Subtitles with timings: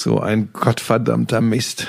[0.00, 1.86] So ein gottverdammter Mist.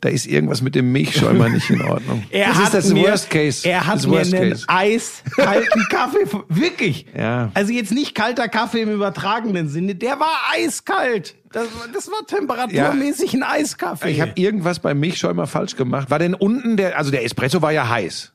[0.00, 2.24] Da ist irgendwas mit dem Milchschäumer nicht in Ordnung.
[2.30, 3.68] Er das hat ist das mir, Worst Case.
[3.68, 4.64] Er hat das mir Worst einen Case.
[4.66, 7.06] eiskalten Kaffee, wirklich.
[7.16, 7.52] Ja.
[7.54, 11.36] Also jetzt nicht kalter Kaffee im übertragenen Sinne, der war eiskalt.
[11.52, 14.08] Das, war- das war temperaturmäßig ein Eiskaffee.
[14.10, 16.10] Ich habe irgendwas beim Milchschäumer falsch gemacht.
[16.10, 18.31] War denn unten der, also der Espresso war ja heiß.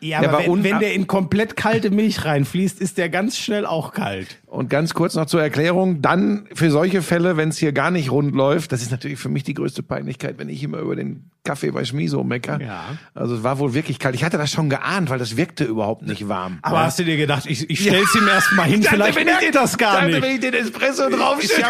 [0.00, 3.66] Ja, der aber wenn, wenn der in komplett kalte Milch reinfließt, ist der ganz schnell
[3.66, 4.38] auch kalt.
[4.46, 8.10] Und ganz kurz noch zur Erklärung, dann für solche Fälle, wenn es hier gar nicht
[8.10, 11.30] rund läuft, das ist natürlich für mich die größte Peinlichkeit, wenn ich immer über den
[11.44, 12.60] Kaffee bei Schmiso mecker.
[12.60, 12.98] Ja.
[13.14, 14.14] Also es war wohl wirklich kalt.
[14.14, 16.58] Ich hatte das schon geahnt, weil das wirkte überhaupt nicht warm.
[16.62, 19.42] Aber hast du dir gedacht, ich, ich stell's ihm erst mal hin, vielleicht wenn merkt
[19.42, 20.22] ich ihr das gar dachte, nicht.
[20.22, 21.68] wenn ich den Espresso drauf Ist ja,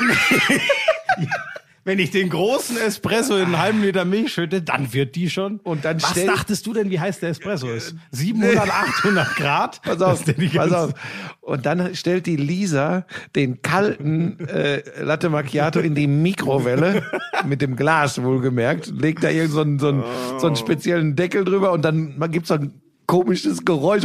[1.85, 5.61] wenn ich den großen Espresso in einen halben Liter Milch schütte, dann wird die schon.
[5.61, 7.95] Und dann Was dachtest du denn, wie heiß der Espresso ist?
[8.11, 9.83] 700, 800 Grad?
[9.91, 10.93] Pass auf, pass auf.
[11.41, 17.03] Und dann stellt die Lisa den kalten äh, Latte Macchiato in die Mikrowelle,
[17.47, 20.05] mit dem Glas wohlgemerkt, legt da irgend so einen, so einen,
[20.39, 24.05] so einen speziellen Deckel drüber und dann gibt's so ein komisches Geräusch.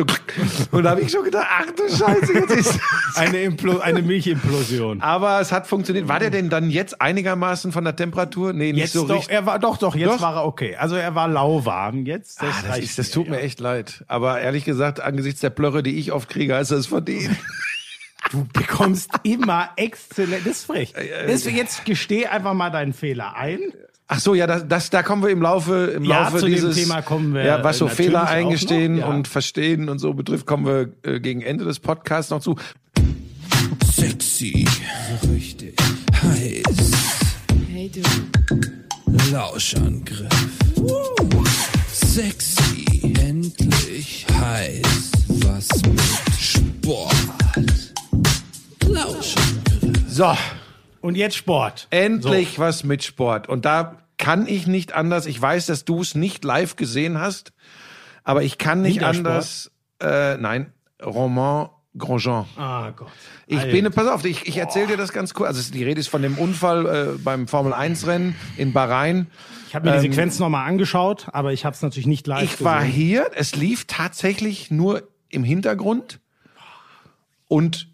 [0.72, 2.80] Und da habe ich schon gedacht, ach du Scheiße, jetzt ist
[3.16, 5.00] Eine, Implo eine Milchimplosion.
[5.02, 6.08] Aber es hat funktioniert.
[6.08, 8.52] War der denn dann jetzt einigermaßen von der Temperatur?
[8.54, 9.34] Nee, nicht Jetzt so doch, richtig.
[9.36, 10.22] er war doch, doch, jetzt Doch?
[10.22, 10.76] war er okay.
[10.76, 12.42] Also er war lauwarm jetzt.
[12.42, 14.04] Das, Ah, das, ist, das tut mir echt leid.
[14.08, 17.36] Aber ehrlich gesagt, angesichts der Plörre, die ich oft kriege, ist das verdient.
[18.32, 20.48] Du bekommst immer exzellent.
[20.48, 20.96] Das ist frech.
[21.28, 23.60] Deswegen jetzt gesteh einfach mal deinen Fehler ein.
[24.08, 26.54] Ach so, ja, das, das, da kommen wir im Laufe, im Ja, Laufe zu dem
[26.54, 29.14] dieses, Thema kommen wir, ja, was so äh, Fehler eingestehen noch, ja.
[29.14, 32.56] und verstehen und so betrifft, kommen wir äh, gegen Ende des Podcasts noch zu.
[33.92, 34.68] Sexy,
[35.34, 35.76] richtig
[36.22, 36.92] heiß,
[37.72, 38.02] Hey du,
[39.32, 40.30] Lauschangriff.
[41.92, 42.86] Sexy,
[43.20, 46.02] endlich heiß, was mit
[46.40, 47.16] Sport.
[48.88, 50.04] Lauschangriff.
[50.08, 50.32] So,
[51.06, 51.88] Und jetzt Sport.
[51.92, 53.48] endlich was mit Sport.
[53.48, 55.26] Und da kann ich nicht anders.
[55.28, 57.54] Ich weiß, dass du es nicht live gesehen hast,
[58.24, 59.72] aber ich kann nicht anders.
[60.02, 60.74] Äh, nein,
[61.04, 62.46] Roman Grosjean.
[62.58, 63.08] Ah Gott.
[63.48, 63.72] Ich Alter.
[63.72, 65.48] bin, pass auf, ich, ich erzähle dir das ganz kurz.
[65.50, 69.28] Also die Rede ist von dem Unfall äh, beim Formel 1 Rennen in Bahrain.
[69.68, 72.50] Ich habe mir die Sequenz nochmal angeschaut, aber ich habe es natürlich nicht live Ähm,
[72.52, 72.94] Ich war gesehen.
[72.94, 76.20] hier, es lief tatsächlich nur im Hintergrund
[77.48, 77.90] und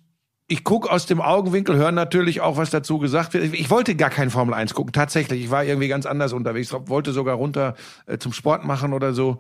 [0.52, 3.54] ich gucke aus dem Augenwinkel, höre natürlich auch, was dazu gesagt wird.
[3.54, 5.46] Ich wollte gar kein Formel 1 gucken, tatsächlich.
[5.46, 7.76] Ich war irgendwie ganz anders unterwegs, wollte sogar runter
[8.06, 9.40] äh, zum Sport machen oder so.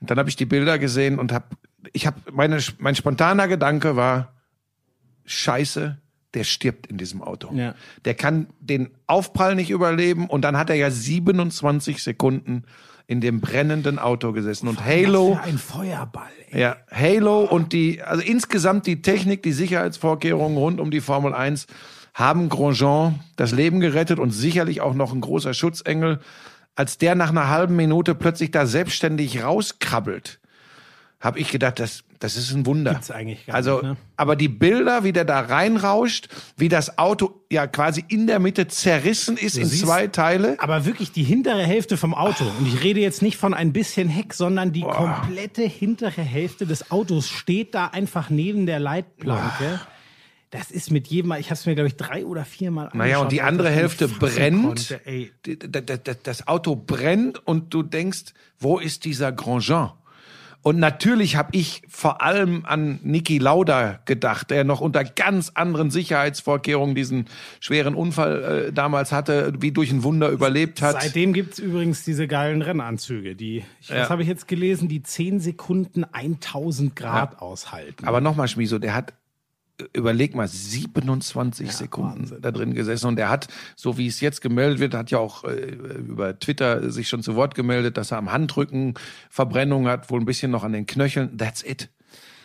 [0.00, 1.46] Und dann habe ich die Bilder gesehen und habe,
[1.92, 4.34] ich habe, meine, mein spontaner Gedanke war,
[5.24, 5.98] Scheiße,
[6.34, 7.52] der stirbt in diesem Auto.
[7.52, 7.74] Ja.
[8.04, 12.62] Der kann den Aufprall nicht überleben und dann hat er ja 27 Sekunden
[13.06, 16.30] in dem brennenden Auto gesessen und Halo, Was für ein Feuerball.
[16.50, 16.60] Ey.
[16.60, 21.66] ja, Halo und die, also insgesamt die Technik, die Sicherheitsvorkehrungen rund um die Formel 1
[22.14, 26.20] haben Grosjean das Leben gerettet und sicherlich auch noch ein großer Schutzengel.
[26.74, 30.40] Als der nach einer halben Minute plötzlich da selbstständig rauskrabbelt,
[31.20, 32.92] habe ich gedacht, das, das ist ein Wunder.
[32.92, 33.96] Gibt's eigentlich gar also, nicht, ne?
[34.16, 38.68] aber die Bilder, wie der da reinrauscht, wie das Auto ja quasi in der Mitte
[38.68, 40.56] zerrissen ist in siehst- zwei Teile.
[40.58, 42.44] Aber wirklich die hintere Hälfte vom Auto.
[42.58, 46.90] Und ich rede jetzt nicht von ein bisschen Heck, sondern die komplette hintere Hälfte des
[46.90, 49.80] Autos steht da einfach neben der Leitplanke.
[50.50, 53.18] Das ist mit jedem Mal, ich habe es mir, glaube ich, drei oder viermal Naja,
[53.18, 54.64] und die andere Hälfte brennt.
[54.64, 55.00] Konnte,
[56.22, 59.92] Das Auto brennt und du denkst, wo ist dieser Grandjean?
[60.66, 65.92] Und natürlich habe ich vor allem an Niki Lauda gedacht, der noch unter ganz anderen
[65.92, 67.26] Sicherheitsvorkehrungen diesen
[67.60, 71.00] schweren Unfall äh, damals hatte, wie durch ein Wunder überlebt hat.
[71.00, 74.08] Seitdem gibt's übrigens diese geilen Rennanzüge, die, ich, Ja.
[74.08, 78.04] habe ich jetzt gelesen, die 10 Sekunden 1000 Grad aushalten.
[78.04, 79.12] Aber nochmal, Schmiso, der hat,
[79.92, 84.80] überleg mal, 27 Sekunden da drin gesessen und er hat, so wie es jetzt gemeldet
[84.80, 88.32] wird, hat ja auch äh, über Twitter sich schon zu Wort gemeldet, dass er am
[88.32, 88.94] Handrücken
[89.30, 91.36] Verbrennung hat, wohl ein bisschen noch an den Knöcheln.
[91.36, 91.90] That's it.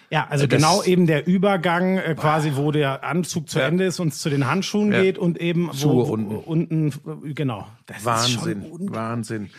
[0.10, 3.68] Ja, also Das- genau eben der Übergang, äh, quasi, wo der Anzug zu Ja.
[3.68, 5.02] Ende ist und zu den Handschuhen Ja.
[5.02, 6.36] geht und eben wo, wo, unten.
[6.36, 6.88] unten,
[7.30, 7.66] äh, genau.
[7.86, 9.50] Das Wahnsinn, Wahnsinn.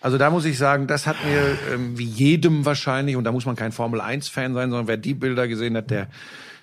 [0.00, 3.46] Also da muss ich sagen, das hat mir ähm, wie jedem wahrscheinlich, und da muss
[3.46, 6.06] man kein Formel-1-Fan sein, sondern wer die Bilder gesehen hat, der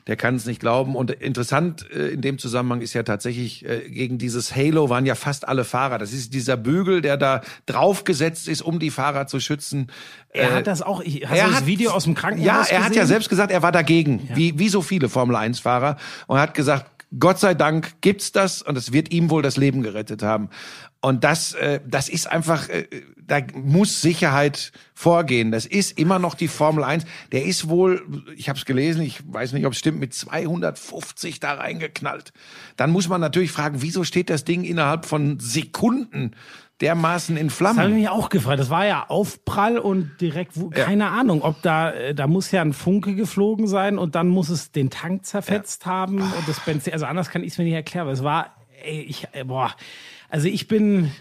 [0.08, 0.96] der kann es nicht glauben.
[0.96, 5.16] Und interessant äh, in dem Zusammenhang ist ja tatsächlich, äh, gegen dieses Halo waren ja
[5.16, 5.98] fast alle Fahrer.
[5.98, 9.88] Das ist dieser Bügel, der da draufgesetzt ist, um die Fahrer zu schützen.
[10.30, 12.80] er Äh, hat das auch, ich, hast du das Video aus dem Krankenhaus Ja, er
[12.80, 13.08] hat ja gesehen?
[13.08, 15.98] selbst gesagt, er war dagegen, wie, wie so viele Formel-1-Fahrer.
[16.28, 16.86] Und er hat gesagt,
[17.20, 20.50] Gott sei Dank gibt's das und es wird ihm wohl das Leben gerettet haben.
[21.02, 22.88] Und das, äh, das ist einfach, äh,
[23.18, 25.52] da muss Sicherheit vorgehen.
[25.52, 27.04] Das ist immer noch die Formel 1.
[27.32, 28.02] Der ist wohl,
[28.38, 32.32] ich habe es gelesen, ich weiß nicht, ob es stimmt, mit 250 da reingeknallt.
[32.78, 36.32] Dann muss man natürlich fragen, wieso steht das Ding innerhalb von Sekunden
[36.82, 37.96] dermaßen in Das habe ich Flammen?
[37.96, 38.60] mich auch gefragt.
[38.60, 42.62] Das war ja Aufprall und direkt, wo- keine Ahnung, ob da, äh, da muss ja
[42.62, 46.94] ein Funke geflogen sein und dann muss es den Tank zerfetzt haben und das Benzin,
[46.94, 49.72] also anders kann ich es mir nicht erklären, aber es war, ey, ich, äh, boah,
[50.30, 51.12] also ich bin,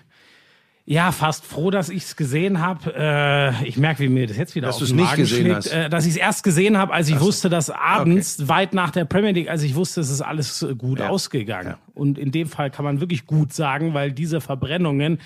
[0.84, 2.92] ja, fast froh, dass ich es gesehen habe.
[2.96, 5.66] Äh, ich merke, wie mir das jetzt wieder Dass auf den nicht Magen gesehen schlägt.
[5.72, 9.04] Äh, dass ich es erst gesehen habe, als ich wusste, dass abends, weit nach der
[9.04, 11.08] Premier League, als ich wusste, es ist alles äh, gut Ja.
[11.08, 11.76] ausgegangen.
[11.94, 15.20] Und in dem Fall kann man wirklich gut sagen, weil diese Verbrennungen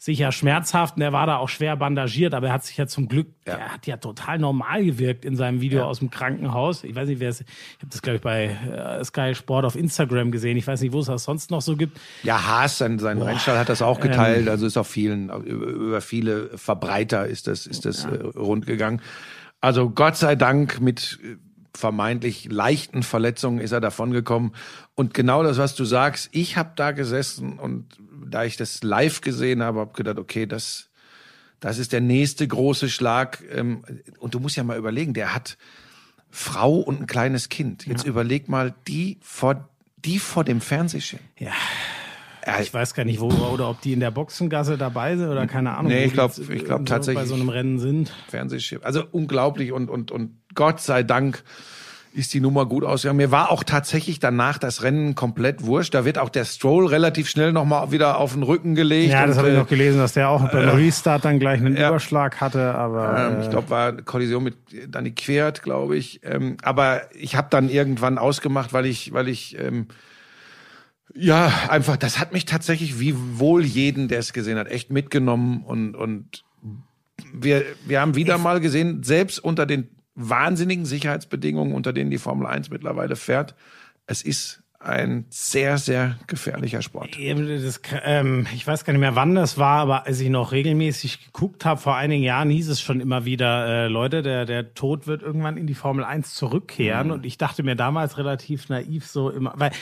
[0.00, 3.08] sicher schmerzhaft und er war da auch schwer bandagiert, aber er hat sich ja zum
[3.08, 6.84] Glück, er hat ja total normal gewirkt in seinem Video aus dem Krankenhaus.
[6.84, 7.46] Ich weiß nicht, wer es, ich
[7.80, 10.56] habe das glaube ich bei äh, Sky Sport auf Instagram gesehen.
[10.56, 11.98] Ich weiß nicht, wo es das sonst noch so gibt.
[12.22, 14.48] Ja, Haas, sein, sein Rennstall hat das auch geteilt.
[14.48, 19.02] also ist auf vielen, über, viele Verbreiter ist das, ist das äh, rund gegangen.
[19.60, 21.36] Also Gott sei Dank mit äh,
[21.76, 24.52] vermeintlich leichten Verletzungen ist er davongekommen.
[24.94, 29.20] Und genau das, was du sagst, ich habe da gesessen und da ich das live
[29.20, 30.88] gesehen habe, habe gedacht, okay, das,
[31.60, 33.42] das ist der nächste große Schlag.
[33.52, 33.84] Ähm,
[34.18, 35.56] Und du musst ja mal überlegen, der hat
[36.30, 37.86] Frau und ein kleines Kind.
[37.86, 39.68] Jetzt überleg mal, die vor,
[40.04, 41.20] die vor dem Fernsehschirm.
[41.38, 41.52] Ja.
[42.46, 45.46] Ja, Ich weiß gar nicht, wo oder ob die in der Boxengasse dabei sind oder
[45.46, 45.92] keine Ahnung.
[45.92, 48.14] Nee, ich glaub- jetzt, ich glaub äh, tatsächlich- bei so einem Rennen sind.
[48.28, 48.82] Fernsehschiff.
[48.84, 51.42] Also unglaublich und, und, und Gott sei Dank
[52.12, 53.18] ist die Nummer gut ausgegangen.
[53.18, 55.94] Mir war auch tatsächlich danach das Rennen komplett wurscht.
[55.94, 59.12] Da wird auch der Stroll relativ schnell nochmal wieder auf den Rücken gelegt.
[59.12, 61.76] Ja, das habe ich äh, noch gelesen, dass der auch beim Restart dann gleich einen
[61.76, 61.88] ja.
[61.88, 64.56] Überschlag hatte, aber Ähm, ich glaube, war eine Kollision mit
[64.88, 66.20] Danny Quert, glaube ich.
[66.24, 69.86] Ähm, aber ich habe dann irgendwann ausgemacht, weil ich, weil ich ähm,
[71.14, 75.62] ja einfach, das hat mich tatsächlich wie wohl jeden, der es gesehen hat, echt mitgenommen
[75.64, 76.44] und und
[77.32, 79.88] wir wir haben wieder mal gesehen, selbst unter den
[80.18, 83.54] wahnsinnigen Sicherheitsbedingungen, unter denen die Formel 1 mittlerweile fährt,
[84.06, 87.16] es ist ein sehr, sehr gefährlicher Sport.
[87.18, 91.26] Das, ähm, ich weiß gar nicht mehr, wann das war, aber als ich noch regelmäßig
[91.26, 95.06] geguckt habe, vor einigen Jahren hieß es schon immer wieder, äh, Leute, der, der Tod
[95.06, 97.10] wird irgendwann in die Formel 1 zurückkehren.
[97.10, 99.72] Und ich dachte mir damals relativ naiv so immer, weil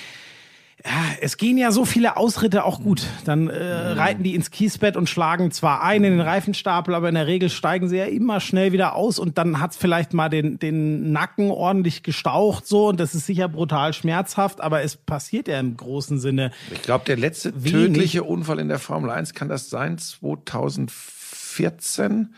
[1.21, 3.06] es gehen ja so viele Ausritte auch gut.
[3.25, 7.17] Dann äh, reiten die ins Kiesbett und schlagen zwar ein in den Reifenstapel, aber in
[7.17, 10.59] der Regel steigen sie ja immer schnell wieder aus und dann hat's vielleicht mal den,
[10.59, 15.59] den Nacken ordentlich gestaucht so und das ist sicher brutal schmerzhaft, aber es passiert ja
[15.59, 19.71] im großen Sinne Ich glaube, der letzte tödliche Unfall in der Formel 1 kann das
[19.71, 22.35] sein, 2014.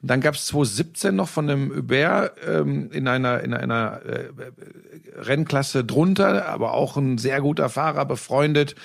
[0.00, 4.28] Und dann gab es 2017 noch von einem Hubert ähm, in einer, in einer äh,
[5.16, 8.76] Rennklasse drunter, aber auch ein sehr guter Fahrer, befreundet,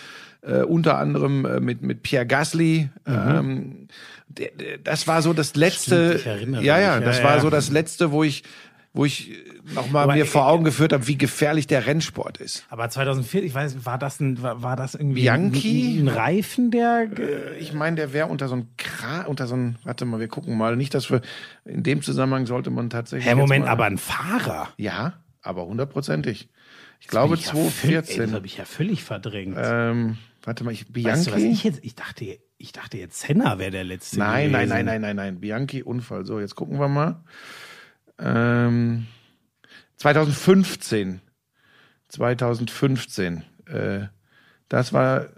[0.42, 2.90] äh, unter anderem äh, mit, mit Pierre Gasly.
[3.06, 3.88] Ähm,
[4.28, 5.96] der, der, das war so das letzte.
[5.96, 6.08] Mhm.
[6.08, 7.42] Stimmt, ich erinnere ja, ja, das Ja, war ja.
[7.42, 8.44] so das letzte, wo ich
[8.94, 9.32] wo ich
[9.74, 12.66] nochmal mir vor Augen geführt habe, wie gefährlich der Rennsport ist.
[12.70, 16.00] Aber 2004, ich weiß, war das ein, war, war das irgendwie Bianchi?
[16.00, 19.56] ein, ein Reifen, der Äh, Ich meine, der wäre unter so ein Kra unter so
[19.56, 20.76] ein, warte mal, wir gucken mal.
[20.76, 21.22] Nicht, dass wir,
[21.66, 23.28] in dem Zusammenhang sollte man tatsächlich.
[23.28, 24.70] Jetzt Moment, mal, aber ein Fahrer.
[24.78, 26.50] Ja, aber hundertprozentig.
[27.00, 27.70] Ich glaube Ich ja völ- Ey,
[28.04, 28.18] 2014.
[28.26, 29.58] das habe ich ja völlig verdrängt.
[29.60, 31.48] ähm, warte mal, ich, weißt du, was Bianchi?
[31.52, 34.20] ich jetzt, ich dachte, ich dachte jetzt Senna wäre der letzte.
[34.20, 34.70] nein, nein, gewesen.
[34.70, 35.40] nein, nein, nein, nein.
[35.42, 36.26] Bianchi Unfall.
[36.26, 37.22] So, jetzt gucken wir mal.
[38.20, 39.08] Ähm,
[39.98, 41.22] 2015.
[42.10, 43.44] 2015.
[43.66, 44.08] Äh,
[44.70, 45.30] das war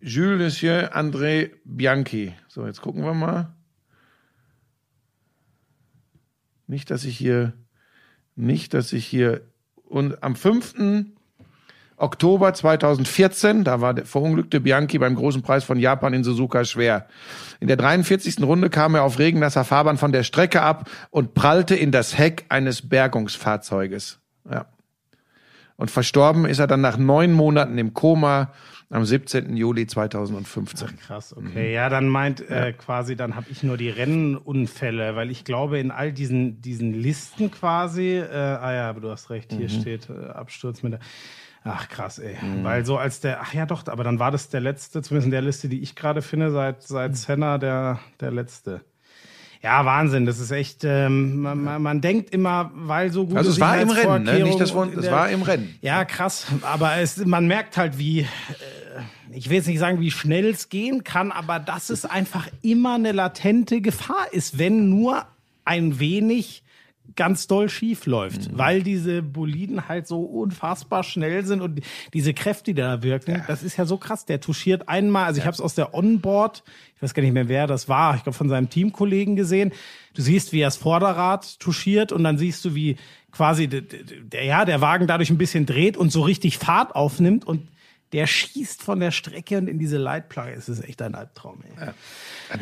[0.00, 2.34] Jules Monsieur André Bianchi.
[2.48, 3.54] So, jetzt gucken wir mal.
[6.66, 7.52] Nicht, dass ich hier,
[8.36, 9.42] nicht, dass ich hier,
[9.84, 10.74] und am 5.
[12.00, 17.06] Oktober 2014, da war der verunglückte Bianchi beim großen Preis von Japan in Suzuka schwer.
[17.60, 18.42] In der 43.
[18.42, 22.46] Runde kam er auf regennasser Fahrbahn von der Strecke ab und prallte in das Heck
[22.48, 24.18] eines Bergungsfahrzeuges.
[24.50, 24.66] Ja.
[25.76, 28.52] Und verstorben ist er dann nach neun Monaten im Koma
[28.90, 29.56] am 17.
[29.56, 30.98] Juli 2015.
[30.98, 31.72] Krass, okay.
[31.72, 35.90] Ja, dann meint äh, quasi, dann habe ich nur die Rennunfälle, weil ich glaube, in
[35.90, 40.30] all diesen, diesen Listen quasi, äh, ah ja, aber du hast recht, hier steht äh,
[40.30, 41.00] Absturz mit der.
[41.62, 42.36] Ach krass, ey.
[42.62, 45.30] Weil so als der, ach ja doch, aber dann war das der letzte, zumindest in
[45.30, 48.80] der Liste, die ich gerade finde, seit, seit Senna der, der letzte.
[49.62, 53.50] Ja, Wahnsinn, das ist echt, ähm, man, man, man denkt immer, weil so gut Also
[53.50, 54.42] es war im Rennen, ne?
[54.42, 55.78] Nicht das Wort, es war im Rennen.
[55.82, 56.46] ja, krass.
[56.62, 58.26] Aber es, man merkt halt, wie, äh,
[59.32, 62.94] ich will jetzt nicht sagen, wie schnell es gehen kann, aber dass es einfach immer
[62.94, 65.26] eine latente Gefahr ist, wenn nur
[65.66, 66.62] ein wenig
[67.16, 71.80] ganz doll schief läuft, weil diese Boliden halt so unfassbar schnell sind und
[72.12, 74.24] diese Kräfte, die da wirken, das ist ja so krass.
[74.24, 76.62] Der touchiert einmal, also ich habe es aus der Onboard,
[76.96, 79.72] ich weiß gar nicht mehr, wer das war, ich glaube von seinem Teamkollegen gesehen.
[80.14, 82.96] Du siehst, wie er das Vorderrad touchiert und dann siehst du, wie
[83.32, 87.46] quasi der, der, ja, der Wagen dadurch ein bisschen dreht und so richtig Fahrt aufnimmt
[87.46, 87.68] und
[88.12, 90.52] der schießt von der Strecke und in diese Leitplanke.
[90.52, 91.60] Es ist echt ein Albtraum.
[91.78, 91.90] Ey.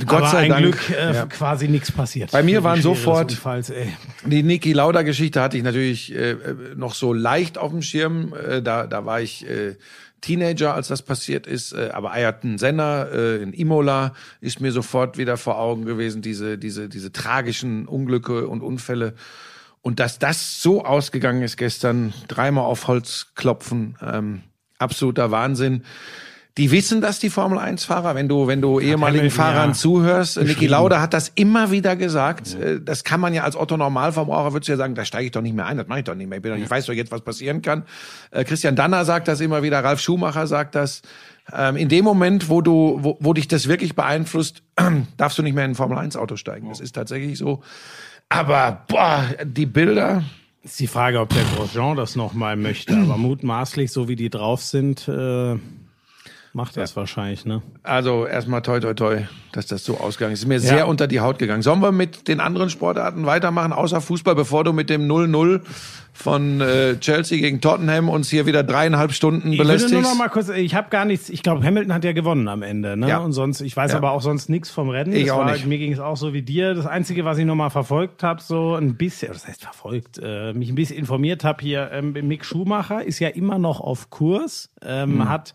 [0.07, 0.62] Gott Aber sei ein Dank.
[0.62, 1.26] Glück äh, ja.
[1.26, 2.30] quasi nichts passiert.
[2.33, 3.73] Bei mir waren sofort- Unfalls.
[4.25, 8.35] Die Niki Lauda Geschichte hatte ich natürlich äh, äh, noch so leicht auf dem Schirm.
[8.35, 9.76] Äh, da, da war ich äh,
[10.21, 11.73] Teenager, als das passiert ist.
[11.73, 16.23] Äh, aber Ayrton Senna äh, in Imola ist mir sofort wieder vor Augen gewesen.
[16.23, 19.14] Diese, diese, diese tragischen Unglücke und Unfälle.
[19.80, 24.42] Und dass das so ausgegangen ist gestern, dreimal auf Holz klopfen, ähm,
[24.78, 25.85] absoluter Wahnsinn.
[26.58, 30.36] Die wissen das, die Formel 1-Fahrer, wenn du, wenn du ehemaligen Hamilton, Fahrern ja, zuhörst.
[30.36, 30.70] Niki beschrieben.
[30.72, 32.54] Lauda hat das immer wieder gesagt.
[32.54, 35.32] Äh, Das kann man ja als Otto Normalverbraucher, würdest du ja sagen, da steige ich
[35.32, 36.38] doch nicht mehr ein, das mache ich doch nicht mehr.
[36.38, 37.84] Ich, doch, ich weiß doch jetzt, was passieren kann.
[38.32, 41.02] Äh, Christian Danner sagt das immer wieder, Ralf Schumacher sagt das.
[41.52, 44.62] Ähm, In dem Moment, wo du, wo, wo dich das wirklich beeinflusst,
[45.16, 46.68] darfst du nicht mehr in ein Formel 1-Auto steigen.
[46.68, 47.62] Das ist tatsächlich so.
[48.28, 50.24] Aber boah, die Bilder,
[50.62, 52.94] Ist die Frage, ob der Grosjean das nochmal möchte.
[52.94, 55.56] Aber mutmaßlich, so wie die drauf sind, äh,
[56.58, 57.62] macht das wahrscheinlich, ne?
[57.82, 59.22] Also erstmal toi toi toi,
[59.52, 60.40] dass das so ausgegangen ist.
[60.40, 61.62] Ist mir sehr unter die Haut gegangen.
[61.62, 65.60] Sollen wir mit den anderen Sportarten weitermachen, außer Fußball, bevor du mit dem 0-0
[66.12, 70.02] von äh, Chelsea gegen Tottenham uns hier wieder dreieinhalb Stunden Ich würde nur belästigst?
[70.02, 72.96] noch mal kurz, ich habe gar nichts, ich glaube, Hamilton hat ja gewonnen am Ende,
[72.96, 73.08] ne?
[73.08, 73.18] Ja.
[73.18, 73.98] Und sonst, ich weiß Ja.
[73.98, 75.12] aber auch sonst nichts vom Rennen.
[75.14, 75.64] Ich Das auch war, nicht.
[75.66, 76.74] Mir ging es auch so wie dir.
[76.74, 80.52] Das Einzige, was ich noch mal verfolgt habe, so ein bisschen, das heißt verfolgt, äh,
[80.54, 84.70] mich ein bisschen informiert habe hier, ähm, Mick Schumacher ist ja immer noch auf Kurs,
[84.84, 85.28] ähm, Mhm.
[85.28, 85.54] hat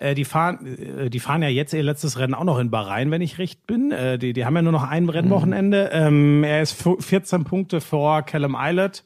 [0.00, 3.10] äh, die fahren, äh, die fahren ja jetzt ihr letztes Rennen auch noch in Bahrain,
[3.10, 3.92] wenn ich recht bin.
[3.92, 5.90] Äh, die, die haben ja nur noch ein Rennwochenende.
[5.92, 9.04] Ähm, er ist fu- 14 Punkte vor Callum Eilert.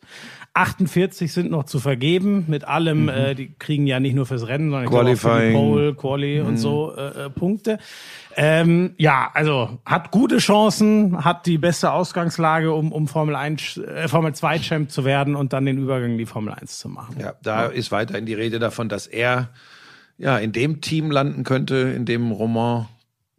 [0.57, 3.09] 48 sind noch zu vergeben mit allem.
[3.09, 5.53] Äh, die kriegen ja nicht nur fürs Rennen, sondern Qualifying.
[5.53, 7.79] Pole, Quali und so äh, äh, Punkte.
[8.37, 14.07] Ähm, ja, also hat gute Chancen, hat die beste Ausgangslage, um, um Formel 1, äh,
[14.07, 17.17] Formel 2 Champ zu werden und dann den Übergang in die Formel 1 zu machen.
[17.19, 19.49] Ja, da ist weiterhin die Rede davon, dass er
[20.19, 22.87] ja in dem Team landen könnte, in dem Roman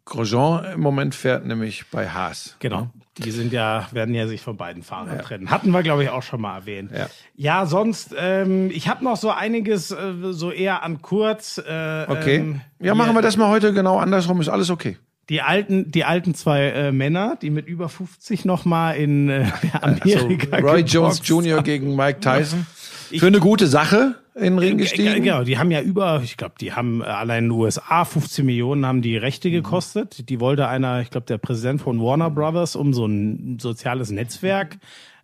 [0.05, 2.55] Grosjean im Moment fährt, nämlich bei Haas.
[2.60, 2.89] Genau.
[3.17, 5.50] Die sind ja, werden ja sich von beiden Fahrern trennen.
[5.50, 6.91] Hatten wir, glaube ich, auch schon mal erwähnt.
[6.91, 7.08] Ja.
[7.36, 11.58] Ja, sonst, ähm, ich habe noch so einiges äh, so eher an kurz.
[11.58, 12.36] Äh, Okay.
[12.38, 14.98] Ähm, ja, machen wir das mal heute genau andersrum, ist alles okay.
[15.29, 19.46] Die alten, die alten zwei äh, Männer, die mit über 50 noch mal in äh,
[19.82, 21.63] Amerika Roy Jones Jr.
[21.63, 22.65] gegen Mike Tyson.
[23.17, 25.24] Für eine gute Sache in den Ring gestiegen.
[25.24, 28.46] Genau, die haben ja über, ich glaube, die haben äh, allein in den USA 15
[28.46, 30.29] Millionen haben die Rechte gekostet.
[30.29, 34.77] Die wollte einer, ich glaube, der Präsident von Warner Brothers, um so ein soziales Netzwerk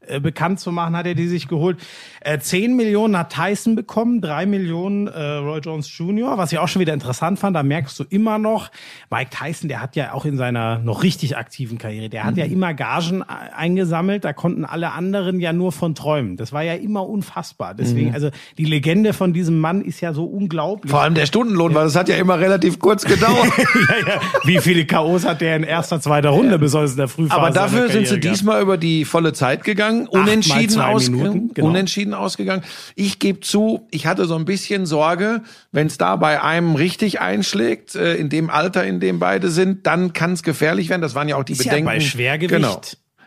[0.08, 1.78] äh, bekannt zu machen, hat er die sich geholt.
[2.22, 6.68] Äh, 10 Millionen hat Tyson bekommen, 3 Millionen äh, Roy Jones Jr., was ich auch
[6.68, 8.70] schon wieder interessant fand, da merkst du immer noch,
[9.10, 12.46] Mike Tyson, der hat ja auch in seiner noch richtig aktiven Karriere, der hat ja
[12.46, 12.54] Mhm.
[12.54, 16.38] immer Gagen e- eingesammelt, da konnten alle anderen ja nur von träumen.
[16.38, 17.74] Das war ja immer unfassbar.
[17.74, 18.14] Deswegen, Mhm.
[18.16, 20.92] also die Legende von diesem Mann ist ja so unglaublich.
[20.92, 23.46] Vor allem der Stundenlohn, weil das hat ja immer relativ kurz gedauert.
[23.90, 24.22] ja, ja.
[24.46, 27.90] Wie viele K.O.s hat der in erster, zweiter Runde, besonders in der Frühphase Aber dafür
[27.90, 31.68] sind sie Karriere diesmal über die volle Zeit gegangen, unentschieden, zwei ausgegangen, Minuten, genau.
[31.70, 32.64] unentschieden ausgegangen.
[32.96, 37.20] Ich gebe zu, ich hatte so ein bisschen Sorge, wenn es da bei einem richtig
[37.22, 41.02] einschlägt, äh, in dem Alter, in dem beide sind, dann kann es gefährlich werden.
[41.02, 41.86] Das waren ja auch die Ist ja Bedenken.
[41.86, 42.62] bei Schwergewicht.
[42.62, 42.82] Genau.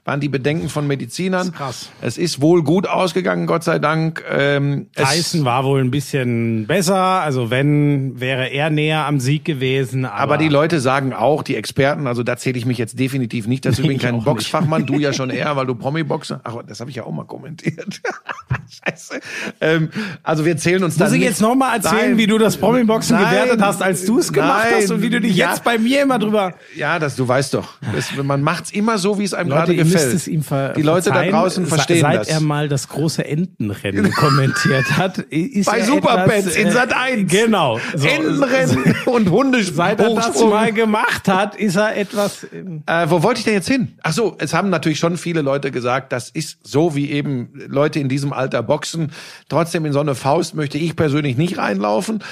[0.07, 1.51] Waren die Bedenken von Medizinern.
[1.53, 1.89] krass.
[2.03, 4.23] Es ist wohl gut ausgegangen, Gott sei Dank.
[4.31, 9.47] Ähm, es- Tyson war wohl ein bisschen besser, also wenn, wäre er näher am Sieg
[9.47, 10.05] gewesen.
[10.05, 13.47] Aber, Aber die Leute sagen auch, die Experten, also da zähle ich mich jetzt definitiv
[13.47, 16.43] nicht dazu, ich bin kein Boxfachmann, du ja schon eher, weil du Promi-Boxer.
[16.45, 18.03] Ach, das habe ich ja auch mal kommentiert.
[18.87, 19.21] Scheiße.
[19.63, 19.89] Ähm,
[20.23, 22.19] also wir zählen uns Muss dann ich nicht- jetzt nochmal erzählen, Nein.
[22.19, 24.83] wie du das Promi-Boxen gewertet hast, als du es gemacht Nein.
[24.83, 25.49] hast und wie du dich Ja.
[25.51, 26.53] jetzt bei mir immer drüber...
[26.77, 27.75] Ja, das du weißt doch.
[27.95, 30.15] Das, man macht's immer so, wie es einem gerade ihr müsst gefällt.
[30.15, 32.29] es ihm ver die Leute da draußen verstehen seit das.
[32.29, 37.31] er mal das große Entenrennen kommentiert hat, ist Bei er Superpets in äh, Sat 1.
[37.31, 37.81] Genau.
[37.95, 39.77] So, Entenrennen und Hundesprung.
[39.77, 42.47] Seit er das mal gemacht hat, ist er etwas.
[42.53, 43.95] ähm, Äh, wo wollte ich denn jetzt hin?
[44.03, 48.01] Ach so, es haben natürlich schon viele Leute gesagt, das ist so, wie eben Leute
[48.01, 49.13] in diesem Alter boxen.
[49.49, 52.23] Trotzdem in so eine Faust möchte ich persönlich nicht reinlaufen.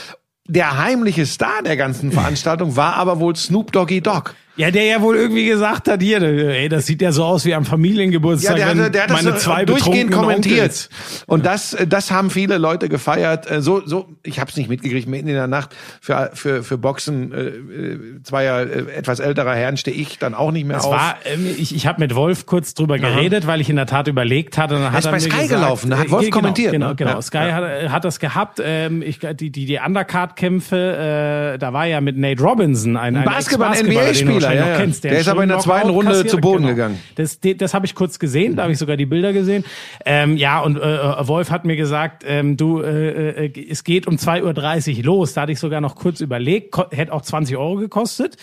[0.49, 4.33] Der heimliche Star der ganzen Veranstaltung war aber wohl Snoop Doggy Dogg.
[4.57, 7.55] Ja, der ja wohl irgendwie gesagt hat, hier, ey, das sieht ja so aus wie
[7.55, 10.61] am Familiengeburtstag, Ja, der, hatte, der hat meine das zwei durchgehend kommentiert.
[10.61, 13.51] Onkels- Und das, das haben viele Leute gefeiert.
[13.51, 15.09] Äh, So, so, ich habe es nicht mitgekriegt.
[15.09, 19.79] Mitten in der Nacht für für für Boxen äh, äh, zweier äh, etwas älterer Herren
[19.79, 20.93] stehe ich dann auch nicht mehr Es auf.
[20.93, 24.07] war, ähm, ich, ich habe mit Wolf kurz drüber geredet, weil ich in der Tat
[24.07, 24.75] überlegt hatte.
[24.77, 26.73] Und dann hat ist er bei Sky gesagt, gelaufen, da hat äh, Wolf genau, kommentiert,
[26.73, 26.95] Genau, ne?
[26.97, 27.11] genau.
[27.13, 27.53] Ja, Sky ja.
[27.55, 28.61] Hat, hat das gehabt.
[28.63, 33.25] Ähm, ich, die die, die Undercard-Kämpfe, äh, da war ja mit Nate Robinson ein, ein
[33.25, 34.79] Basketball- Wahrscheinlich ja, ja.
[34.79, 36.39] kennst, Der einen ist aber in der zweiten Runde kassiert zu.
[36.39, 36.75] Boden Genau.
[36.75, 36.99] gegangen.
[37.15, 39.65] Das, das, habe ich kurz gesehen, da habe ich sogar die Bilder gesehen.
[40.05, 44.17] Ähm, ja, und äh, Wolf hat mir gesagt, ähm, du, äh, äh, es geht um
[44.17, 45.35] 2.30 Uhr los.
[45.35, 48.37] Da hatte ich sogar noch kurz überlegt, hätte auch 20 Euro gekostet.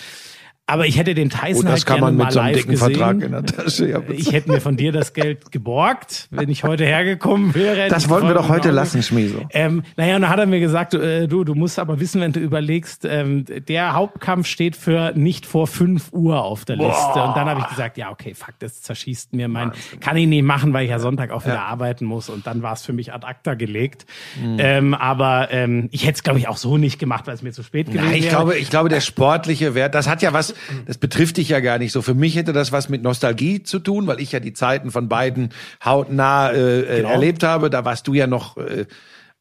[0.70, 2.72] Aber ich hätte den Tyson Und das halt kann gerne man mit so einem dicken
[2.72, 2.94] gesehen.
[2.96, 3.90] Vertrag in der Tasche.
[3.90, 7.88] Ja, Ich hätte mir von dir das Geld geborgt, wenn ich heute hergekommen wäre.
[7.90, 9.46] das wollten wir doch heute lassen, Schmieso.
[9.52, 12.32] Ähm, naja, und dann hat er mir gesagt, äh, du, du musst aber wissen, wenn
[12.32, 17.22] du überlegst, ähm, der Hauptkampf steht für nicht vor 5 Uhr auf der Liste.
[17.24, 20.44] Und dann habe ich gesagt, ja, okay, fuck, das zerschießt mir mein, kann ich nicht
[20.44, 22.30] machen, weil ich ja Sonntag auch wieder arbeiten muss.
[22.30, 24.06] Und dann war es für mich ad acta gelegt.
[24.42, 24.58] Mhm.
[24.60, 27.52] Ähm, aber ähm, ich hätte es, glaube ich, auch so nicht gemacht, weil es mir
[27.52, 28.36] zu spät gewesen Nein, ich wäre.
[28.36, 30.54] glaube, ich glaube, der sportliche Wert, das hat ja was,
[30.86, 32.02] das betrifft dich ja gar nicht so.
[32.02, 35.08] Für mich hätte das was mit Nostalgie zu tun, weil ich ja die Zeiten von
[35.10, 35.50] beiden
[35.84, 37.10] hautnah äh, äh, Genau.
[37.10, 37.70] erlebt habe.
[37.70, 38.86] Da warst du ja noch, äh,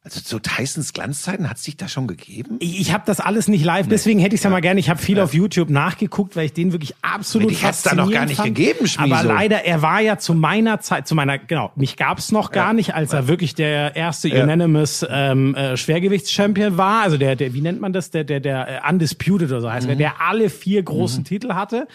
[0.09, 2.57] also zu Tysons Glanzzeiten, hat es dich da schon gegeben?
[2.59, 4.79] Ich, ich habe das alles nicht live, deswegen hätte ich es ja mal gerne.
[4.79, 8.11] Ich habe viel auf YouTube nachgeguckt, weil ich den wirklich absolut Dich hat's da noch
[8.11, 8.55] gar nicht fand.
[8.55, 9.13] gegeben, Schmieso.
[9.15, 12.73] Aber leider, er war ja zu meiner Zeit, zu meiner, genau, mich gab's noch gar
[12.73, 17.03] nicht, als er wirklich der erste Unanimous ähm, äh, Schwergewichtschampion war.
[17.03, 18.11] Also der, der, wie nennt man das?
[18.11, 19.91] Der, der, der äh, Undisputed oder so heißt, Mhm.
[19.91, 21.87] er, der alle vier großen Titel hatte.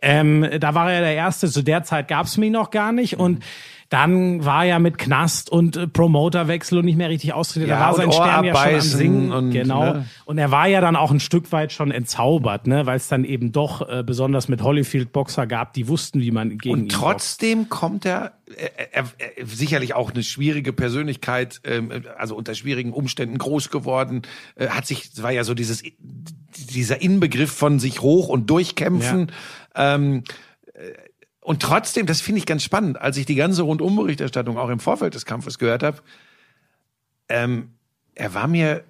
[0.00, 1.48] Ähm, da war er der Erste.
[1.50, 3.20] Zu der Zeit gab's mich noch gar nicht Mhm.
[3.24, 3.44] und
[3.88, 7.68] dann war er mit Knast und äh, Promoterwechsel und nicht mehr richtig austritt.
[7.68, 9.32] Ja, da war sein Stern ja schon am Singen.
[9.32, 9.80] und, genau.
[9.80, 10.06] ne?
[10.26, 13.24] Und er war ja dann auch ein Stück weit schon entzaubert, ne, weil es dann
[13.24, 16.92] eben doch äh, besonders mit Holyfield Boxer gab, die wussten, wie man gegen ihn Und
[16.92, 19.04] trotzdem kommt er, er, er,
[19.36, 24.22] er sicherlich auch eine schwierige Persönlichkeit, ähm, also unter schwierigen Umständen groß geworden,
[24.56, 25.82] äh, hat sich, war ja so dieses,
[26.54, 29.32] dieser Inbegriff von sich hoch und durchkämpfen.
[29.74, 30.24] Ähm,
[30.74, 31.07] äh,
[31.48, 35.14] und trotzdem, das finde ich ganz spannend, als ich die ganze Rundumberichterstattung auch im Vorfeld
[35.14, 35.96] des Kampfes gehört habe,
[37.30, 37.70] ähm,
[38.14, 38.84] er war mir,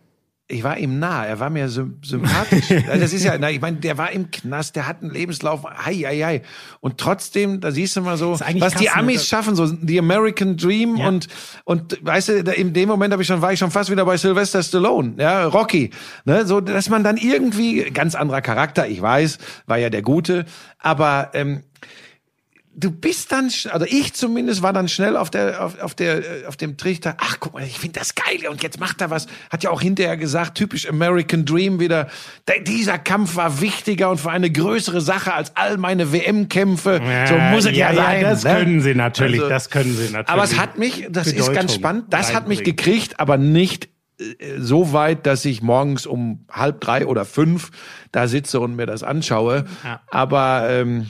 [0.49, 2.67] ich war ihm nah, er war mir sym sympathisch.
[2.87, 5.95] das ist ja, na, ich meine, der war im Knast, der hat einen Lebenslauf, hei,
[5.95, 6.43] hei, hei.
[6.81, 8.93] Und trotzdem, da siehst du mal so, was die krass, ne?
[8.93, 11.07] Amis Das- schaffen, so the American Dream Ja.
[11.09, 11.29] und,
[11.65, 14.17] und weißt du, in dem Moment habe ich schon, war ich schon fast wieder bei
[14.17, 15.91] Sylvester Stallone, ja, Rocky,
[16.25, 20.45] ne, so, dass man dann irgendwie, ganz anderer Charakter, ich weiß, war ja der Gute,
[20.81, 21.63] aber, ähm,
[22.79, 26.47] du bist dann, also ich zumindest war dann schnell auf der, auf, auf der, äh,
[26.47, 27.17] auf dem Trichter.
[27.19, 29.27] Ach, guck mal, ich finde das geil und jetzt macht er was.
[29.51, 32.09] Hat ja auch hinterher gesagt, typisch American Dream wieder.
[32.47, 37.01] Der, dieser Kampf war wichtiger und für eine größere Sache als all meine WM-Kämpfe.
[37.29, 38.23] so muss es ja, sein.
[38.23, 38.55] Das ne?
[38.55, 40.29] können sie natürlich, Also, das können sie natürlich.
[40.29, 43.89] Aber es hat mich, das ist Bedeutung ganz spannend, das hat mich gekriegt, aber nicht
[44.21, 47.71] äh, so weit, dass ich morgens um halb drei oder fünf
[48.13, 49.65] da sitze und mir das anschaue.
[49.85, 50.01] Ja.
[50.11, 51.09] Aber ähm,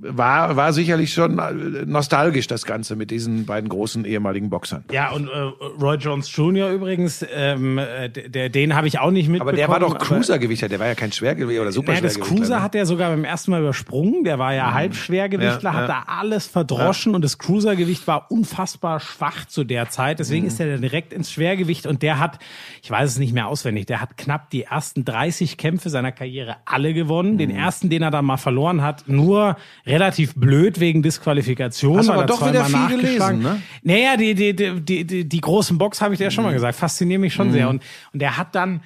[0.00, 1.40] war, war sicherlich schon
[1.86, 4.84] nostalgisch, das Ganze mit diesen beiden großen ehemaligen Boxern.
[4.92, 5.38] Ja, und äh,
[5.80, 6.70] Roy Jones Jr.
[6.70, 9.48] übrigens, ähm, äh, der, den habe ich auch nicht mitbekommen.
[9.48, 12.24] Aber der war doch Cruisergewichter, der war ja kein Schwergewicht oder Ja, das Superschwergewichter.
[12.36, 12.62] Cruiser ne?
[12.62, 14.24] hat er sogar beim ersten Mal übersprungen.
[14.24, 15.76] Der war ja Halbschwergewichtler, Mhm.
[15.76, 16.04] Ja, hat ja.
[16.06, 20.18] da alles verdroschen und das Cruisergewicht war unfassbar schwach zu der Zeit.
[20.20, 20.48] Deswegen Mhm.
[20.48, 22.38] ist er direkt ins Schwergewicht und der hat,
[22.82, 26.56] ich weiß es nicht mehr auswendig, der hat knapp die ersten 30 Kämpfe seiner Karriere
[26.64, 27.36] alle gewonnen.
[27.38, 27.56] Den Mhm.
[27.56, 29.56] ersten, den er dann mal verloren hat, nur
[29.88, 31.98] relativ blöd wegen Disqualifikation.
[31.98, 33.62] Hast aber er doch wieder viel gelesen, ne?
[33.82, 36.50] Naja, die, die, die, die, die, großen Box habe ich dir ja schon Mhm.
[36.50, 37.68] mal gesagt, faszinieren mich schon sehr.
[37.68, 38.80] Und, und er hat dann,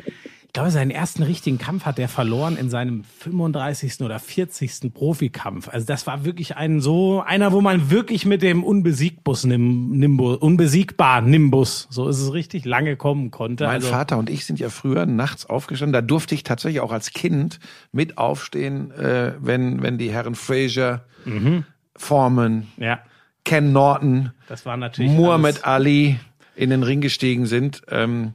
[0.53, 4.03] ich glaube, seinen ersten richtigen Kampf hat er verloren in seinem 35.
[4.03, 4.93] oder 40.
[4.93, 5.71] Profikampf.
[5.71, 10.37] Also das war wirklich ein so, einer, wo man wirklich mit dem Unbesiegbus Nim, Nimbus,
[10.37, 13.65] unbesiegbar Nimbus, so ist es richtig, lange kommen konnte.
[13.65, 15.95] Mein also, Vater und ich sind ja früher nachts aufgestanden.
[15.95, 17.59] Da durfte ich tatsächlich auch als Kind
[17.91, 21.07] mit aufstehen, äh, wenn, wenn die Herren Fraser,
[21.97, 22.99] Foreman, Ja,
[23.47, 26.21] Ken Norton, das war natürlich Muhammad alles- Ali
[26.57, 27.81] in den Ring gestiegen sind.
[27.89, 28.35] Ähm,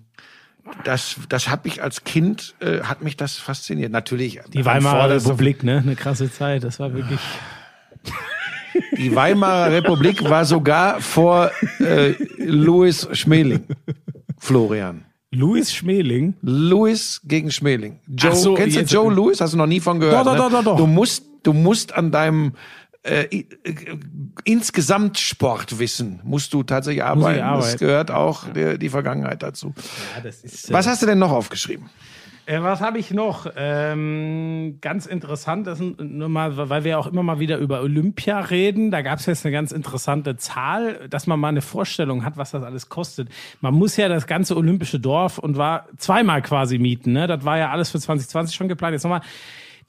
[0.84, 3.92] das, das habe ich als Kind, äh, hat mich das fasziniert.
[3.92, 4.40] Natürlich.
[4.54, 5.78] Die Weimarer Republik, ne?
[5.78, 6.64] Eine krasse Zeit.
[6.64, 7.20] Das war wirklich.
[8.98, 13.64] Die Weimarer Republik war sogar vor äh, Louis Schmeling.
[14.38, 15.06] Florian.
[15.32, 16.36] Louis Schmeling.
[16.42, 18.00] Louis gegen Schmeling.
[18.08, 19.42] Joe, so, kennst du Joe Louis?
[19.42, 20.26] Hast du noch nie von gehört?
[20.26, 20.38] Doch, doch, ne?
[20.38, 20.78] doch, doch, doch.
[20.78, 22.54] Du musst, du musst an deinem
[23.08, 23.46] äh, äh,
[24.44, 27.40] insgesamt Sportwissen musst du tatsächlich arbeiten.
[27.40, 27.78] Das arbeiten.
[27.78, 29.74] gehört auch der, die Vergangenheit dazu.
[30.16, 31.90] Ja, das ist, äh, Was hast du denn noch aufgeschrieben?
[32.48, 33.46] Äh, was habe ich noch?
[33.58, 38.40] Ähm, ganz interessant, das ist nur mal, weil wir auch immer mal wieder über Olympia
[38.40, 38.90] reden.
[38.90, 42.52] Da gab es jetzt eine ganz interessante Zahl, dass man mal eine Vorstellung hat, was
[42.52, 43.28] das alles kostet.
[43.60, 47.12] Man muss ja das ganze olympische Dorf und war zweimal quasi mieten.
[47.12, 47.28] Ne?
[47.28, 48.94] Das war ja alles für 2020 schon geplant.
[48.94, 49.22] Jetzt nochmal.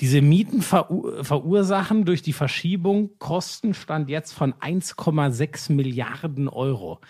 [0.00, 7.00] Diese Mieten verur verursachen durch die Verschiebung Kostenstand jetzt von 1,6 Milliarden Euro.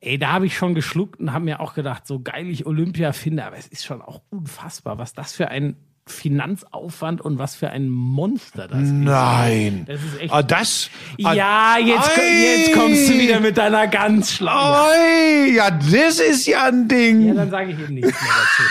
[0.00, 3.12] Ey, da habe ich schon geschluckt und habe mir auch gedacht, so geil ich Olympia
[3.12, 5.76] finde, aber es ist schon auch unfassbar, was das für ein
[6.06, 8.90] Finanzaufwand und was für ein Monster das ist.
[8.90, 9.84] Nein.
[9.86, 10.32] Das ist echt.
[10.32, 10.90] Ah, das.
[11.22, 12.56] ah, ja, jetzt, Ei.
[12.56, 15.54] jetzt kommst du wieder mit deiner ganz schlauen.
[15.54, 17.28] Ja, das ist ja ein Ding.
[17.28, 18.62] Ja, dann sage ich eben nichts mehr dazu.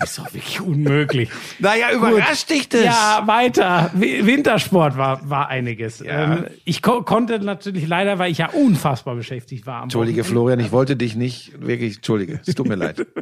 [0.00, 1.28] Du bist doch wirklich unmöglich.
[1.58, 2.84] naja, überrascht dich das?
[2.84, 3.90] Ja, weiter.
[3.94, 6.00] Wi- Wintersport war, war einiges.
[6.00, 6.36] Ja.
[6.38, 9.82] Ähm, ich ko konnte natürlich leider, weil ich ja unfassbar beschäftigt war.
[9.82, 10.32] Entschuldige, Wochenende.
[10.32, 13.06] Florian, ich wollte dich nicht wirklich, Entschuldige, es tut mir leid.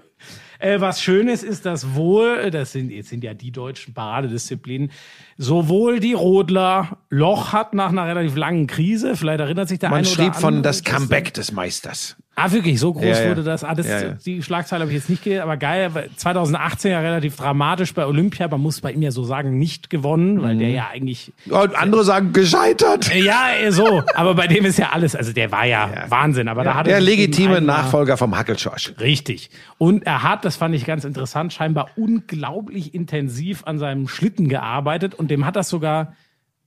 [0.60, 4.90] Äh, was Schönes ist, dass wohl, das sind, jetzt sind ja die deutschen Paradedisziplinen,
[5.36, 9.98] sowohl die Rodler Loch hat nach einer relativ langen Krise, vielleicht erinnert sich der Man
[10.00, 12.16] eine oder schrieb von andere, das Comeback des Meisters.
[12.40, 13.28] Ah, wirklich, so groß Ja, ja.
[13.30, 13.64] wurde das.
[13.64, 14.10] Ah, das Ja.
[14.24, 15.90] Die Schlagzeile habe ich jetzt nicht gelesen, aber geil.
[15.92, 18.46] weil 2018 ja relativ dramatisch bei Olympia.
[18.48, 20.58] Man muss bei ihm ja so sagen, nicht gewonnen, weil Mhm.
[20.60, 23.10] der ja eigentlich Und andere sagen gescheitert.
[23.12, 24.02] Äh, Ja, äh, so.
[24.14, 25.90] Aber bei dem ist ja alles, also der war ja.
[26.08, 26.48] Wahnsinn.
[26.48, 28.94] Aber da hat er Der legitime Nachfolger vom Hackelschorsch.
[29.00, 29.50] Richtig.
[29.78, 35.14] Und er hat, das fand ich ganz interessant, scheinbar unglaublich intensiv an seinem Schlitten gearbeitet
[35.14, 36.14] und dem hat das sogar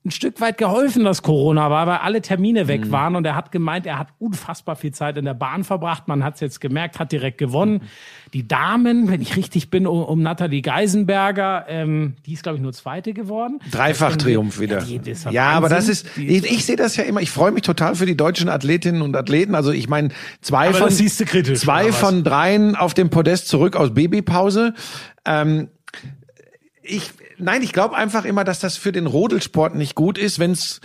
[0.04, 3.52] ein Stück weit geholfen, dass Corona war, weil alle Termine weg waren und er hat
[3.52, 6.08] gemeint, er hat unfassbar viel Zeit in der Bahn verbracht.
[6.08, 7.82] Man hat es jetzt gemerkt, hat direkt gewonnen.
[8.34, 12.62] Die Damen, wenn ich richtig bin, um, um Nathalie Geisenberger, ähm, die ist, glaube ich,
[12.62, 13.60] nur Zweite geworden.
[13.70, 14.80] Dreifach-Triumph wieder.
[14.80, 17.62] Ja, die- Ja, aber das ist, ich, ich sehe das ja immer, ich freue mich
[17.62, 19.54] total für die deutschen Athletinnen und Athleten.
[19.54, 20.08] Also ich meine,
[20.40, 20.88] zwei Aber von,
[21.60, 24.74] zwei von dreien auf dem Podest zurück aus Babypause.
[25.24, 25.68] Ähm,
[26.82, 30.80] ich, nein, ich glaube einfach immer, dass das für den Rodelsport nicht gut ist, wenn's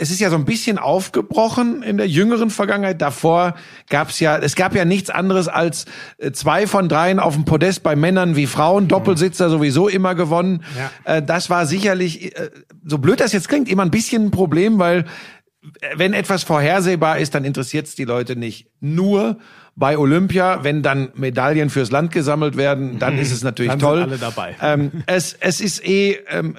[0.00, 3.02] es ist ja so ein bisschen aufgebrochen in der jüngeren Vergangenheit.
[3.02, 3.54] Davor
[3.90, 5.84] gab's ja, es gab ja nichts anderes als
[6.16, 10.64] äh, zwei von dreien auf dem Podest bei Männern wie Frauen, Doppelsitzer sowieso immer gewonnen.
[10.78, 11.16] Ja.
[11.16, 12.50] Äh, das war sicherlich, äh,
[12.82, 15.04] so blöd das jetzt klingt, immer ein bisschen ein Problem, weil
[15.94, 18.68] wenn etwas vorhersehbar ist, dann interessiert's die Leute nicht.
[18.80, 19.36] Nur
[19.76, 23.88] bei Olympia, wenn dann Medaillen fürs Land gesammelt werden, dann ist es natürlich Dann sind
[23.88, 24.02] toll.
[24.02, 24.56] alle dabei.
[24.60, 26.56] Ähm, es, es ist eh, ähm,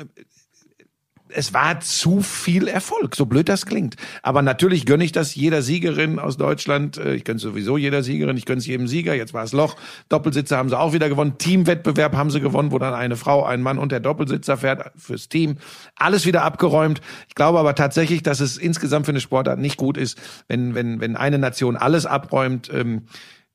[1.34, 3.96] es war zu viel Erfolg, so blöd das klingt.
[4.22, 6.98] Aber natürlich gönne ich das jeder Siegerin aus Deutschland.
[6.98, 9.13] Äh, Ich gönne sowieso jeder Siegerin, ich gönne es jedem Sieger.
[9.13, 9.76] Jetzt war es Loch.
[10.10, 11.38] Doppelsitzer haben sie auch wieder gewonnen.
[11.38, 15.30] Teamwettbewerb haben sie gewonnen, wo dann eine Frau, ein Mann und der Doppelsitzer fährt fürs
[15.30, 15.58] Team.
[15.96, 17.02] Alles wieder abgeräumt.
[17.28, 20.17] Ich glaube aber tatsächlich, dass es insgesamt für eine Sportart nicht gut ist,
[20.48, 22.70] wenn, wenn, wenn eine Nation alles abräumt.
[22.74, 23.04] Ähm,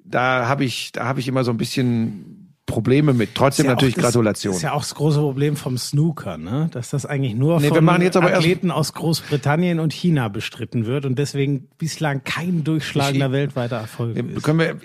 [0.09, 2.36] da habe ich, da habe ich immer so ein bisschen
[2.67, 3.35] Probleme mit.
[3.37, 4.51] Trotzdem ja natürlich das, Gratulation.
[4.53, 6.69] Das ist ja auch das große Problem vom Snooker, ne?
[6.73, 11.69] Dass das eigentlich nur Nee, von Athleten aus Großbritannien und China bestritten wird und deswegen
[11.79, 14.43] bislang kein durchschlagender Ich- weltweiter Erfolg ist.
[14.43, 14.77] Können wir,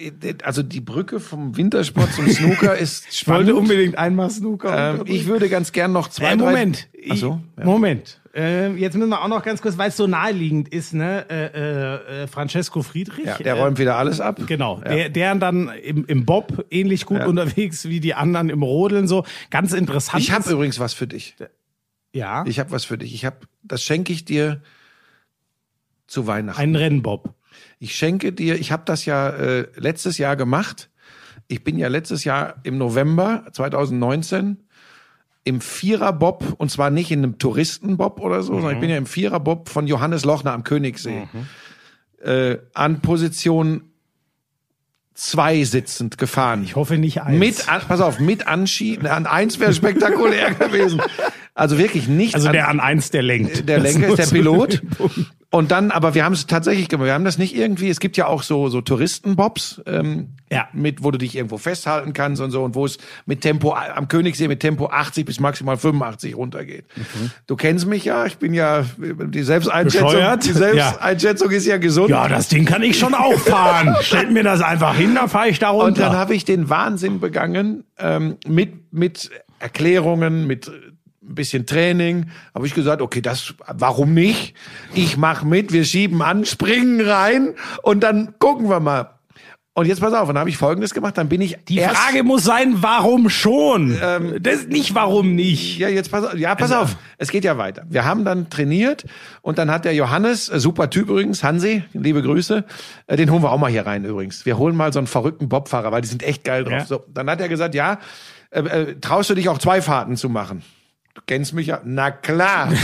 [0.43, 3.51] also die Brücke vom Wintersport zum Snooker ist Ich wollte spannend.
[3.53, 4.99] unbedingt einmal Snooker.
[4.99, 6.87] Ähm, ich würde ganz gern noch zwei, äh, Moment.
[7.09, 8.19] Ach so, Ich- Moment.
[8.33, 11.25] Äh, jetzt müssen wir auch noch ganz kurz, weil es so naheliegend ist, ne?
[11.29, 13.25] Äh, äh, äh, Francesco Friedrich.
[13.25, 14.39] ja, der äh, räumt wieder alles ab.
[14.47, 14.89] Genau, Ja.
[14.95, 17.25] der, der dann im, im Bob ähnlich gut Ja.
[17.27, 19.25] unterwegs wie die anderen im Rodeln so.
[19.49, 20.21] Ganz interessant.
[20.23, 21.35] Ich habe übrigens was für dich.
[22.13, 23.13] ja, Ich habe was für dich.
[23.13, 24.61] Ich habe, das schenke ich dir
[26.07, 26.61] zu Weihnachten.
[26.61, 27.33] einen Rennbob.
[27.79, 30.89] Ich schenke dir, ich habe das ja äh, letztes Jahr gemacht.
[31.47, 34.60] Ich bin ja letztes Jahr im November 2019
[35.43, 39.07] im Viererbob und zwar nicht in einem Touristenbob oder so, sondern ich bin ja im
[39.07, 41.27] Viererbob von Johannes Lochner am Königsee
[42.23, 43.91] äh, an Position
[45.13, 46.63] zwei sitzend gefahren.
[46.63, 47.39] Ich hoffe nicht eins.
[47.39, 49.07] Mit, an, pass auf, mit Anschieben.
[49.07, 51.01] An eins wäre spektakulär gewesen.
[51.53, 52.33] Also wirklich nicht.
[52.35, 53.67] also an, der an eins der lenkt.
[53.67, 54.81] der Lenker ist der Pilot.
[55.53, 57.07] Und dann, aber wir haben es tatsächlich gemacht.
[57.07, 57.89] Wir haben das nicht irgendwie.
[57.89, 60.69] Es gibt ja auch so so Touristenbobs, ähm, Ja.
[60.71, 64.07] mit wo du dich irgendwo festhalten kannst und so und wo es mit Tempo am
[64.07, 66.85] Königssee mit Tempo 80 bis maximal 85 runtergeht.
[66.95, 67.31] Mhm.
[67.47, 68.25] Du kennst mich ja.
[68.27, 70.07] Ich bin ja die Selbsteinschätzung.
[70.07, 70.45] Bescheuert?
[70.45, 72.11] Die Selbsteinschätzung ist ja gesund.
[72.11, 73.93] Ja, das Ding kann ich schon auch fahren.
[74.03, 75.85] Stellt mir das einfach hin, dann fahre ich da runter.
[75.87, 80.71] Und dann habe ich den Wahnsinn begangen ähm, mit mit Erklärungen, mit
[81.23, 82.27] ein bisschen Training.
[82.53, 84.55] Habe ich gesagt, okay, das, warum nicht?
[84.93, 87.53] Ich mach mit, wir schieben an, springen rein
[87.83, 89.11] und dann gucken wir mal.
[89.73, 91.95] Und jetzt pass auf, und dann habe ich Folgendes gemacht, dann bin ich die erst,
[91.95, 93.97] Frage muss sein, warum schon?
[94.41, 95.77] das nicht, warum nicht.
[95.77, 96.33] Ja, jetzt pass auf.
[96.35, 96.97] Ja, pass auf.
[97.17, 97.85] Es geht ja weiter.
[97.87, 99.05] Wir haben dann trainiert
[99.41, 102.65] und dann hat der Johannes, äh, super Typ übrigens, Hansi, liebe Grüße,
[103.07, 104.45] äh, den holen wir auch mal hier rein übrigens.
[104.45, 106.73] Wir holen mal so einen verrückten Bobfahrer, weil die sind echt geil drauf.
[106.73, 106.85] Ja.
[106.85, 107.99] So, dann hat er gesagt, ja,
[108.49, 110.63] äh, äh, traust du dich auch zwei Fahrten zu machen?
[111.13, 111.81] Du kennst mich ja.
[111.83, 112.71] Na klar.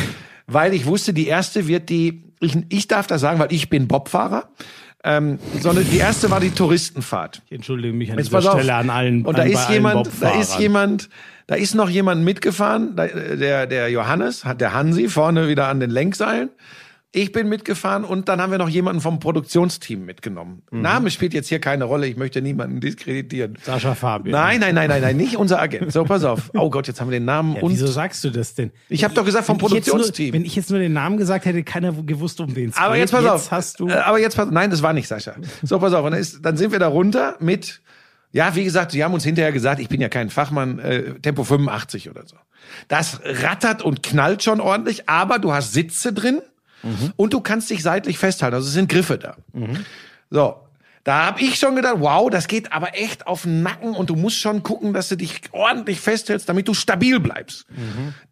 [0.48, 3.88] weil ich wusste, die erste wird die, ich, ich darf das sagen, weil ich bin
[3.88, 4.50] Bobfahrer.
[5.04, 7.42] Ähm, sondern die erste war die Touristenfahrt.
[7.46, 8.54] Ich entschuldige mich an Jetzt dieser.
[8.54, 11.10] Stelle an allen Und da an, ist jemand, da ist jemand,
[11.46, 15.80] da ist noch jemand mitgefahren, äh, der, der Johannes, hat der Hansi vorne wieder an
[15.80, 16.50] den Lenkseilen.
[17.14, 20.62] Ich bin mitgefahren und dann haben wir noch jemanden vom Produktionsteam mitgenommen.
[20.72, 20.82] Mhm.
[20.82, 23.58] Name spielt jetzt hier keine Rolle, ich möchte niemanden diskreditieren.
[23.64, 24.34] Sascha Fabian.
[24.34, 25.92] Nein, nein, nein, nein, nein, nicht unser Agent.
[25.94, 26.52] So, pass auf.
[26.58, 28.72] Oh Gott, jetzt haben wir den Namen Ja, und wieso sagst du das denn?
[28.90, 30.34] Ich hab doch gesagt vom Wenn ich jetzt nur- Produktionsteam.
[30.34, 32.84] Wenn ich jetzt nur den Namen gesagt hätte, keiner gewusst, um wen es geht.
[32.84, 33.52] Aber jetzt pass jetzt auf.
[33.52, 33.88] hast du.
[33.88, 35.34] Äh, Aber jetzt pass, nein, das war nicht Sascha.
[35.64, 36.04] So, pass auf.
[36.06, 37.82] Und dann, ist, dann sind wir da runter mit,
[38.34, 41.44] ja, wie gesagt, sie haben uns hinterher gesagt, ich bin ja kein Fachmann, äh, Tempo
[41.46, 42.36] 85 oder so.
[42.90, 46.42] Das rattert und knallt schon ordentlich, aber du hast Sitze drin
[47.16, 48.56] und du kannst dich seitlich festhalten.
[48.56, 49.36] Also es sind Griffe da.
[50.30, 50.56] So.
[51.04, 54.18] Da habe ich schon gedacht, wow, das geht aber echt auf den Nacken und du
[54.18, 57.66] musst schon gucken, dass du dich ordentlich festhältst, damit du stabil bleibst.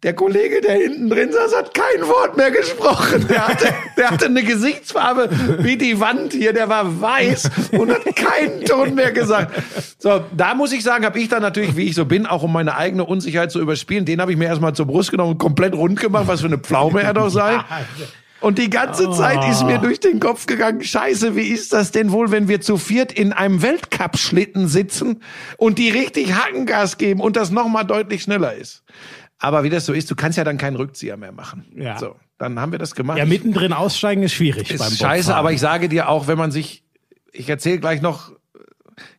[0.02, 3.26] Der Kollege, der hinten drin saß, hat kein Wort mehr gesprochen.
[3.28, 5.30] Der hatte, der hatte eine Gesichtsfarbe
[5.60, 9.58] wie die Wand hier, der war weiß und hat keinen Ton mehr gesagt.
[9.98, 12.52] So, da muss ich sagen, habe ich dann natürlich, wie ich so bin, auch um
[12.52, 15.72] meine eigene Unsicherheit zu überspielen, den habe ich mir erstmal zur Brust genommen und komplett
[15.72, 17.58] rund gemacht, was für eine Pflaume er doch sei.
[18.40, 22.12] Und die ganze Zeit ist mir durch den Kopf gegangen, scheiße, wie ist das denn
[22.12, 25.22] wohl, wenn wir zu viert in einem Weltcup-Schlitten sitzen
[25.56, 28.82] und die richtig Hackengas geben und das nochmal deutlich schneller ist.
[29.38, 31.66] Aber wie das so ist, du kannst ja dann keinen Rückzieher mehr machen.
[31.74, 31.98] Ja.
[31.98, 33.18] So, dann haben wir das gemacht.
[33.18, 35.38] ja, mittendrin aussteigen ist schwierig beim ist scheiße, Bobfahren.
[35.38, 36.84] aber ich sage dir auch, wenn man sich,
[37.32, 38.32] ich erzähle gleich noch,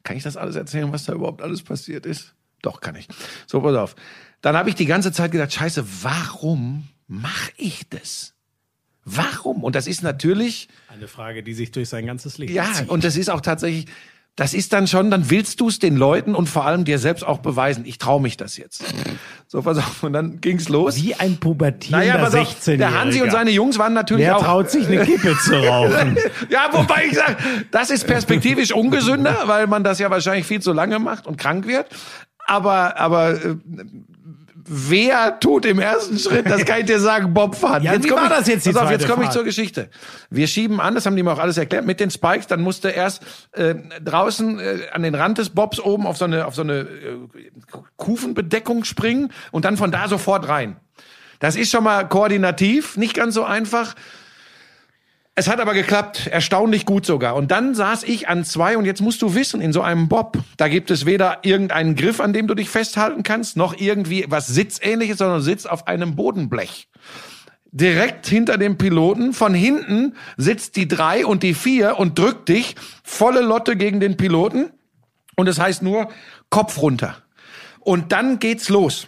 [0.03, 2.33] kann ich das alles erzählen, was da überhaupt alles passiert ist?
[2.61, 3.07] Doch, kann ich.
[3.45, 3.95] So, pass auf.
[4.41, 8.33] Dann habe ich die ganze Zeit gedacht, scheiße, warum mache ich das?
[9.09, 9.63] Warum?
[9.63, 12.89] Und das ist natürlich, Eine Frage, die sich durch sein ganzes Leben ja, zieht.
[12.89, 13.85] und das ist auch tatsächlich,
[14.35, 17.25] das ist dann schon, dann willst du es den Leuten und vor allem dir selbst
[17.25, 17.85] auch beweisen.
[17.87, 18.83] Ich traue mich das jetzt.
[19.47, 20.03] So, pass auf.
[20.03, 20.97] Und dann ging's los.
[20.97, 24.43] Wie ein pubertierender Naja, pass auf, 16 der Hansi und seine Jungs waren natürlich auch.
[24.43, 26.17] traut sich eine Kippe zu rauchen?
[26.49, 27.37] Ja, wobei ich sage,
[27.71, 31.65] das ist perspektivisch ungesünder, weil man das ja wahrscheinlich viel zu lange macht und krank
[31.65, 31.87] wird.
[32.45, 33.55] Aber, aber äh,
[34.67, 37.83] wer tut im ersten Schritt, das kann ich dir sagen, Bob fahren.
[37.83, 39.89] Ja, wie komm war ich, das jetzt, die pass auf, jetzt komme ich zur Geschichte.
[40.29, 42.89] Wir schieben an, das haben die mir auch alles erklärt, mit den Spikes, dann musste
[42.89, 46.61] erst äh, draußen äh, an den Rand des Bobs oben auf so eine, auf so
[46.61, 46.87] eine äh,
[47.95, 50.77] Kufenbedeckung springen und dann von da sofort rein.
[51.39, 53.95] Das ist schon mal koordinativ, nicht ganz so einfach.
[55.39, 57.35] Es hat aber geklappt, erstaunlich gut sogar.
[57.35, 60.39] Und dann saß ich an zwei und jetzt musst du wissen, in so einem Bob,
[60.57, 64.47] da gibt es weder irgendeinen Griff, an dem du dich festhalten kannst, noch irgendwie was
[64.47, 66.89] Sitzähnliches, sondern sitzt auf einem Bodenblech.
[67.65, 72.73] Direkt hinter dem Piloten, von hinten sitzt die drei und die vier und drückt dich
[73.03, 74.71] volle Lotte gegen den Piloten.
[75.35, 76.09] Und es heißt nur
[76.49, 77.15] Kopf runter.
[77.81, 79.07] Und dann geht's los.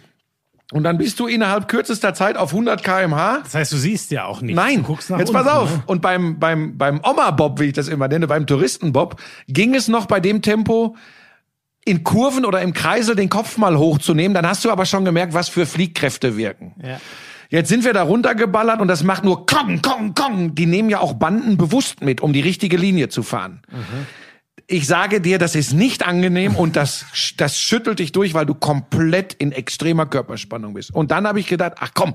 [0.72, 3.40] Und dann bist du innerhalb kürzester Zeit auf 100 kmh.
[3.42, 4.54] Das heißt, du siehst ja auch nicht.
[4.54, 5.70] Nein, jetzt unten, pass auf.
[5.70, 5.82] Ne?
[5.86, 10.06] Und beim, beim, beim Oma-Bob, wie ich das immer nenne, beim Touristenbob, ging es noch
[10.06, 10.96] bei dem Tempo,
[11.84, 14.34] in Kurven oder im Kreisel den Kopf mal hochzunehmen.
[14.34, 16.74] Dann hast du aber schon gemerkt, was für Fliehkräfte wirken.
[16.82, 17.00] Ja.
[17.48, 20.54] Jetzt sind wir da runtergeballert und das macht nur Kong, Kong, Kong.
[20.54, 23.62] Die nehmen ja auch Banden bewusst mit, um die richtige Linie zu fahren.
[24.72, 27.04] Ich sage dir, das ist nicht angenehm und das,
[27.36, 30.94] das schüttelt dich durch, weil du komplett in extremer Körperspannung bist.
[30.94, 32.14] Und dann habe ich gedacht, ach komm,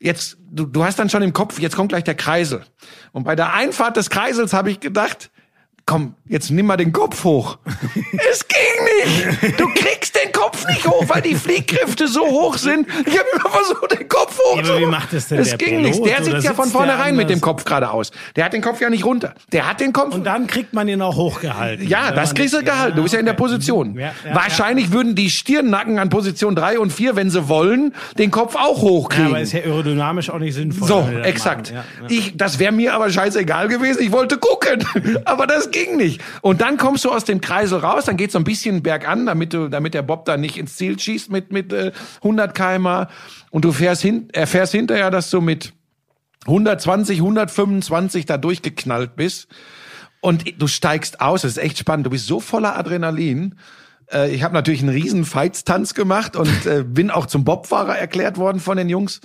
[0.00, 2.64] jetzt, du, du hast dann schon im Kopf, jetzt kommt gleich der Kreisel.
[3.12, 5.30] Und bei der Einfahrt des Kreisels habe ich gedacht,
[5.86, 7.58] komm, jetzt nimm mal den Kopf hoch.
[8.30, 8.58] es ging
[9.42, 9.60] nicht.
[9.60, 12.86] Du kriegst den Kopf nicht hoch, weil die Fliehkräfte so hoch sind.
[13.06, 15.58] Ich habe immer versucht, den Kopf hoch Ja, zu wie macht das denn Es der
[15.58, 15.82] ging Pilot?
[15.82, 16.06] nicht.
[16.06, 17.40] Der sitzt ja von vornherein mit dem?
[17.40, 18.12] Kopf geradeaus.
[18.36, 19.34] Der hat den Kopf ja nicht runter.
[19.52, 20.14] Der hat den Kopf.
[20.14, 21.86] Und dann kriegt man ihn auch hochgehalten.
[21.88, 22.96] Ja, das man kriegst du gehalten.
[22.96, 23.40] Du bist ja in der.
[23.40, 23.94] Position.
[23.98, 28.30] Ja, ja, Wahrscheinlich würden die Stirnnacken an Position drei und vier, wenn sie wollen, den
[28.30, 29.26] Kopf auch Ja, hochkriegen.
[29.28, 30.86] aber ist ja aerodynamisch auch nicht sinnvoll.
[30.86, 31.70] So, exakt.
[31.70, 31.82] Ja, ja.
[32.08, 34.02] Ich, das wäre mir aber scheißegal gewesen.
[34.02, 34.84] Ich wollte gucken,
[35.24, 36.20] aber das ging nicht.
[36.42, 39.52] Und dann kommst du aus dem Kreisel raus, dann geht's so ein bisschen bergan, damit
[39.52, 43.06] du, damit der Bob da nicht ins Ziel schießt mit mit äh, 100 km
[43.50, 45.72] und du fährst hin, erfährst hinterher, dass du mit
[46.46, 49.48] 120, 125 da durchgeknallt bist
[50.20, 51.42] und du steigst aus.
[51.42, 52.06] Das ist echt spannend.
[52.06, 53.56] Du bist so voller Adrenalin.
[54.12, 58.36] Äh, Ich habe natürlich einen riesen Feitstanz gemacht und äh, bin auch zum Bobfahrer erklärt
[58.38, 59.20] worden von den Jungs.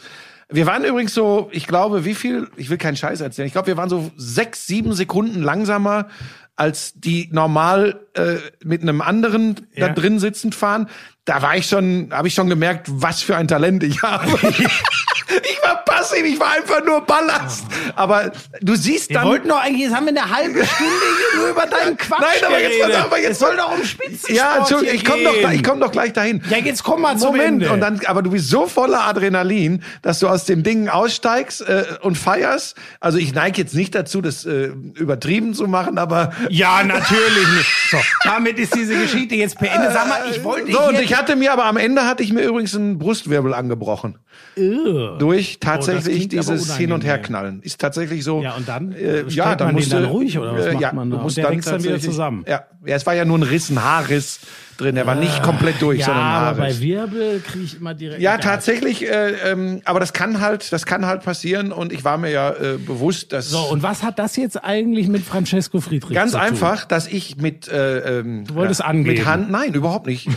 [0.49, 3.67] Wir waren übrigens so, ich glaube, wie viel, ich will keinen Scheiß erzählen, ich glaube,
[3.67, 6.07] wir waren so sechs, sieben Sekunden langsamer
[6.55, 9.87] als die normal äh, mit einem anderen Ja.
[9.87, 10.87] da drin sitzend fahren.
[11.25, 14.31] Da war ich schon, habe ich schon gemerkt, was für ein Talent ich habe.
[15.27, 17.65] Ich war passiv, ich war einfach nur Ballast.
[17.95, 19.27] Aber du siehst Wir dann.
[19.27, 20.91] wollten doch eigentlich, jetzt haben wir eine halbe Stunde
[21.31, 23.77] hier nur über deinen Quatsch Nein, aber jetzt, pass auf, aber jetzt es soll doch
[23.77, 26.43] um Spitzensport Ja, Entschuldigung, ich komme doch, ich komm doch gleich dahin.
[26.49, 27.71] Ja, jetzt komm mal zum Moment, Ende.
[27.71, 31.85] und dann, aber du bist so voller Adrenalin, dass du aus dem Ding aussteigst äh,
[32.01, 32.75] und feierst.
[32.99, 37.69] Also ich neige jetzt nicht dazu, das äh, übertrieben zu machen, aber Ja, natürlich nicht.
[37.89, 39.91] So, damit ist diese Geschichte jetzt beendet.
[39.93, 42.41] Sag mal, ich wollte so und ich hatte mir, aber am Ende hatte ich mir
[42.43, 44.19] übrigens einen Brustwirbel angebrochen
[44.57, 45.14] Ugh.
[45.17, 47.07] Durch Oh, tatsächlich aber dieses Hin und unangenehm.
[47.07, 47.61] Herknallen.
[47.61, 48.41] Ist tatsächlich so.
[48.41, 50.73] Ja, und dann, äh, äh, ja, dann man den musste, dann ruhig, oder was äh,
[50.73, 51.23] macht ja, man du da?
[51.23, 52.45] musst Und der dann dann wieder zusammen?
[52.47, 54.39] Ja, ja, es war ja nur ein Riss, ein Haarriss
[54.77, 54.95] drin.
[54.95, 58.21] Der war nicht komplett durch, ja, sondern aber bei Wirbel kriege ich immer direkt...
[58.21, 62.17] Ja, tatsächlich, äh, ähm, aber das kann halt, das kann halt passieren und ich war
[62.17, 66.15] mir ja äh, bewusst, dass So, und was hat das jetzt eigentlich mit Francesco Friedrich
[66.15, 66.47] ganz zu tun?
[66.47, 69.17] einfach, dass ich mit äh, ähm, du wolltest angeben.
[69.17, 70.27] mit Hand, nein, überhaupt nicht.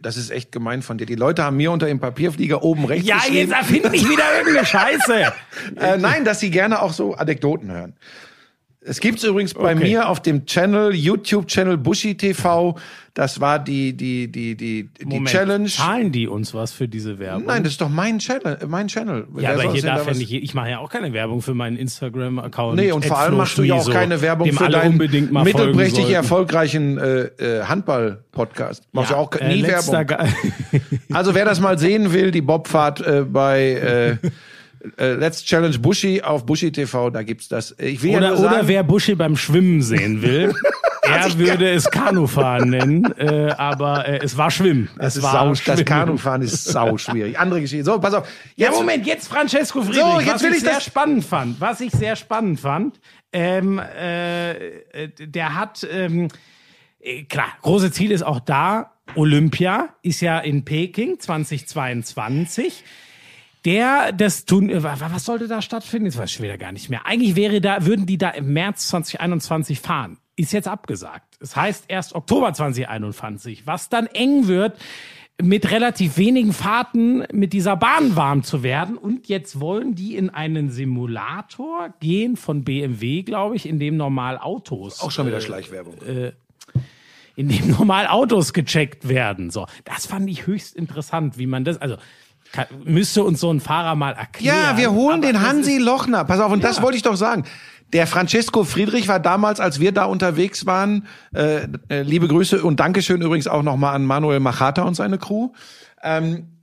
[0.00, 1.06] Das ist echt gemein von dir.
[1.06, 4.66] Die Leute haben mir unter dem Papierflieger oben rechts Ja, jetzt erfind nicht wieder irgendeine
[4.74, 5.32] Scheiße.
[5.80, 7.94] äh, nein, dass sie gerne auch so Anekdoten hören.
[8.86, 9.82] Es gibt's übrigens bei Okay.
[9.82, 12.76] mir auf dem Channel, YouTube-Channel Bushi TV.
[13.14, 15.68] Das war die, die, die, die, die Moment, Challenge.
[15.68, 17.46] Zahlen die uns was für diese Werbung?
[17.46, 19.26] Nein, das ist doch mein Channel, äh, mein Channel.
[19.36, 21.40] Ja, Wer aber hier denn da darf ja nicht, ich mache ja auch keine Werbung
[21.40, 22.76] für meinen Instagram-Account.
[22.76, 27.20] Nee, und vor allem machst du ja auch keine Werbung für deinen mittelprächtig erfolgreichen äh,
[27.38, 28.82] äh, Handball-Podcast.
[28.92, 30.28] Machst ja, auch äh, nie letzter Werbung.
[31.12, 34.28] Also wer das mal sehen will, die Bobfahrt äh, bei äh,
[34.98, 37.74] äh, Let's Challenge Bushy auf Bushy TV, da gibt's das.
[37.78, 40.54] Ich will ja Oder, nur sagen, oder wer Buschi beim Schwimmen sehen will,
[41.02, 44.88] er würde es Kanufahren nennen, äh, aber äh, es war Schwimmen.
[44.96, 45.84] das, es ist war sau, das Schwimmen.
[45.84, 47.38] Kanufahren ist sau schwierig.
[47.38, 47.84] Andere Geschichte.
[47.84, 48.26] So, pass auf.
[48.56, 51.24] Ja, Jetzt, Moment, jetzt Francesco Friedrich, So, jetzt was will ich, ich sehr das- spannend
[51.24, 53.00] fand, was ich sehr spannend fand,
[53.32, 56.28] ähm, äh, äh, der hat, ähm,
[57.00, 62.84] äh, klar, große Ziel ist auch da, Olympia ist ja in Peking 2022.
[63.64, 66.06] Der, das tun, äh, wa- was sollte da stattfinden?
[66.06, 67.06] Jetzt weiß ich schon wieder gar nicht mehr.
[67.06, 70.18] Eigentlich wäre da, würden die da im März 2021 fahren.
[70.36, 71.36] Ist jetzt abgesagt.
[71.40, 74.76] Das heißt erst Oktober 2021, was dann eng wird,
[75.42, 78.96] mit relativ wenigen Fahrten mit dieser Bahn warm zu werden.
[78.98, 84.38] Und jetzt wollen die in einen Simulator gehen von BMW, glaube ich, in dem normal
[84.38, 85.94] Autos auch schon wieder Schleichwerbung.
[87.36, 89.50] in dem normal Autos gecheckt werden.
[89.50, 91.96] So, das fand ich höchst interessant, wie man das, also
[92.54, 94.56] kann, müsste uns so ein Fahrer mal erklären.
[94.56, 96.24] Ja, wir holen den Hansi Lochner.
[96.24, 97.44] Pass auf, und das wollte ich doch sagen.
[97.92, 102.78] Der Francesco Friedrich war damals, als wir da unterwegs waren, äh, äh, liebe Grüße und
[102.78, 105.50] Dankeschön übrigens auch nochmal an Manuel Machata und seine Crew.
[106.02, 106.53] Ähm,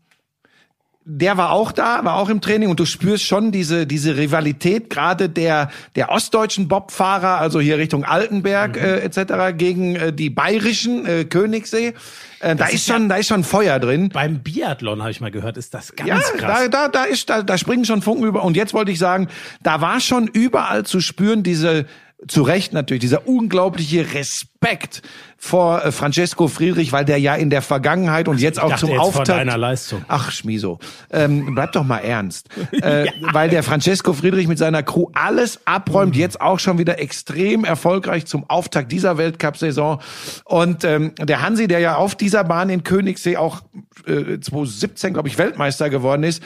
[1.03, 4.89] der war auch da, war auch im Training und du spürst schon diese diese Rivalität
[4.91, 8.81] gerade der der ostdeutschen Bobfahrer, also hier Richtung Altenberg Mhm.
[8.83, 9.57] äh, etc.
[9.57, 11.93] gegen äh, die bayerischen äh, Königssee.
[12.39, 14.09] Äh, da ist ist ja- schon da ist schon Feuer drin.
[14.09, 16.59] Beim Biathlon habe ich mal gehört, ist das ganz Ja, krass.
[16.65, 18.43] da, da, da ist, da, da springen schon Funken über.
[18.43, 19.27] Und jetzt wollte ich sagen,
[19.63, 21.85] da war schon überall zu spüren diese,
[22.27, 25.01] zu Recht natürlich, dieser unglaubliche Respekt
[25.37, 28.99] vor äh, Francesco Friedrich, weil der ja in der Vergangenheit und jetzt auch zum jetzt
[28.99, 29.29] Auftakt.
[29.29, 30.05] deiner Leistung.
[30.07, 30.79] Ach, Schmiso.
[31.09, 32.49] Ähm, bleib doch mal ernst.
[32.71, 37.63] äh, Weil der Francesco Friedrich mit seiner Crew alles abräumt, jetzt auch schon wieder extrem
[37.63, 39.99] erfolgreich zum Auftakt dieser Weltcup-Saison.
[40.45, 43.61] Und ähm, der Hansi, der ja auf dieser Bahn in Königssee auch
[44.05, 46.43] äh, 2017, glaube ich, Weltmeister geworden ist,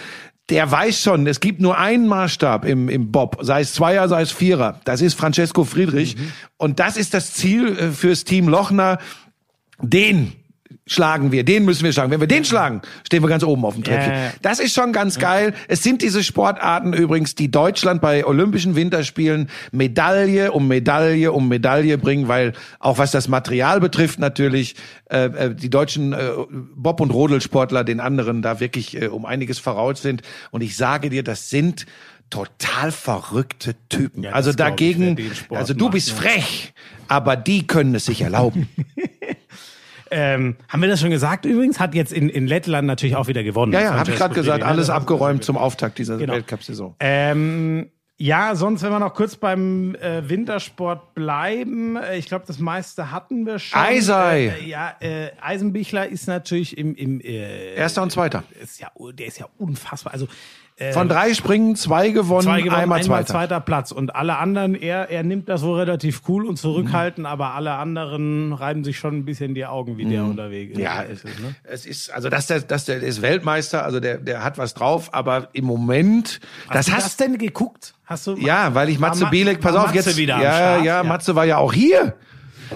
[0.49, 4.21] der weiß schon, es gibt nur einen Maßstab im, im Bob, sei es Zweier, sei
[4.21, 4.79] es Vierer.
[4.85, 6.17] Das ist Francesco Friedrich.
[6.57, 8.99] Und das ist das Ziel äh, fürs Team Lochner.
[9.81, 10.33] Den
[10.87, 12.11] schlagen wir, den müssen wir schlagen.
[12.11, 14.11] Wenn wir den schlagen, stehen wir ganz oben auf dem Treppchen.
[14.11, 14.33] Ja, ja, ja.
[14.41, 15.53] Das ist schon ganz geil.
[15.67, 21.97] Es sind diese Sportarten übrigens, die Deutschland bei Olympischen Winterspielen Medaille um Medaille um Medaille
[21.97, 24.75] bringen, weil auch was das Material betrifft natürlich
[25.09, 26.29] äh, äh, die deutschen äh,
[26.75, 30.21] Bob- und Rodelsportler den anderen da wirklich äh, um einiges voraus sind.
[30.51, 31.87] Und ich sage dir, das sind
[32.29, 34.25] total verrückte Typen.
[34.27, 36.73] Also ich, dagegen, Sport also du macht, bist frech,
[37.07, 38.67] aber die können es sich erlauben.
[40.17, 41.77] Ähm, haben wir das schon gesagt übrigens?
[41.77, 43.73] Hat jetzt in, in Lettland natürlich auch wieder gewonnen.
[43.73, 46.33] Ja, ja, habe ich gerade gesagt, alles abgeräumt zum Auftakt dieser Genau.
[46.33, 46.95] Weltcup-Saison.
[47.01, 52.59] Ähm, ja, sonst, wenn wir noch kurz beim äh, Wintersport bleiben, äh, ich glaube, das
[52.59, 53.77] meiste hatten wir schon.
[53.77, 54.53] Eisei.
[54.61, 58.45] Äh, ja, äh, Eisenbichler ist natürlich im, im äh, Erster und Zweiter.
[58.63, 60.13] ist ja, der ist ja unfassbar.
[60.13, 60.29] Also
[60.91, 63.27] Von drei Springen zwei gewonnen, zwei gewonnen, einmal, einmal Zweiter.
[63.27, 63.93] zweiter Platz.
[63.93, 67.31] Und alle anderen, er, er nimmt das wohl relativ cool und zurückhaltend, Mhm.
[67.31, 71.23] aber alle anderen reiben sich schon ein bisschen die Augen, wie der unterwegs Ja, ist.
[71.23, 71.55] es, Ne?
[71.63, 75.13] es ist, also dass der, dass der ist Weltmeister, also der, der hat was drauf,
[75.13, 77.93] aber im Moment, das Hast du hast das denn geguckt?
[78.05, 78.35] Hast du?
[78.35, 81.03] ja, weil ich Matze Ma- Bielek, pass auf, Matze jetzt, ja, ja, Ja.
[81.03, 82.15] Matze war ja auch hier.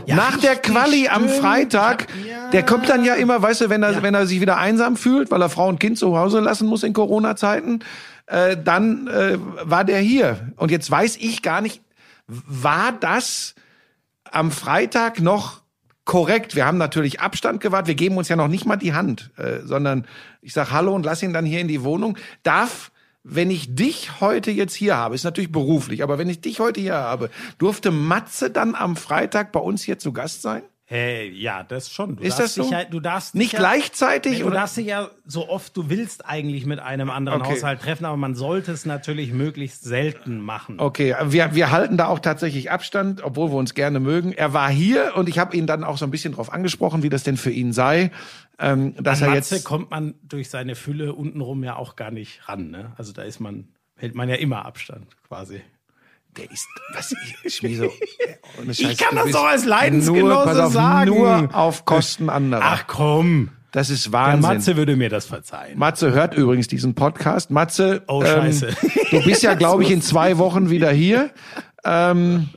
[0.07, 1.39] Nach der Quali am stimmt.
[1.41, 2.49] Freitag, Ja.
[2.49, 5.31] der kommt dann ja immer, weißt du, wenn er, wenn er sich wieder einsam fühlt,
[5.31, 7.79] weil er Frau und Kind zu Hause lassen muss in Corona-Zeiten,
[8.27, 10.51] äh, dann äh, war der hier.
[10.55, 11.81] Und jetzt weiß ich gar nicht,
[12.27, 13.55] war das
[14.31, 15.61] am Freitag noch
[16.05, 16.55] korrekt?
[16.55, 19.59] Wir haben natürlich Abstand gewahrt, wir geben uns ja noch nicht mal die Hand, äh,
[19.65, 20.05] sondern
[20.41, 22.17] ich sag Hallo und lass ihn dann hier in die Wohnung.
[22.43, 22.88] Darf
[23.23, 26.79] wenn ich dich heute jetzt hier habe, ist natürlich beruflich, aber wenn ich dich heute
[26.79, 30.63] hier habe, durfte Matze dann am Freitag bei uns hier zu Gast sein?
[30.91, 32.15] Hey, ja, das schon.
[32.15, 32.63] Du Ist das so?
[32.63, 34.55] dich Ja, du darfst Nicht dich gleichzeitig, Ja, du oder?
[34.55, 37.51] darfst dich ja so oft du willst eigentlich mit einem anderen Okay.
[37.51, 40.79] Haushalt treffen, aber man sollte es natürlich möglichst selten machen.
[40.79, 44.33] Okay, wir, wir halten da auch tatsächlich Abstand, obwohl wir uns gerne mögen.
[44.33, 47.09] Er war hier und ich habe ihn dann auch so ein bisschen drauf angesprochen, wie
[47.09, 48.09] das denn für ihn sei,
[48.57, 52.09] ähm, dass An er Matze jetzt kommt man durch seine Fülle untenrum ja auch gar
[52.09, 52.71] nicht ran.
[52.71, 52.93] Ne?
[52.97, 55.61] Also da ist man, hält man ja immer Abstand quasi.
[56.37, 57.57] Der ist, was ich, Ich
[58.81, 61.09] Scheiß, kann du das doch als nur, Leidensgenosse pass auf, sagen.
[61.11, 62.61] Nur auf Kosten anderer.
[62.63, 64.41] Ach komm, das ist der Wahnsinn.
[64.41, 65.77] Matze würde mir das verzeihen.
[65.77, 67.51] Matze hört übrigens diesen Podcast.
[67.51, 68.69] Matze, ähm, Oh, scheiße.
[69.11, 71.29] du bist ja, glaube ich, in zwei Wochen wieder hier.
[71.85, 72.49] Ähm,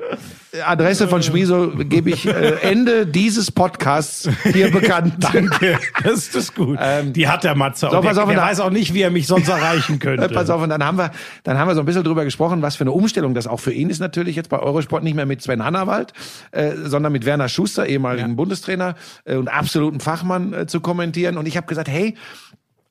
[0.67, 5.15] Adresse von Schmieso gebe ich äh, Ende dieses Podcasts hier bekannt.
[5.21, 6.79] Danke, das ist gut.
[7.15, 7.93] Die hat der Matze auch.
[7.95, 9.99] Ähm, so, pass der auf, der da- weiß auch nicht, wie er mich sonst erreichen
[10.01, 10.29] könnte.
[10.29, 11.11] Pass auf, und dann haben wir,
[11.45, 13.73] dann haben wir so ein bisschen drüber gesprochen, was für eine Umstellung das auch für
[13.73, 16.13] ihn ist natürlich jetzt bei Eurosport nicht mehr mit Sven Hannawald,
[16.51, 18.95] äh, sondern mit Werner Schuster, ehemaligen Bundestrainer
[19.25, 21.39] äh, und absoluten Fachmann äh, zu kommentieren.
[21.39, 22.17] Und ich habe gesagt, hey,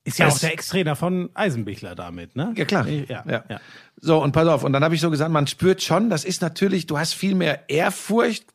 [0.04, 2.54] Ist ja Es- auch der Ex-Trainer von Eisenbichler damit, ne?
[2.58, 2.88] Ja, klar.
[2.88, 3.44] Ja, ja.
[3.50, 3.60] ja.
[4.00, 4.64] So, und pass auf.
[4.64, 7.36] Und dann habe ich so gesagt, man spürt schon, das ist natürlich, du hast viel
[7.36, 8.46] mehr Ehrfurcht.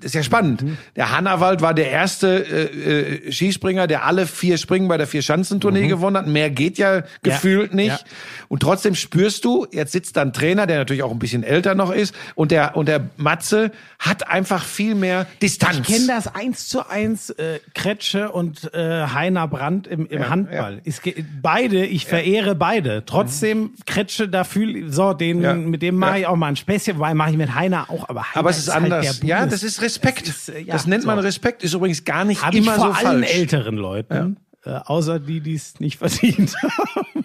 [0.00, 0.62] Das ist ja spannend.
[0.62, 0.78] Mhm.
[0.94, 5.88] Der Hannawald war der erste äh, äh, Skispringer, der alle vier Springen bei der Vier-Schanzentournee
[5.88, 6.26] gewonnen hat.
[6.26, 7.90] Mehr geht ja gefühlt nicht.
[7.92, 8.10] Mhm.
[8.10, 8.46] ja.
[8.48, 11.74] Und trotzdem spürst du, jetzt sitzt da ein Trainer, der natürlich auch ein bisschen älter
[11.74, 12.14] noch ist.
[12.34, 15.78] Und der, und der Matze hat einfach viel mehr Distanz.
[15.88, 20.80] Ich kenne das eins zu eins, äh, Kretsche und äh, Heiner Brandt im, im Handball.
[20.84, 23.04] Ist ge- beide, ich verehre beide.
[23.06, 25.54] Trotzdem, Kretsche, da fühl so, den, Ja.
[25.54, 26.18] mit dem mache Ja.
[26.18, 28.58] ich auch mal ein Späßchen, wobei mache ich mit Heiner auch, aber Heiner Aber es
[28.58, 29.20] ist halt anders.
[29.20, 30.28] der ja, das ist Respekt.
[30.28, 31.22] Es ist, äh, ja, das nennt man so.
[31.24, 31.62] Respekt.
[31.62, 33.34] Ist übrigens gar nicht Hab ich immer vor so allen falsch.
[33.34, 37.24] älteren Leuten, äh, außer die, die es nicht verdient haben.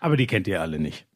[0.00, 1.06] aber die kennt ihr alle nicht.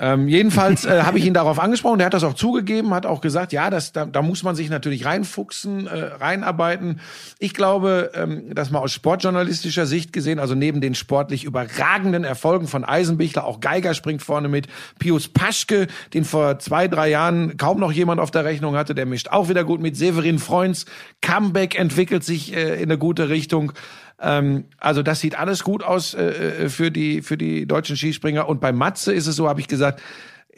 [0.00, 3.20] Ähm, jedenfalls äh, habe ich ihn darauf angesprochen, der hat das auch zugegeben, hat auch
[3.20, 7.00] gesagt, ja, das, da, da muss man sich natürlich reinfuchsen, äh, reinarbeiten.
[7.40, 12.68] Ich glaube, ähm, dass man aus sportjournalistischer Sicht gesehen, also neben den sportlich überragenden Erfolgen
[12.68, 14.68] von Eisenbichler, auch Geiger springt vorne mit,
[15.00, 19.06] Pius Paschke, den vor zwei, drei Jahren kaum noch jemand auf der Rechnung hatte, der
[19.06, 20.86] mischt auch wieder gut mit, Severin Freunds,
[21.22, 23.72] Comeback entwickelt sich äh, in eine gute Richtung.
[24.20, 28.48] Ähm, also das sieht alles gut aus äh, äh, für die für die deutschen Skispringer.
[28.48, 30.02] Und bei Matze ist es so, habe ich gesagt,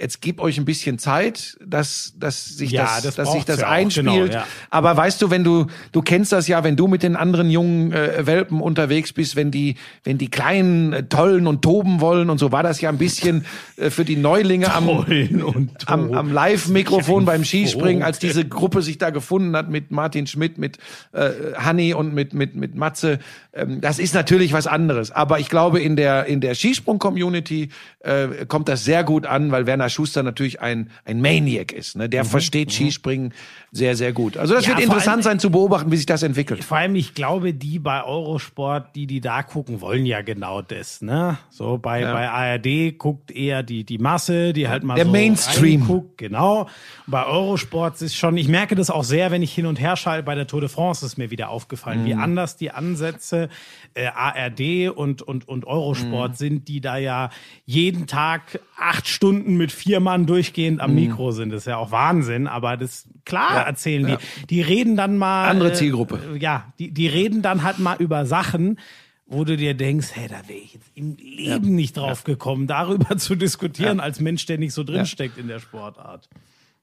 [0.01, 3.61] jetzt gib euch ein bisschen Zeit, dass dass sich Ja, das, das dass sich das
[3.61, 4.07] ja auch, einspielt.
[4.07, 4.46] genau, ja.
[4.70, 7.92] Aber weißt du, wenn du du kennst das ja, wenn du mit den anderen jungen
[7.92, 12.38] äh, Welpen unterwegs bist, wenn die wenn die kleinen äh, tollen und toben wollen und
[12.38, 13.44] so war das ja ein bisschen
[13.76, 14.88] äh, für die Neulinge am
[15.86, 20.59] am, am Live-Mikrofon beim Skispringen, als diese Gruppe sich da gefunden hat mit Martin Schmidt,
[20.59, 20.78] mit
[21.12, 23.18] äh, Hanni und mit mit mit Matze.
[23.53, 25.11] Ähm, das ist natürlich was anderes.
[25.11, 27.68] Aber ich glaube, in der in der Skisprung-Community
[28.01, 31.97] äh, kommt das sehr gut an, weil Werner Schuster natürlich ein ein Maniac ist.
[31.97, 32.09] Ne?
[32.09, 33.34] Der versteht Skispringen
[33.72, 34.36] sehr sehr gut.
[34.36, 36.64] Also das Mhm, Ja, wird interessant allem- sein zu beobachten, wie sich das entwickelt.
[36.64, 41.03] Vor allem, ich glaube, die bei Eurosport, die die da gucken, wollen ja genau das,
[41.03, 41.38] ne?
[41.51, 45.80] So bei, bei ARD guckt eher die, die Masse, die halt mal Der so Mainstream.
[45.82, 46.68] reinguckt, genau.
[47.07, 50.24] Bei Eurosport ist schon, ich merke das auch sehr, wenn ich hin und her schalte,
[50.24, 52.07] bei der Tour de France ist mir wieder aufgefallen, Mhm.
[52.07, 53.49] wie anders die Ansätze
[53.95, 55.70] äh, ARD und, und, und Mhm.
[55.70, 57.30] Eurosport sind, die da ja
[57.66, 60.81] jeden Tag acht Stunden mit vier Mann durchgehend Mhm.
[60.85, 61.51] am Mikro sind.
[61.51, 64.47] Das ist ja auch Wahnsinn, aber das, klar erzählen die.
[64.47, 65.49] Die reden dann mal.
[65.49, 66.37] Andere äh, Zielgruppe.
[66.39, 68.78] ja, die, die reden dann halt mal über Sachen,
[69.26, 73.16] wo du dir denkst, hey, da wäre ich jetzt im Leben nicht drauf gekommen, darüber
[73.16, 76.28] zu diskutieren, als Mensch, der nicht so drinsteckt in der Sportart.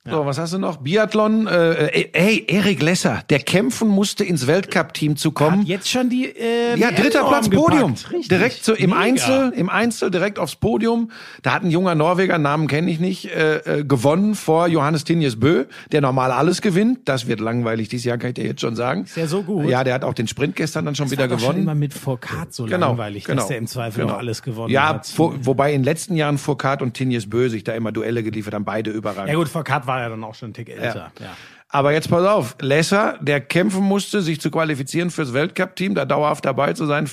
[0.10, 0.78] So, was hast du noch?
[0.78, 1.48] Biathlon.
[1.48, 5.62] Äh, äh, hey, Erik Lesser, der kämpfen musste ins Weltcup-Team zu kommen.
[5.62, 7.50] Hat jetzt schon die äh, Ja, dritter Platz.
[7.50, 7.94] Podium.
[7.94, 8.28] Richtig.
[8.30, 9.02] Direkt so im Mega.
[9.02, 11.12] Einzel, im Einzel direkt aufs Podium.
[11.42, 15.40] Da hat ein junger Norweger, Namen kenne ich nicht, äh, äh, gewonnen vor Johannes Tinjes
[15.40, 17.00] Bö, der normal alles gewinnt.
[17.06, 19.04] Das wird langweilig dieses Jahr, kann ich dir jetzt schon sagen.
[19.04, 19.68] Ist ja so gut.
[19.68, 21.64] Ja, der hat auch den Sprint gestern dann schon Das wieder war doch Schon gewonnen.
[21.64, 24.14] immer mit Foucault so Genau, langweilig, genau, dass der im Zweifel genau.
[24.14, 25.12] noch alles gewonnen ja, hat.
[25.18, 28.54] wo, wobei in den letzten Jahren Foucault und Tinjes Bö sich da immer Duelle geliefert
[28.54, 29.30] haben, beide überragend.
[29.30, 31.12] Ja gut, Foucault war ja dann auch schon ein Tick älter.
[31.20, 31.36] Ja.
[31.70, 36.46] Aber jetzt pass auf, Lesser, der kämpfen musste, sich zu qualifizieren fürs Weltcup-Team, da dauerhaft
[36.46, 37.10] dabei zu sein,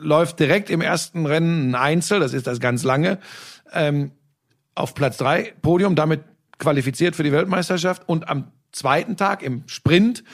[0.00, 3.18] läuft direkt im ersten Rennen ein Einzel, das ist das ganz lange,
[3.72, 4.12] ähm,
[4.74, 6.22] auf Platz drei Podium, damit
[6.58, 10.24] qualifiziert für die Weltmeisterschaft und am zweiten Tag im Sprint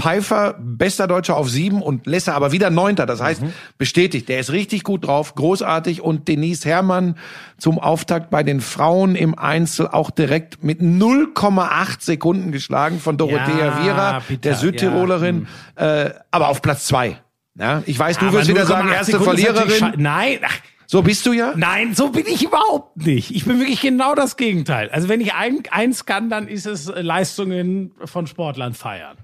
[0.00, 3.06] Pfeiffer, bester Deutscher auf sieben und Lesser aber wieder Neunter.
[3.06, 3.42] Das heißt,
[3.76, 6.00] bestätigt, der ist richtig gut drauf, großartig.
[6.00, 7.16] Und Denise Herrmann
[7.58, 13.58] zum Auftakt bei den Frauen im Einzel auch direkt mit 0,8 Sekunden geschlagen von Dorothea
[13.58, 17.18] Ja, Viera, bitter, der Südtirolerin, äh, aber auf Platz zwei.
[17.58, 19.94] Ja, ich weiß, du Aber wirst wieder 0,8 sagen, erste Sekunden Verliererin.
[19.96, 20.56] Nein, ach,
[20.86, 21.52] So bist du ja.
[21.56, 23.34] Nein, so bin ich überhaupt nicht.
[23.34, 24.88] Ich bin wirklich genau das Gegenteil.
[24.90, 29.16] Also wenn ich ein, eins kann, dann ist es äh, Leistungen von Sportlern feiern.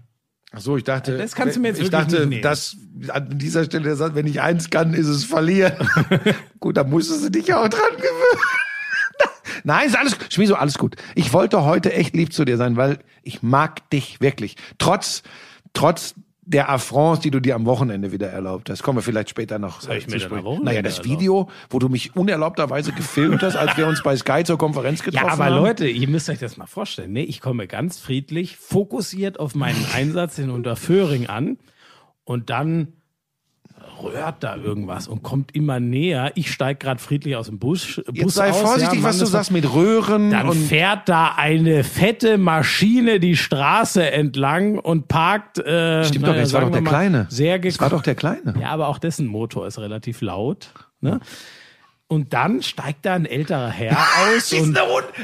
[0.53, 2.76] Ach so, ich dachte, Das kannst du mir jetzt ich dachte, nicht dass
[3.09, 5.74] an dieser Stelle der sagt, wenn ich eins kann, ist es verlieren.
[6.61, 8.42] gut, dann musstest du dich ja auch dran gewöhnen.
[9.64, 10.96] Nein, ist alles, Schmieso, alles gut.
[11.14, 14.57] Ich wollte heute echt lieb zu dir sein, weil ich mag dich wirklich.
[14.78, 15.22] Trotz,
[15.72, 16.14] trotz
[16.51, 18.82] der Affronts, die du dir am Wochenende wieder erlaubt hast.
[18.82, 21.05] Kommen wir vielleicht später noch hab ich mir zu denn am Naja, das?
[21.05, 25.26] Video, wo du mich unerlaubterweise gefilmt hast, als wir uns bei Sky zur Konferenz getroffen
[25.26, 25.62] Ja, aber haben.
[25.62, 27.12] Leute, ihr müsst euch das mal vorstellen.
[27.12, 27.24] Ne?
[27.24, 31.59] Ich komme ganz friedlich, fokussiert auf meinen Einsatz in Unterföhring an
[32.24, 32.94] und dann
[34.03, 36.32] rührt da irgendwas und kommt immer näher.
[36.34, 39.26] Ich steige gerade friedlich aus dem Bus, Bus Jetzt sei aus, vorsichtig, ja, was du
[39.26, 45.59] sagst mit Röhren Dann und fährt da eine fette Maschine die Straße entlang und parkt.
[45.59, 47.26] Äh, Stimmt doch, naja, das war sagen doch der mal, Kleine.
[47.30, 48.55] Sehr Das war doch der Kleine.
[48.61, 50.72] Ja, aber auch dessen Motor ist relativ laut.
[51.01, 51.20] Ne?
[52.11, 53.96] Und dann steigt da ein älterer Herr
[54.36, 54.76] aus und,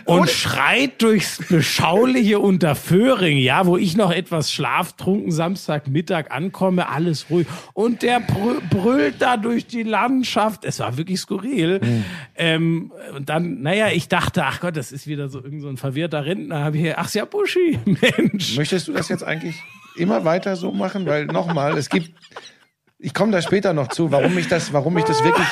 [0.04, 7.26] und Un- schreit durchs beschauliche Unterföhring, ja, wo ich noch etwas schlaftrunken Samstagmittag ankomme, alles
[7.28, 7.48] ruhig.
[7.72, 10.64] Und der brü- brüllt da durch die Landschaft.
[10.64, 11.80] Es war wirklich skurril.
[11.82, 12.04] Hm.
[12.36, 15.78] Ähm, und dann, naja, ich dachte, ach Gott, das ist wieder so irgend so ein
[15.78, 16.62] verwirrter Rentner.
[16.62, 18.56] Hab ich, ach ist ja Buschi, Mensch.
[18.56, 19.56] Möchtest du das jetzt eigentlich
[19.96, 21.04] immer weiter so machen?
[21.04, 22.12] Weil nochmal, es gibt,
[22.98, 25.46] ich komme da später noch zu, warum mich das, warum mich das wirklich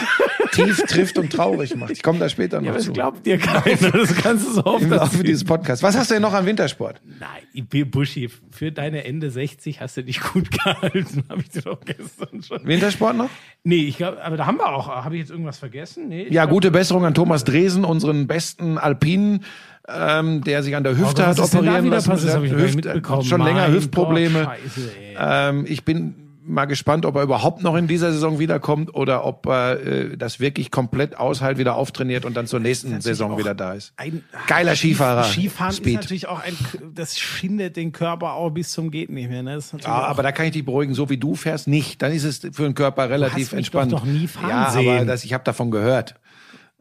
[0.52, 1.90] tief trifft und traurig macht.
[1.90, 2.92] Ich komme da später noch Ja, das zu.
[2.92, 3.90] glaubt dir keiner.
[3.90, 5.82] Das kannst du so oft Im Laufe dieses Podcasts.
[5.82, 7.00] Was hast du denn noch an Wintersport?
[7.20, 11.80] Nein, Buschi, für deine Ende 60 hast du dich gut gehalten, habe ich dir doch
[11.84, 12.64] gestern schon.
[12.66, 13.30] Wintersport noch?
[13.62, 14.88] Nee, ich glaube, aber da haben wir auch.
[14.88, 16.08] Habe ich jetzt irgendwas vergessen?
[16.08, 16.28] Nee.
[16.30, 19.44] Ja, gute Besserung an Thomas Dresen, unseren besten Alpinen,
[19.88, 22.10] ähm, der sich an der Hüfte Aber hat operieren lassen.
[22.10, 23.26] Das Hüft-.
[23.28, 24.44] Schon länger Mein Hüftprobleme.
[24.44, 24.90] Gott, Scheiße.
[25.18, 26.14] Ähm, ich bin
[26.46, 30.40] mal gespannt, ob er überhaupt noch in dieser Saison wiederkommt oder ob er äh, das
[30.40, 33.92] wirklich komplett aushält, wieder auftrainiert und dann zur nächsten Saison wieder da ist.
[33.96, 35.24] Ein Geiler Skifahrer.
[35.24, 35.94] Skifahren ist Speed.
[35.94, 36.54] natürlich auch ein,
[36.94, 39.42] das schindet den Körper auch bis zum geht nicht mehr.
[39.42, 39.56] Ne?
[39.56, 42.02] Ist Ja, auch- aber da kann ich dich beruhigen, so wie du fährst, nicht.
[42.02, 43.92] Dann ist es für den Körper relativ hast mich entspannt.
[43.92, 44.96] doch nie fahren ja, sehen.
[44.96, 46.14] aber das, ich habe davon gehört.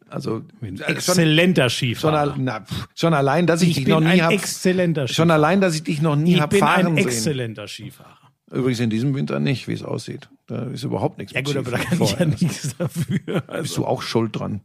[0.10, 2.20] Also äh, schon, exzellenter schon, Skifahrer.
[2.20, 4.34] al- na, schon allein, dass ich, ich dich bin noch nie ein habe.
[4.36, 5.16] exzellenter Skifahrer.
[5.16, 7.08] Schon allein, dass ich dich noch nie ich hab bin fahren ein sehen.
[7.08, 8.18] exzellenter Skifahrer.
[8.54, 10.30] Übrigens in diesem Winter nicht, wie es aussieht.
[10.46, 11.34] Da ist überhaupt nichts.
[11.34, 13.44] Ja gut, aber da kann ich ja nichts dafür.
[13.48, 14.62] Also, Bist du auch schuld dran?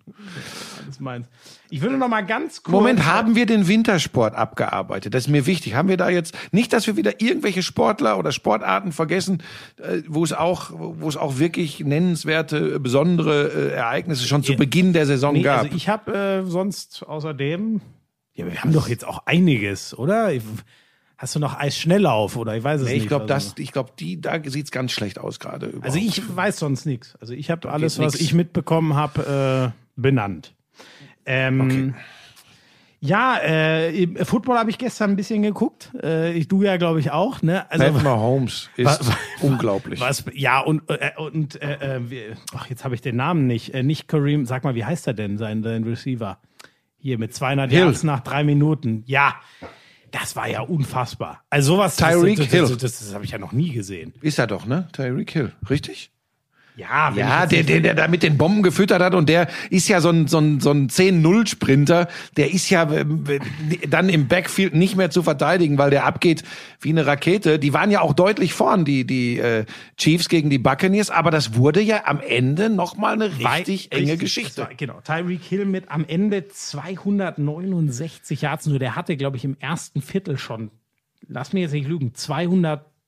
[0.87, 1.27] das meins.
[1.71, 2.73] Ich würde noch mal ganz kurz...
[2.73, 5.15] Moment, haben wir den Wintersport abgearbeitet?
[5.15, 5.75] Das ist mir wichtig.
[5.75, 9.43] Haben wir da jetzt nicht, dass wir wieder irgendwelche Sportler oder Sportarten vergessen,
[9.79, 14.93] äh, wo es auch, wo es auch wirklich nennenswerte, besondere äh, Ereignisse schon zu Beginn
[14.93, 15.63] der Saison Nee, gab?
[15.65, 17.81] also ich habe äh, sonst außerdem...
[18.35, 20.33] Ja, wir haben doch jetzt auch einiges, oder?
[20.33, 20.43] Ich,
[21.19, 23.03] hast du noch Eisschnelllauf oder ich weiß es Nee, nicht.
[23.03, 23.51] ich glaube, also.
[23.51, 25.75] das, ich glaube, die, da sieht's ganz schlecht aus gerade.
[25.83, 27.17] Also ich weiß sonst nichts.
[27.21, 28.25] Also ich habe alles, was nix.
[28.25, 30.55] ich mitbekommen habe, äh, benannt.
[31.27, 31.95] Ähm,
[33.01, 35.93] Ja, äh, Football habe ich gestern ein bisschen geguckt.
[36.03, 37.43] Äh, ich du ja, glaube ich, auch.
[37.43, 37.71] Ne?
[37.71, 39.11] Also, Pat Mahomes ist Was-
[39.41, 40.01] unglaublich.
[40.01, 43.73] was, ja, und, äh, und äh, äh, ach, jetzt habe ich den Namen nicht.
[43.73, 46.39] Äh, nicht Kareem, sag mal, wie heißt er denn, sein, sein Receiver?
[46.99, 47.81] Hier mit 200 Hill.
[47.83, 49.05] Yards nach drei Minuten.
[49.07, 49.37] Ja,
[50.11, 51.43] das war ja unfassbar.
[51.51, 52.61] Also sowas, Tyreek das, Hill.
[52.63, 54.15] das, das, das, das habe ich ja noch nie gesehen.
[54.21, 54.89] Ist er doch, ne?
[54.93, 56.11] Tyreek Hill, richtig?
[56.79, 60.01] Ja, Ja, der, der, der da mit den Bomben gefüttert hat und der ist ja
[60.01, 62.07] so ein, so ein, so ein 10-0-Sprinter,
[62.37, 63.25] der ist ja ähm,
[63.91, 66.45] dann im Backfield nicht mehr zu verteidigen, weil der abgeht
[66.81, 67.59] wie eine Rakete.
[67.59, 69.65] Die waren ja auch deutlich vorn, die, die äh,
[69.97, 74.13] Chiefs gegen die Buccaneers, aber das wurde ja am Ende nochmal eine richtig Wei- enge
[74.13, 74.63] richtig, Geschichte.
[74.63, 75.01] war- Genau.
[75.03, 78.67] Tyreek Hill mit am Ende 269 Yards.
[78.67, 80.71] Nur der hatte, glaube ich, im ersten Viertel schon,
[81.27, 82.15] lass mich jetzt nicht lügen,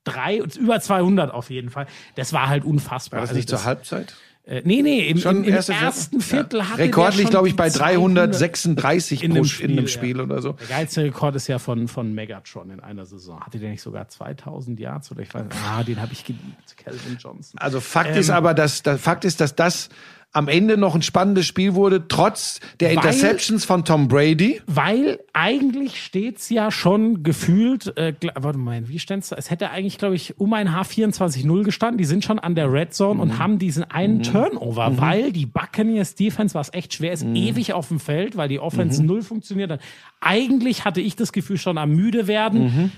[0.05, 1.87] 203, über 200 auf jeden Fall.
[2.17, 3.19] Das war halt unfassbar.
[3.19, 4.15] War das Also nicht zur Halbzeit?
[4.47, 7.69] Äh, nee, nee, im, Schon im, im erste ersten Viertel hatte Rekordlich, glaube ich, bei
[7.69, 10.23] die 200 336 in pro einem Sch- in einem Spiel, Spiel ja.
[10.25, 10.53] oder so.
[10.53, 13.41] Der geilste Rekord ist ja von, von Megatron in einer Saison.
[13.41, 15.45] Hatte der nicht sogar 2000 Yards oder ich weiß.
[15.69, 16.75] Ah, den habe ich geliebt.
[16.77, 17.61] Calvin Johnson.
[17.61, 19.91] Also Fakt Ähm, ist aber, dass Fakt ist, dass das
[20.33, 24.61] am Ende noch ein spannendes Spiel wurde, trotz der Weil- Interceptions von Tom Brady.
[24.67, 29.37] Weil eigentlich steht's ja schon gefühlt, äh, warte mal, wie ständ's da?
[29.37, 31.99] Es hätte eigentlich, glaube ich, um ein H24-0 gestanden.
[31.99, 33.21] Die sind schon an der Red Zone Mhm.
[33.21, 37.35] und haben diesen einen Turnover, weil die Buccaneers Defense, was echt schwer Mhm.
[37.35, 39.81] ist, ewig auf dem Feld, weil die Offense null funktioniert hat.
[40.21, 42.93] Eigentlich hatte ich das Gefühl schon am müde werden.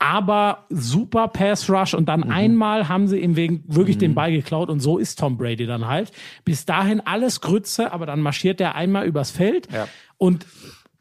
[0.00, 0.06] Mhm.
[0.06, 2.06] aber super Pass Rush und Mhm.
[2.06, 5.66] dann einmal haben sie ihm wegen wirklich den Ball geklaut und so ist Tom Brady
[5.66, 6.12] dann halt.
[6.44, 9.88] Bis dahin alles Grütze, aber dann marschiert er einmal übers Feld Ja.
[10.16, 10.46] und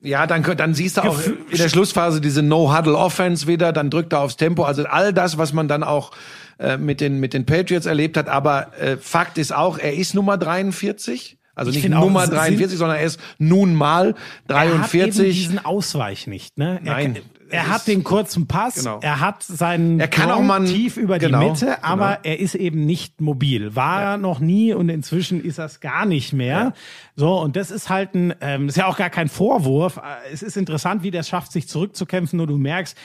[0.02, 1.20] Ja, dann, dann siehst du auch
[1.50, 4.64] in der Schlussphase diese No-Huddle-Offense wieder, dann drückt er aufs Tempo.
[4.64, 6.12] Also all das, was man dann auch
[6.60, 8.30] äh, mit, den, mit den Patriots erlebt hat.
[8.30, 11.38] Aber äh, Fakt ist auch, er ist Nummer 43.
[11.56, 14.14] Also nicht finde auch, Nummer sind- 43, sondern er ist nun mal
[14.48, 15.36] er hat eben 43.
[15.36, 16.60] diesen Ausweich nicht.
[16.60, 16.80] Ne?
[16.86, 17.18] Er, Nein,
[17.50, 19.00] er hat den kurzen Pass, Genau.
[19.02, 22.20] er hat seinen Er kann auch mal tief über genau, die Mitte, aber genau.
[22.24, 23.76] er ist eben nicht mobil.
[23.76, 26.74] War er noch nie und inzwischen ist er es gar nicht mehr.
[27.16, 29.98] So, und das ist halt ein, ähm, ist ja auch gar kein Vorwurf.
[29.98, 32.98] Äh, Es ist interessant, wie der es schafft, sich zurückzukämpfen, nur du merkst,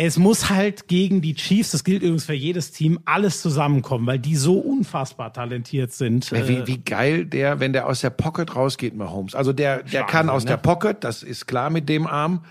[0.00, 4.20] es muss halt gegen die Chiefs, das gilt übrigens für jedes Team, alles zusammenkommen, weil
[4.20, 6.30] die so unfassbar talentiert sind.
[6.30, 9.34] Ja, Äh, Wie, wie geil der, wenn der aus der Pocket rausgeht, Mahomes.
[9.34, 10.50] Also der, der Wahnsinn, kann aus ne?
[10.50, 12.44] der Pocket, das ist klar mit dem Arm.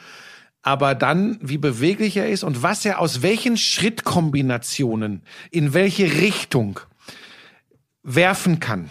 [0.68, 6.82] Aber dann, wie beweglich er ist und was er aus welchen Schrittkombinationen in welche Richtung
[8.04, 8.90] werfen kann.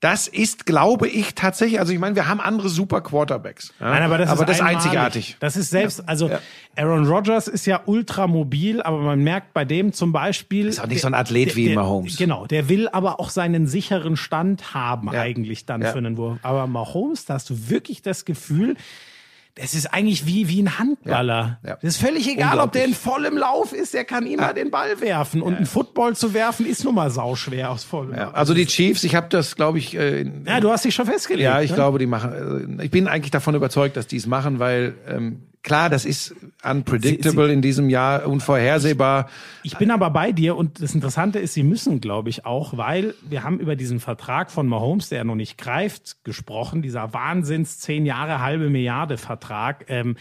[0.00, 3.72] Das ist, glaube ich, tatsächlich, also ich meine, wir haben andere super Quarterbacks.
[3.78, 3.90] Ja?
[3.90, 5.36] Nein, aber das ist, das einzigartig.
[5.38, 6.30] Das ist selbst, also
[6.74, 10.66] Aaron Rodgers ist ja ultramobil, aber man merkt bei dem zum Beispiel.
[10.66, 12.16] Ist auch nicht so ein Athlet der, wie der, Mahomes.
[12.16, 15.20] Genau, der will aber auch seinen sicheren Stand haben, Ja.
[15.20, 15.92] eigentlich dann Ja.
[15.92, 16.38] für einen Wurf.
[16.42, 18.76] Aber Mahomes, da hast du wirklich das Gefühl,
[19.56, 21.58] das ist eigentlich wie, wie ein Handballer.
[21.62, 21.70] Ja.
[21.70, 21.74] Ja.
[21.80, 25.00] Das ist völlig egal, ob der in vollem Lauf ist, der kann immer den Ball
[25.00, 25.42] werfen.
[25.42, 28.34] Und ein Football zu werfen ist nun mal sauschwer aus vollem Ja, Lauf.
[28.34, 31.44] also die Chiefs, ich habe das, glaube ich, äh, Ja, du hast dich schon festgelegt.
[31.44, 31.76] Ja, ich ne?
[31.76, 32.78] glaube, die machen.
[32.80, 36.36] äh, Ich bin eigentlich davon überzeugt, dass die es machen, weil ähm, klar, das ist
[36.62, 39.28] unpredictable in diesem Jahr, unvorhersehbar.
[39.64, 43.14] Ich bin aber bei dir und das Interessante ist, sie müssen, glaube ich, auch, weil
[43.28, 48.06] wir haben über diesen Vertrag von Mahomes, der noch nicht greift, gesprochen, dieser Wahnsinns zehn
[48.06, 49.86] Jahre, halbe Milliarde Vertrag.
[49.88, 50.16] Ähm,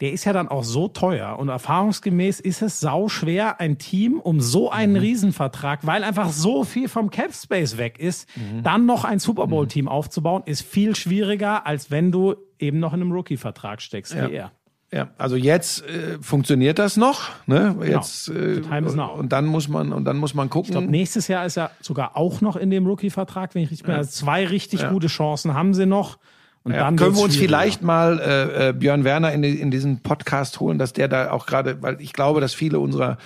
[0.00, 4.20] der ist ja dann auch so teuer und erfahrungsgemäß ist es sau schwer, ein Team
[4.20, 8.28] um so einen Riesenvertrag, weil einfach so viel vom Cap Space weg ist,
[8.62, 12.92] dann noch ein Super Bowl Team aufzubauen, ist viel schwieriger, als wenn du eben noch
[12.92, 14.52] in einem Rookie-Vertrag steckst wie er.
[14.90, 17.76] Ja, also jetzt äh, funktioniert das noch, ne?
[17.86, 19.12] Jetzt äh, The time is now.
[19.12, 20.70] und dann muss man und dann muss man gucken.
[20.70, 23.86] Ich glaube, nächstes Jahr ist er sogar auch noch in dem Rookie-Vertrag, wenn ich richtig
[23.86, 23.94] bin.
[23.96, 26.16] Also zwei richtig gute Chancen haben sie noch.
[26.64, 30.00] Und Ja, dann können wir uns vielleicht mal äh, äh, Björn Werner in, in diesen
[30.02, 33.16] Podcast holen, dass der da auch gerade, weil ich glaube, dass viele unserer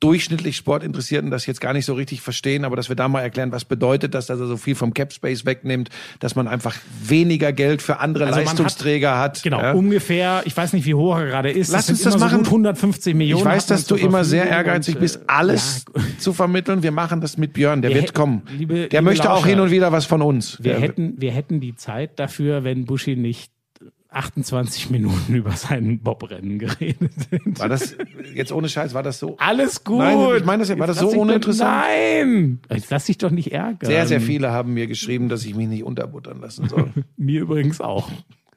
[0.00, 3.52] durchschnittlich Sportinteressierten das jetzt gar nicht so richtig verstehen, aber dass wir da mal erklären,
[3.52, 5.90] was bedeutet das, dass er so viel vom Cap Space wegnimmt,
[6.20, 9.42] dass man einfach weniger Geld für andere Also Leistungsträger hat.
[9.42, 9.72] Genau, ja.
[9.72, 11.70] ungefähr, ich weiß nicht, wie hoch er gerade ist.
[11.72, 12.30] Lass uns das machen.
[12.30, 13.40] So gut 150 Millionen.
[13.40, 16.82] Ich weiß, hat dass du immer sehr ehrgeizig und, bist, äh, alles ja, zu vermitteln.
[16.82, 18.42] Wir machen das mit Björn, der Wir wird kommen.
[18.56, 20.58] liebe- der liebe möchte auch Lauscher, hin und wieder was von uns.
[20.62, 23.50] wir Der- hätten, wir hätten die Zeit dafür, wenn Buschi nicht
[24.10, 27.12] 28 Minuten über seinen Bobrennen geredet
[27.58, 27.96] war das
[28.34, 29.36] jetzt ohne Scheiß, war das so?
[29.38, 29.98] Alles gut.
[29.98, 31.70] Nein, ich meine das ja, war das so uninteressant?
[31.70, 32.60] Nein!
[32.70, 33.88] Jetzt lass dich doch nicht ärgern.
[33.90, 36.92] Sehr, sehr viele haben mir geschrieben, dass ich mich nicht unterbuttern lassen soll.
[37.16, 38.10] Mir übrigens auch.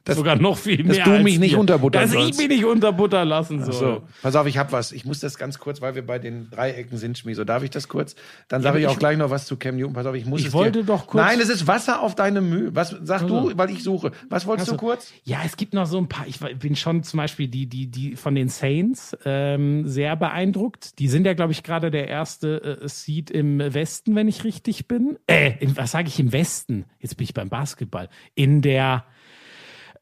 [0.08, 1.04] Sogar noch viel dass mehr.
[1.04, 2.30] du als mich nicht unterbuttern Dass sollst.
[2.30, 3.72] ich mich nicht unterbuttern lassen soll.
[3.74, 4.90] So, pass auf, ich hab was.
[4.92, 7.34] Ich muss das ganz kurz, weil wir bei den Dreiecken sind, Schmi.
[7.34, 8.16] So, darf ich das kurz?
[8.48, 9.92] Dann sage ich auch gleich noch was zu Cam Newton.
[9.94, 10.84] Pass auf, ich muss Ich es wollte dir.
[10.86, 12.74] doch kurz- Nein, es ist Wasser auf deine Mühe.
[12.74, 14.10] Was sag du, weil ich suche.
[14.28, 15.12] Was wolltest du kurz?
[15.24, 16.26] Ja, es gibt noch so ein paar.
[16.26, 20.98] Ich bin schon zum Beispiel die, die, die von den Saints ähm, sehr beeindruckt.
[20.98, 24.88] Die sind ja, glaube ich, gerade der erste äh, Seed im Westen, wenn ich richtig
[24.88, 25.16] bin.
[25.28, 26.86] Äh, in, was sage ich im Westen?
[26.98, 28.08] Jetzt bin ich beim Basketball.
[28.34, 29.04] In der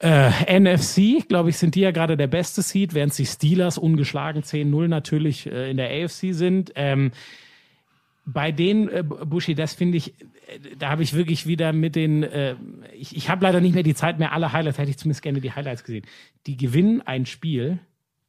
[0.00, 4.42] äh, NFC, glaube ich, sind die ja gerade der beste Seed, während die Steelers ungeschlagen
[4.42, 6.72] 10-0 natürlich äh, in der AFC sind.
[6.74, 7.12] Ähm,
[8.24, 12.22] bei den äh, Bushi, das finde ich, äh, da habe ich wirklich wieder mit den,
[12.22, 12.56] äh,
[12.94, 15.40] ich, ich habe leider nicht mehr die Zeit mehr, alle Highlights, hätte ich zumindest gerne
[15.40, 16.06] die Highlights gesehen.
[16.46, 17.78] Die gewinnen ein Spiel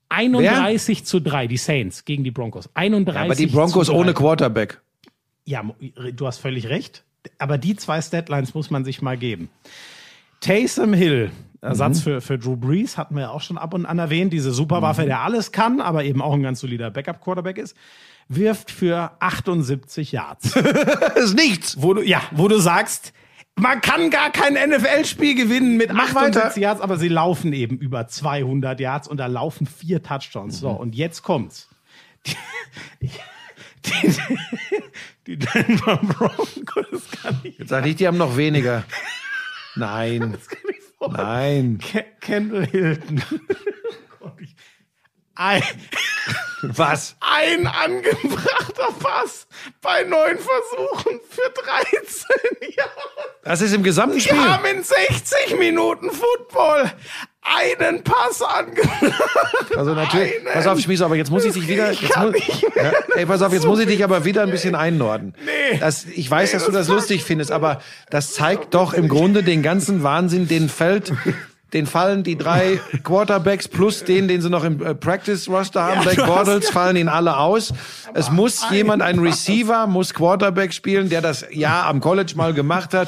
[0.10, 2.70] 31 zu 3, die Saints gegen die Broncos.
[2.74, 4.00] 31 Aber die Broncos zu 3.
[4.00, 4.82] ohne Quarterback.
[5.46, 5.64] Ja,
[6.14, 7.04] du hast völlig recht.
[7.38, 9.50] Aber die zwei Statlines muss man sich mal geben.
[10.42, 11.32] Taysom Hill,
[11.62, 12.04] Ersatz Mhm.
[12.04, 14.34] für, für Drew Brees, hatten wir ja auch schon ab und an erwähnt.
[14.34, 17.76] Diese Superwaffe, der alles kann, aber eben auch ein ganz solider Backup-Quarterback ist,
[18.28, 20.52] wirft für 78 Yards.
[20.54, 21.82] Das ist nichts.
[21.82, 23.14] wo du, ja, wo du sagst,
[23.56, 26.60] man kann gar kein NFL-Spiel gewinnen mit Mach 78 weiter.
[26.60, 30.60] Yards, aber sie laufen eben über 200 Yards und da laufen vier Touchdowns.
[30.60, 31.68] So, und jetzt kommt's.
[32.26, 33.10] Die,
[33.86, 34.16] die,
[35.28, 38.84] die Denver Broncos kann ich Jetzt sag ich, die haben noch weniger.
[39.76, 40.20] Nein.
[40.22, 41.80] kann ich Nein.
[41.92, 43.24] Ke- Kendall Hilton.
[45.36, 45.64] Ein,
[46.62, 47.16] Was?
[47.22, 49.48] ein angebrachter Pass
[49.82, 52.92] bei neun Versuchen für 13 Jahre.
[53.44, 54.38] Das ist im gesamten Wir Spiel.
[54.38, 56.92] haben in 60 Minuten Football
[57.44, 59.14] einen Pass angenommen.
[59.78, 62.36] Also natürlich, pass auf, Spieß, aber jetzt muss ich dich wieder, jetzt muss,
[62.76, 65.34] ja, ey, pass auf, jetzt muss ich dich aber wieder ein bisschen einnorden.
[65.46, 65.78] Nee.
[65.80, 69.64] Das, ich weiß, dass du das lustig findest, aber das zeigt doch im Grunde den
[69.64, 71.14] ganzen Wahnsinn, den fällt,
[71.72, 76.02] den fallen die drei Quarterbacks plus den, den sie noch im äh, Practice Roster haben,
[76.02, 77.74] Black Bortles, fallen ihnen alle aus.
[78.14, 82.94] Es muss jemand, ein Receiver, muss Quarterback spielen, der das ja am College mal gemacht
[82.94, 83.08] hat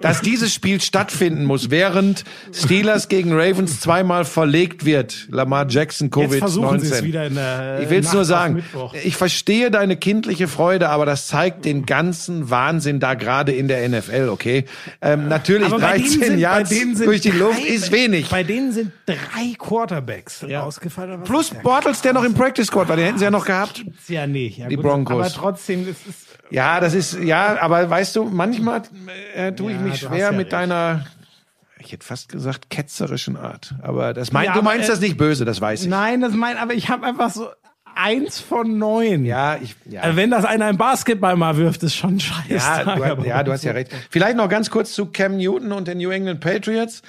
[0.00, 5.28] dass dieses Spiel stattfinden muss, während Steelers gegen Ravens zweimal verlegt wird.
[5.30, 7.82] Lamar Jackson, Covid-19.
[7.82, 8.62] Ich will es nur sagen.
[9.02, 13.88] Ich verstehe deine kindliche Freude, aber das zeigt den ganzen Wahnsinn da gerade in der
[13.88, 14.64] NFL, okay?
[15.00, 18.28] Ähm, natürlich, 13 Jahre durch die Luft drei, ist wenig.
[18.28, 20.62] Bei denen sind drei Quarterbacks ja.
[20.62, 21.22] ausgefallen.
[21.24, 23.84] Plus Bortles, der noch im Practice Squad war, den hätten sie ja noch gehabt.
[24.08, 24.58] Ja, nicht.
[24.58, 25.16] Ja, die gut, Broncos.
[25.16, 28.82] Aber trotzdem, es ist ja, das ist, ja, aber weißt du, manchmal
[29.34, 30.52] äh, tue ich mich schwer ja mit recht.
[30.52, 31.06] deiner,
[31.78, 33.74] ich hätte fast gesagt, ketzerischen Art.
[33.82, 35.88] Aber das mein, ja, du meinst äh, das nicht böse, das weiß ich.
[35.88, 37.48] Nein, das mein, aber ich habe einfach so
[37.94, 39.24] eins von neun.
[39.24, 40.02] Ja, ich, ja.
[40.02, 42.54] Also wenn das einer im Basketball mal wirft, ist schon scheiße.
[42.54, 43.92] Ja, du, ja, du hast ja recht.
[44.10, 47.02] Vielleicht noch ganz kurz zu Cam Newton und den New England Patriots.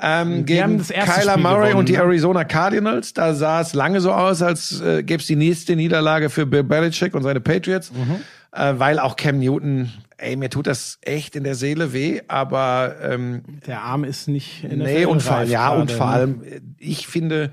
[0.00, 2.02] Ähm, gegen Kyler Spiel Murray gewonnen, und die ne?
[2.02, 3.14] Arizona Cardinals.
[3.14, 6.62] Da sah es lange so aus, als äh, gäbe es die nächste Niederlage für Bill
[6.62, 7.92] Belichick und seine Patriots.
[7.92, 8.20] Mhm
[8.52, 12.96] äh, weil auch Cam Newton, ey, mir tut das echt in der Seele weh, aber
[13.02, 16.12] ähm, der Arm ist nicht in der Nee, und vor, ja, und vor ne?
[16.12, 16.42] allem,
[16.78, 17.52] ich finde,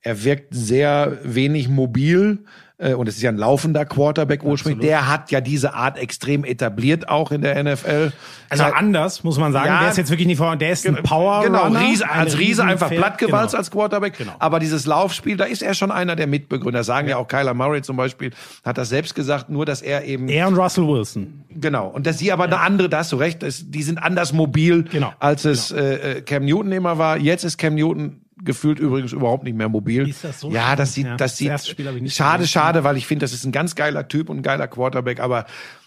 [0.00, 2.44] er wirkt sehr wenig mobil.
[2.76, 6.44] Äh, und es ist ja ein laufender Quarterback ursprünglich, der hat ja diese Art extrem
[6.44, 8.12] etabliert auch in der NFL.
[8.48, 9.68] Also anders, muss man sagen.
[9.68, 12.64] Ja, der ist jetzt wirklich nicht vor, der ist ein Power Genau, Riese, als Riese
[12.64, 13.60] einfach plattgewalzt genau.
[13.60, 14.18] als Quarterback.
[14.18, 14.32] Genau.
[14.40, 16.82] Aber dieses Laufspiel, da ist er schon einer der Mitbegründer.
[16.82, 17.14] Sagen ja.
[17.14, 18.32] ja auch Kyler Murray zum Beispiel,
[18.64, 20.28] hat das selbst gesagt, nur dass er eben...
[20.28, 21.44] Er und Russell Wilson.
[21.50, 21.86] Genau.
[21.86, 22.56] Und dass sie aber ja.
[22.56, 25.12] eine andere, da hast du recht, die sind anders mobil, genau.
[25.20, 25.82] als es genau.
[25.82, 27.18] äh, Cam Newton immer war.
[27.18, 30.08] Jetzt ist Cam Newton gefühlt übrigens überhaupt nicht mehr mobil.
[30.08, 33.24] Ist das so ja, das sieht, ja, das, das sieht schade, schade, weil ich finde,
[33.24, 35.46] das ist ein ganz geiler Typ und ein geiler Quarterback, aber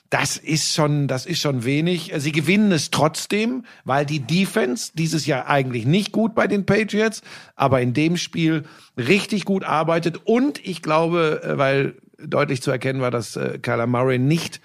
[0.09, 2.13] das ist schon, das ist schon wenig.
[2.17, 7.21] Sie gewinnen es trotzdem, weil die Defense dieses Jahr eigentlich nicht gut bei den Patriots,
[7.55, 8.63] aber in dem Spiel
[8.97, 13.87] richtig gut arbeitet und ich glaube, äh, weil deutlich zu erkennen war, dass äh, Kyler
[13.87, 14.61] Murray nicht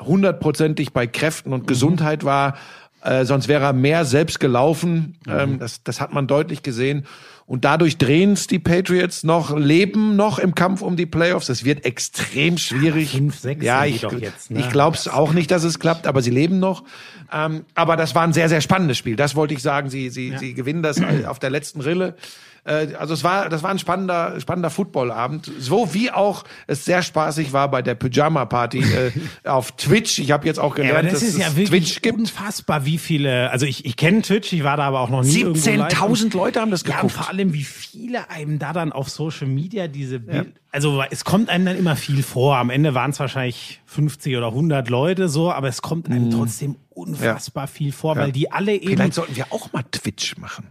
[0.00, 1.66] hundertprozentig bei Kräften und mhm.
[1.66, 2.56] Gesundheit war,
[3.04, 5.16] äh, sonst wäre er mehr selbst gelaufen.
[5.26, 5.32] Mhm.
[5.32, 7.06] Ähm, das, das hat man deutlich gesehen.
[7.46, 11.46] Und dadurch drehen es die Patriots noch, leben noch im Kampf um die Playoffs.
[11.46, 13.12] Das wird extrem schwierig.
[13.12, 14.60] Ja, fünf, sechs ja ich, jetzt, ne?
[14.60, 16.84] ich glaube es auch nicht, dass es klappt, aber sie leben noch.
[17.30, 19.16] Ähm, aber das war ein sehr, sehr spannendes Spiel.
[19.16, 19.90] Das wollte ich sagen.
[19.90, 20.38] Sie, sie, ja.
[20.38, 22.16] sie gewinnen das auf der letzten Rille.
[22.64, 25.50] Äh, also es war, das war ein spannender, spannender Footballabend.
[25.58, 29.12] So wie auch es sehr spaßig war bei der Pyjama Party äh,
[29.48, 30.18] auf Twitch.
[30.18, 32.18] Ich habe jetzt auch gelernt, ja, das dass ist ja es wirklich Twitch gibt.
[32.18, 33.50] Unfassbar, wie viele.
[33.50, 36.70] Also ich, ich kenne Twitch, ich war da aber auch noch nie 17.000 Leute haben
[36.70, 36.98] das geguckt.
[36.98, 40.52] Ja, und vor allem, wie viele einem da dann auf Social Media diese Bild, ja.
[40.72, 42.56] also es kommt einem dann immer viel vor.
[42.56, 46.30] Am Ende waren es wahrscheinlich 50 oder 100 Leute so, aber es kommt einem mhm.
[46.30, 47.68] trotzdem unfassbar ja.
[47.68, 48.88] viel vor, weil die alle eben.
[48.88, 50.68] Vielleicht sollten wir auch mal Twitch machen.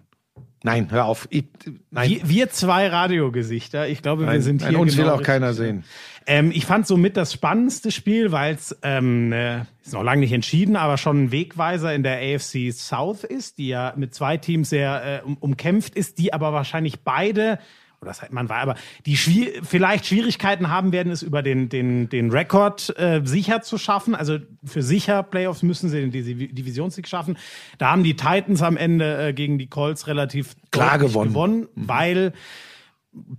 [0.65, 1.27] Nein, hör auf.
[1.29, 1.43] Ich,
[1.91, 2.09] nein.
[2.09, 3.89] Wir, wir, zwei Radiogesichter.
[3.89, 4.71] Ich glaube, nein, wir sind hier.
[4.71, 5.83] Nein, uns genau will auch keiner sehen.
[6.25, 10.31] Ähm, ich fand somit das spannendste Spiel, weil es ähm, äh, ist noch lange nicht
[10.31, 14.69] entschieden, aber schon ein Wegweiser in der AFC South ist, die ja mit zwei Teams
[14.69, 17.59] sehr äh, um, umkämpft ist, die aber wahrscheinlich beide
[18.03, 18.75] oder das man war, aber
[19.05, 23.77] die schwier vielleicht Schwierigkeiten haben werden, es über den, den, den Rekord äh, sicher zu
[23.77, 24.15] schaffen.
[24.15, 27.37] Also für sicher Playoffs müssen sie den Divisionssieg schaffen.
[27.77, 31.87] Da haben die Titans am Ende äh, gegen die Colts relativ klar gewonnen, gewonnen mhm.
[31.87, 32.33] weil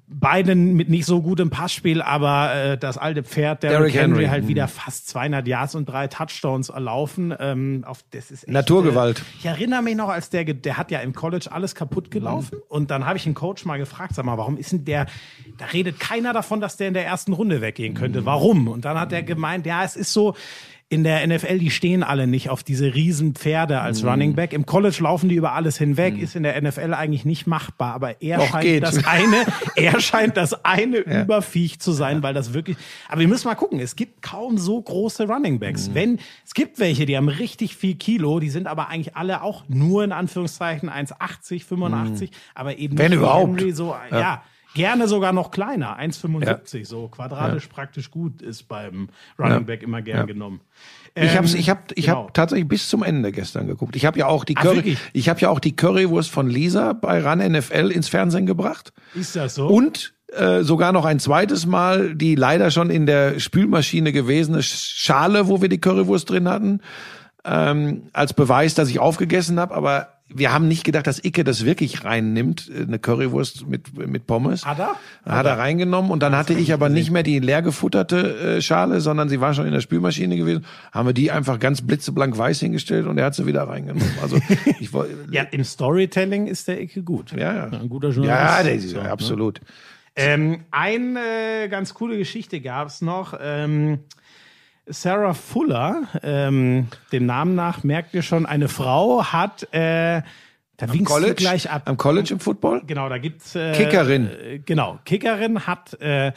[0.06, 4.44] beide mit nicht so gutem Passspiel, aber äh, das alte Pferd der Henry, Henry halt
[4.44, 4.48] mhm.
[4.48, 7.34] wieder fast 200 Yards und drei Touchdowns erlaufen.
[7.38, 9.20] Ähm, auf, das ist echt, Naturgewalt.
[9.20, 12.56] Äh, ich erinnere mich noch, als der, der hat ja im College alles kaputt gelaufen
[12.56, 12.62] mhm.
[12.68, 15.06] und dann habe ich einen Coach mal gefragt, sag mal, warum ist denn der,
[15.58, 18.22] da redet keiner davon, dass der in der ersten Runde weggehen könnte.
[18.22, 18.26] Mhm.
[18.26, 18.68] Warum?
[18.68, 20.34] Und dann hat er gemeint, ja, es ist so,
[20.90, 24.08] in der NFL, die stehen alle nicht auf diese riesen Pferde als mm.
[24.08, 24.52] Running Back.
[24.52, 26.20] Im College laufen die über alles hinweg, mm.
[26.20, 27.94] ist in der NFL eigentlich nicht machbar.
[27.94, 28.82] Aber er Doch, scheint geht.
[28.82, 29.44] das eine,
[29.76, 31.22] er scheint das eine ja.
[31.22, 32.76] Überviech zu sein, weil das wirklich.
[33.08, 33.80] Aber wir müssen mal gucken.
[33.80, 35.88] Es gibt kaum so große Running Backs.
[35.88, 35.94] Mm.
[35.94, 39.64] Wenn es gibt welche, die haben richtig viel Kilo, die sind aber eigentlich alle auch
[39.68, 43.60] nur in Anführungszeichen 1,80, 85, aber eben wenn überhaupt.
[43.74, 44.20] So ja.
[44.20, 44.42] ja
[44.74, 46.84] Gerne sogar noch kleiner, 1,75, ja.
[46.84, 47.72] so quadratisch ja.
[47.72, 49.08] praktisch gut ist beim
[49.38, 50.60] Running Back immer gern genommen.
[51.16, 52.24] Ähm, ich habe ich hab, ich genau.
[52.24, 53.94] hab tatsächlich bis zum Ende gestern geguckt.
[53.96, 56.92] Ich habe ja auch die Curry, Ach, ich habe ja auch die Currywurst von Lisa
[56.92, 58.92] bei Run NFL ins Fernsehen gebracht.
[59.14, 59.68] Ist das so?
[59.68, 65.46] Und äh, sogar noch ein zweites Mal die leider schon in der Spülmaschine gewesene Schale,
[65.46, 66.80] wo wir die Currywurst drin hatten,
[67.44, 69.74] ähm, als Beweis, dass ich aufgegessen habe.
[69.74, 74.26] Aber wir haben nicht gedacht, dass Icke das wirklich reinnimmt, äh, eine Currywurst mit, mit
[74.26, 74.64] Pommes.
[74.64, 74.96] Hat er?
[75.24, 79.00] Hat er reingenommen und dann hatte ich aber nicht mehr die leer gefutterte äh, Schale,
[79.00, 80.64] sondern sie war schon in der Spülmaschine gewesen.
[80.92, 84.10] Haben wir die einfach ganz blitzeblank weiß hingestellt und er hat sie wieder reingenommen.
[84.22, 84.38] Also
[84.80, 85.14] ich wollte.
[85.30, 87.32] Ja, im Storytelling ist der Icke gut.
[87.32, 87.64] Ja, ja.
[87.66, 88.56] Ein guter Journalist.
[88.56, 89.10] Ja, der ist So, ne?
[89.10, 89.60] absolut.
[90.16, 93.38] Ähm, eine ganz coole Geschichte gab's noch.
[93.40, 93.98] Ähm,
[94.86, 100.22] Sarah Fuller, ähm, dem Namen nach merkt ihr schon, eine Frau hat, äh,
[100.76, 101.82] da winkst du College, gleich ab.
[101.86, 102.82] am College im Football.
[102.86, 104.28] Genau, da gibt's äh, Kickerin.
[104.28, 106.32] Äh, genau, Kickerin hat äh,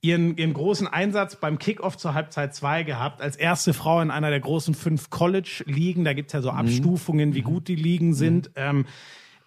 [0.00, 4.30] ihren, ihren großen Einsatz beim Kickoff zur Halbzeit 2 gehabt, als erste Frau in einer
[4.30, 6.04] der großen fünf College-Ligen.
[6.04, 8.50] Da gibt's ja so Abstufungen, wie gut die Ligen sind.
[8.56, 8.84] Ähm,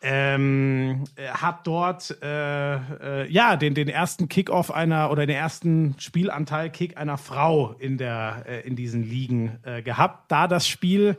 [0.01, 5.95] ähm, äh, hat dort äh, äh, ja den den ersten Kickoff einer oder den ersten
[5.97, 10.31] Spielanteil Kick einer Frau in der äh, in diesen Ligen äh, gehabt.
[10.31, 11.17] Da das Spiel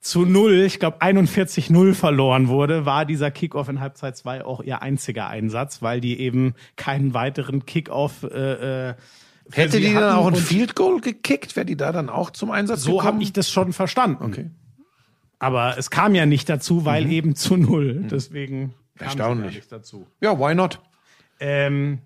[0.00, 4.82] zu null, ich glaube 41-0 verloren wurde, war dieser Kickoff in Halbzeit 2 auch ihr
[4.82, 8.94] einziger Einsatz, weil die eben keinen weiteren Kickoff äh, äh,
[9.50, 11.56] Hätte die dann auch ein Field Goal gekickt?
[11.56, 13.06] Wäre die da dann auch zum Einsatz So gekommen?
[13.06, 14.24] habe ich das schon verstanden.
[14.24, 14.50] Okay.
[15.42, 18.06] Aber es kam ja nicht dazu, weil eben zu null.
[18.08, 19.56] Deswegen kam Erstaunlich.
[19.56, 20.06] nicht dazu.
[20.20, 20.78] Ja, why not?
[21.40, 21.98] Ähm,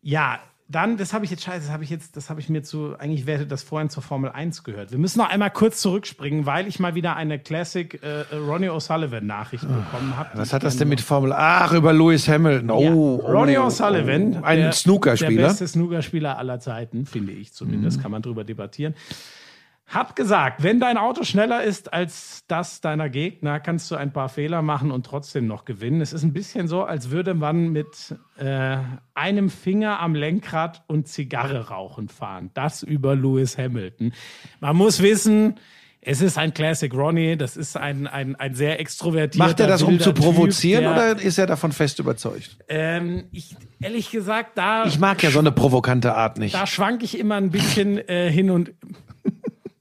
[0.00, 0.38] ja,
[0.70, 2.94] dann, das habe ich jetzt scheiße, das habe ich jetzt, das habe ich mir zu,
[2.98, 4.90] eigentlich wäre das vorhin zur Formel 1 gehört.
[4.90, 9.20] Wir müssen noch einmal kurz zurückspringen, weil ich mal wieder eine Classic äh, Ronnie O'Sullivan
[9.26, 10.30] Nachricht bekommen habe.
[10.32, 11.34] Was hat das denn mit Formel?
[11.34, 12.70] Ach, über Lewis Hamilton.
[12.70, 14.44] Oh, Ja, oh, Ronnie oh, O'Sullivan, oh.
[14.44, 15.42] ein Snookerspieler.
[15.42, 18.94] der beste Snookerspieler aller Zeiten, finde ich zumindest, kann man drüber debattieren.
[19.88, 24.28] Hat gesagt, wenn dein Auto schneller ist als das deiner Gegner, kannst du ein paar
[24.28, 26.02] Fehler machen und trotzdem noch gewinnen.
[26.02, 28.76] Es ist ein bisschen so, als würde man mit äh,
[29.14, 32.50] einem Finger am Lenkrad und Zigarre rauchen fahren.
[32.52, 34.12] Das über Lewis Hamilton.
[34.60, 35.54] Man muss wissen,
[36.02, 39.82] es ist ein Classic Ronnie, das ist ein, ein, ein sehr extrovertierter Macht er das,
[39.82, 42.58] um zu Typ, provozieren der- oder ist er davon fest überzeugt?
[42.68, 46.54] ähm, ich, ehrlich gesagt, da, Ich mag ja so eine provokante Art nicht.
[46.54, 48.72] da schwank ich immer ein bisschen äh, hin und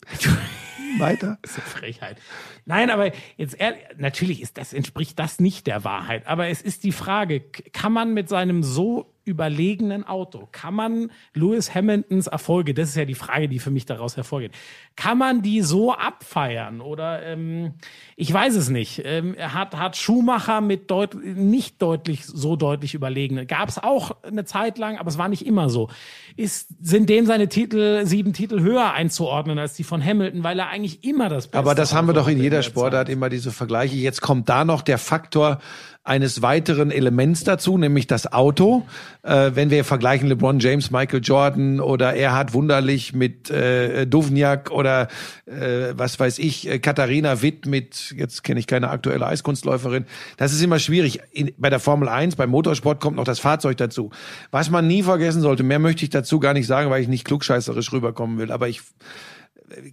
[0.99, 1.38] Weiter.
[1.41, 2.18] Das ist eine Frechheit.
[2.66, 6.26] Nein, aber jetzt ehrlich, natürlich ist das, entspricht das nicht der Wahrheit.
[6.28, 11.75] Aber es ist die Frage, kann man mit seinem so überlegenen Auto, kann man Lewis
[11.75, 14.53] Hamiltons Erfolge, das ist ja die Frage, die für mich daraus hervorgeht,
[14.95, 16.82] kann man die so abfeiern?
[16.82, 17.73] Oder ähm,
[18.15, 19.01] ich weiß es nicht.
[19.05, 23.45] Ähm, hat, hat Schumacher mit deut nicht deutlich, so deutlich überlegene.
[23.45, 25.89] Gab es auch eine Zeit lang, aber es war nicht immer so.
[26.36, 30.69] Ist, sind dem seine Titel, sieben Titel höher einzuordnen als die von Hamilton, weil er
[30.69, 33.51] eigentlich immer das Beste Aber das haben wir doch in jeder der Sportart immer diese
[33.51, 33.95] Vergleiche.
[33.95, 35.59] Jetzt kommt da noch der Faktor
[36.08, 38.86] eines weiteren Elements dazu, nämlich das Auto.
[39.24, 45.10] Äh, wenn wir vergleichen LeBron James, Michael Jordan oder Erhard Wunderlich mit äh, Duvniak oder
[45.45, 50.05] äh, was weiß ich, äh, Katharina Witt mit, jetzt kenne ich keine aktuelle Eiskunstläuferin.
[50.38, 51.20] Das ist immer schwierig.
[51.32, 54.10] In, bei der Formel 1, beim Motorsport kommt noch das Fahrzeug dazu.
[54.49, 57.26] Was man nie vergessen sollte, mehr möchte ich dazu gar nicht sagen, weil ich nicht
[57.26, 58.82] klugscheißerisch rüberkommen will, aber ich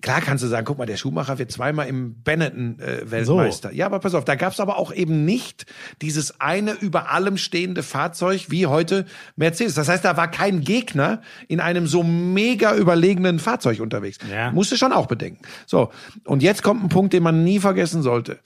[0.01, 3.73] klar kannst du sagen, guck mal, der Schumacher wird zweimal im Benetton äh, Weltmeister.
[3.73, 5.67] Ja, aber pass auf, da gab's aber auch eben nicht
[6.01, 9.07] dieses eine über allem stehende Fahrzeug wie heute
[9.37, 9.75] Mercedes.
[9.75, 14.19] Das heißt, da war kein Gegner in einem so mega überlegenen Fahrzeug unterwegs.
[14.31, 14.53] Ja.
[14.53, 15.43] Musst du schon auch bedenken.
[15.67, 15.91] So,
[16.25, 18.39] und jetzt kommt ein Punkt, den man nie vergessen sollte.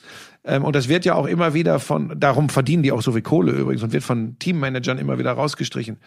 [0.44, 3.22] Ähm, und das wird ja auch immer wieder von, darum verdienen die auch so viel
[3.22, 5.98] Kohle übrigens und wird von Teammanagern immer wieder rausgestrichen.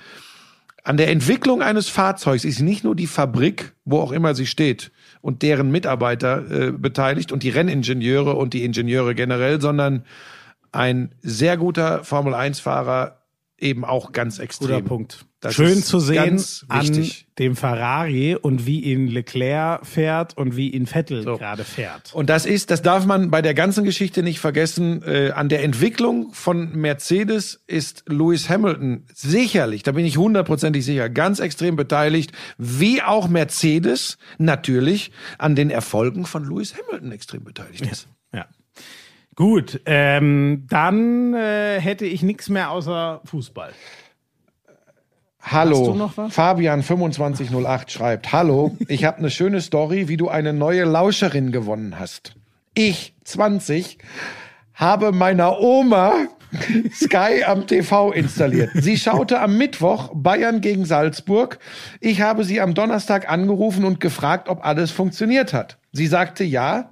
[0.84, 4.92] An der Entwicklung eines Fahrzeugs ist nicht nur die Fabrik, wo auch immer sie steht,
[5.22, 10.04] und deren Mitarbeiter äh, beteiligt und die Renningenieure und die Ingenieure generell, sondern
[10.72, 13.22] ein sehr guter Formel-1-Fahrer
[13.58, 14.70] eben auch ganz extrem.
[14.70, 15.26] Guter Punkt.
[15.42, 20.86] Das Schön zu sehen an dem Ferrari und wie ihn Leclerc fährt und wie ihn
[20.86, 21.38] Vettel So.
[21.38, 22.14] gerade fährt.
[22.14, 25.02] Und das ist, das darf man bei der ganzen Geschichte nicht vergessen.
[25.02, 31.10] Äh, an der Entwicklung von Mercedes ist Lewis Hamilton sicherlich, da bin ich hundertprozentig sicher,
[31.10, 37.88] ganz extrem beteiligt, wie auch Mercedes natürlich an den Erfolgen von Lewis Hamilton extrem beteiligt
[37.88, 38.08] ist.
[38.32, 38.46] Ja.
[39.34, 43.72] Gut, ähm, dann äh, hätte ich nichts mehr außer Fußball.
[45.42, 46.34] Hallo, Hast du noch was?
[46.34, 52.00] Fabian 2508 schreibt, hallo, ich habe eine schöne Story, wie du eine neue Lauscherin gewonnen
[52.00, 52.36] hast.
[52.74, 53.98] Ich, 20,
[54.74, 56.14] habe meiner Oma
[56.94, 58.72] Sky am TV installiert.
[58.74, 61.60] Sie schaute am Mittwoch Bayern gegen Salzburg.
[62.00, 65.78] Ich habe sie am Donnerstag angerufen und gefragt, ob alles funktioniert hat.
[65.92, 66.92] Sie sagte ja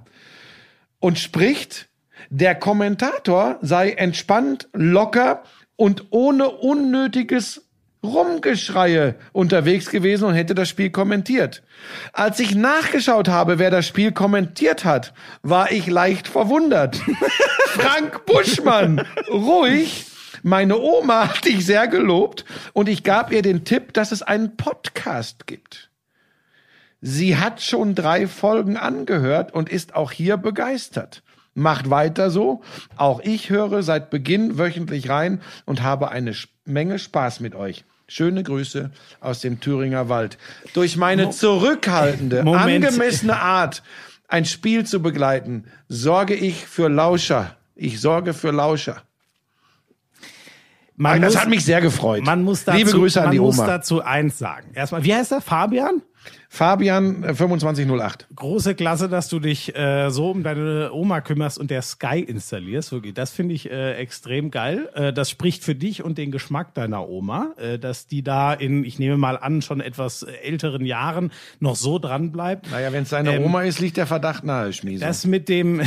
[0.98, 1.88] und spricht,
[2.30, 5.42] der Kommentator sei entspannt, locker
[5.76, 7.69] und ohne unnötiges
[8.02, 11.62] Rumgeschreie unterwegs gewesen und hätte das Spiel kommentiert.
[12.12, 16.96] Als ich nachgeschaut habe, wer das Spiel kommentiert hat, war ich leicht verwundert.
[17.66, 20.06] Frank Buschmann, ruhig.
[20.42, 24.56] Meine Oma hat dich sehr gelobt und ich gab ihr den Tipp, dass es einen
[24.56, 25.90] Podcast gibt.
[27.02, 31.22] Sie hat schon drei Folgen angehört und ist auch hier begeistert.
[31.54, 32.62] Macht weiter so.
[32.96, 36.34] Auch ich höre seit Beginn wöchentlich rein und habe eine
[36.64, 37.84] Menge Spaß mit euch.
[38.10, 38.90] Schöne Grüße
[39.20, 40.36] aus dem Thüringer Wald.
[40.74, 42.84] Durch meine zurückhaltende, Moment.
[42.84, 43.84] angemessene Art,
[44.26, 47.56] ein Spiel zu begleiten, sorge ich für Lauscher.
[47.76, 49.02] Ich sorge für Lauscher.
[50.96, 52.24] Man das muss- hat mich sehr gefreut.
[52.24, 53.66] Man muss dazu, Liebe Grüße an man die muss Oma.
[53.68, 54.70] dazu eins sagen.
[54.74, 55.40] Erstmal, wie heißt er?
[55.40, 56.02] Fabian?
[56.52, 58.26] Fabian äh, 2508.
[58.34, 62.92] Große Klasse, dass du dich äh, so um deine Oma kümmerst und der Sky installierst.
[63.14, 64.90] Das finde ich äh, extrem geil.
[64.94, 68.84] Äh, das spricht für dich und den Geschmack deiner Oma, äh, dass die da in,
[68.84, 71.30] ich nehme mal an, schon etwas äh, älteren Jahren
[71.60, 72.68] noch so dran bleibt.
[72.72, 75.04] Naja, wenn es seine Ähm, Oma ist, liegt der Verdacht nahe, Schmiese.
[75.04, 75.80] Das mit dem,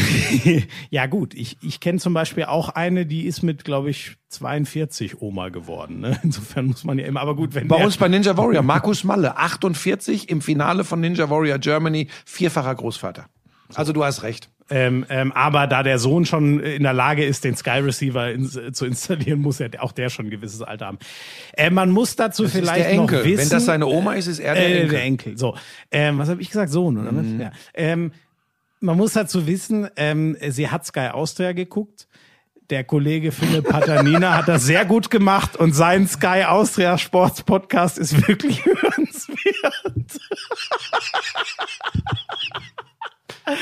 [0.92, 5.22] ja gut, ich, ich kenne zum Beispiel auch eine, die ist mit, glaube ich, 42
[5.22, 6.00] Oma geworden.
[6.00, 6.20] Ne?
[6.24, 9.04] Insofern muss man ja immer, aber gut, wenn Bei der, uns bei Ninja Warrior, Markus
[9.04, 13.26] Malle, 48 im Finale von Ninja Warrior Germany, vierfacher Großvater.
[13.74, 14.50] Also du hast recht.
[14.70, 18.58] Ähm, ähm, aber da der Sohn schon in der Lage ist, den Sky Receiver ins,
[18.74, 21.00] zu installieren, muss ja auch der schon ein gewisses Alter haben.
[21.54, 23.18] Äh, man muss dazu Das ist vielleicht der Enkel.
[23.20, 23.38] noch wissen.
[23.40, 24.90] Wenn das seine Oma ist, ist er der äh, Enkel.
[24.90, 25.38] Der Enkel.
[25.38, 25.58] So,
[25.92, 26.72] ähm, was habe ich gesagt?
[26.72, 27.26] Sohn oder was?
[27.40, 27.52] Ja.
[27.74, 28.12] Ähm,
[28.80, 32.08] man muss dazu wissen, ähm, sie hat Sky Austria geguckt.
[32.70, 37.98] Der Kollege Philipp Patanina hat das sehr gut gemacht und sein Sky Austria Sports Podcast
[37.98, 40.20] ist wirklich hörenswert.
[43.46, 43.56] Ah,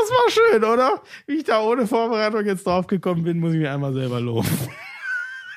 [0.00, 1.02] das war schön, oder?
[1.26, 4.48] Wie ich da ohne Vorbereitung jetzt drauf gekommen bin, muss ich mir einmal selber loben.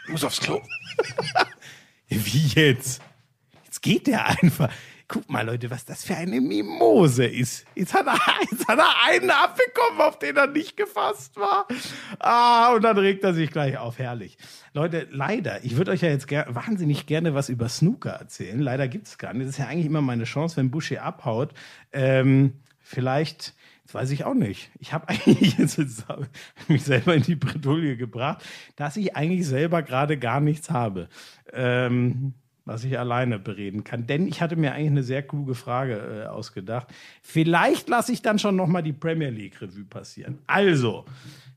[0.05, 0.61] Ich muss aufs Klo.
[2.09, 3.01] Wie jetzt?
[3.65, 4.69] Jetzt geht der einfach.
[5.07, 7.65] Guck mal, Leute, was das für eine Mimose ist.
[7.75, 8.17] Jetzt hat er,
[8.51, 11.67] jetzt hat er einen abbekommen, auf den er nicht gefasst war.
[12.19, 13.99] Ah, und dann regt er sich gleich auf.
[13.99, 14.37] Herrlich.
[14.73, 18.59] Leute, leider, ich würde euch ja jetzt ger wahnsinnig gerne was über Snooker erzählen.
[18.59, 19.43] Leider gibt's gar nicht.
[19.43, 21.53] Das ist ja eigentlich immer meine Chance, wenn Bushi abhaut.
[21.93, 23.53] Ähm, vielleicht,
[23.83, 24.71] das weiß ich auch nicht.
[24.79, 25.77] Ich habe eigentlich jetzt,
[26.67, 28.43] mich selber in die Bredouille gebracht,
[28.75, 31.09] dass ich eigentlich selber gerade gar nichts habe.
[31.53, 32.33] Ähm,
[32.65, 34.07] was ich alleine bereden kann.
[34.07, 36.87] Denn ich hatte mir eigentlich eine sehr kluge Frage äh, ausgedacht.
[37.21, 40.39] Vielleicht lasse ich dann schon noch mal die Premier League Revue passieren.
[40.47, 41.05] Also,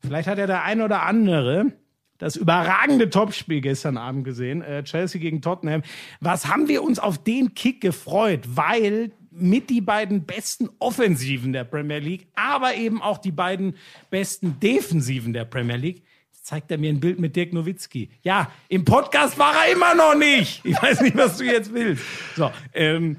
[0.00, 1.72] vielleicht hat ja der ein oder andere
[2.18, 5.82] das überragende Topspiel gestern Abend gesehen, äh, Chelsea gegen Tottenham.
[6.20, 11.64] Was haben wir uns auf den Kick gefreut, weil mit die beiden besten Offensiven der
[11.64, 13.76] Premier League, aber eben auch die beiden
[14.10, 16.02] besten Defensiven der Premier League
[16.48, 18.08] zeigt er mir ein Bild mit Dirk Nowitzki.
[18.22, 20.64] Ja, im Podcast war er immer noch nicht.
[20.64, 22.02] Ich weiß nicht, was du jetzt willst.
[22.36, 23.18] So, ähm,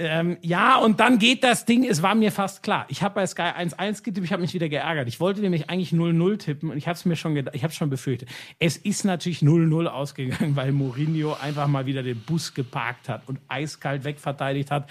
[0.00, 2.86] ähm, ja, und dann geht das Ding, es war mir fast klar.
[2.88, 5.08] Ich habe bei Sky 1-1 getippt, ich habe mich wieder geärgert.
[5.08, 7.72] Ich wollte nämlich eigentlich 0-0 tippen und ich habe es mir schon gedacht, ich habe
[7.72, 8.28] schon befürchtet.
[8.58, 13.38] Es ist natürlich 0-0 ausgegangen, weil Mourinho einfach mal wieder den Bus geparkt hat und
[13.48, 14.88] eiskalt wegverteidigt hat.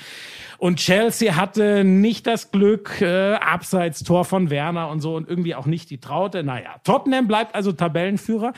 [0.60, 5.55] Und Chelsea hatte nicht das Glück, äh, abseits Tor von Werner und so und irgendwie
[5.55, 6.43] auch nicht die Traute.
[6.43, 8.53] Naja, Tottenham bleibt also Tabellenführer.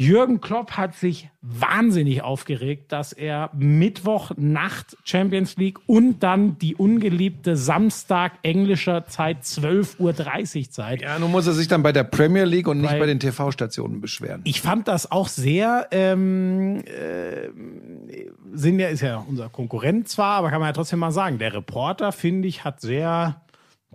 [0.00, 6.76] Jürgen Klopp hat sich wahnsinnig aufgeregt, dass er Mittwoch Nacht Champions League und dann die
[6.76, 11.02] ungeliebte Samstag englischer Zeit 12.30 Uhr Zeit.
[11.02, 14.00] Ja, nun muss er sich dann bei der Premier League und nicht bei den TV-Stationen
[14.00, 14.42] beschweren.
[14.44, 17.48] Ich fand das auch sehr, ähm, äh,
[18.52, 21.54] sind ja, ist ja unser Konkurrent zwar, aber kann man ja trotzdem mal sagen, der
[21.54, 23.40] Reporter, finde ich, hat sehr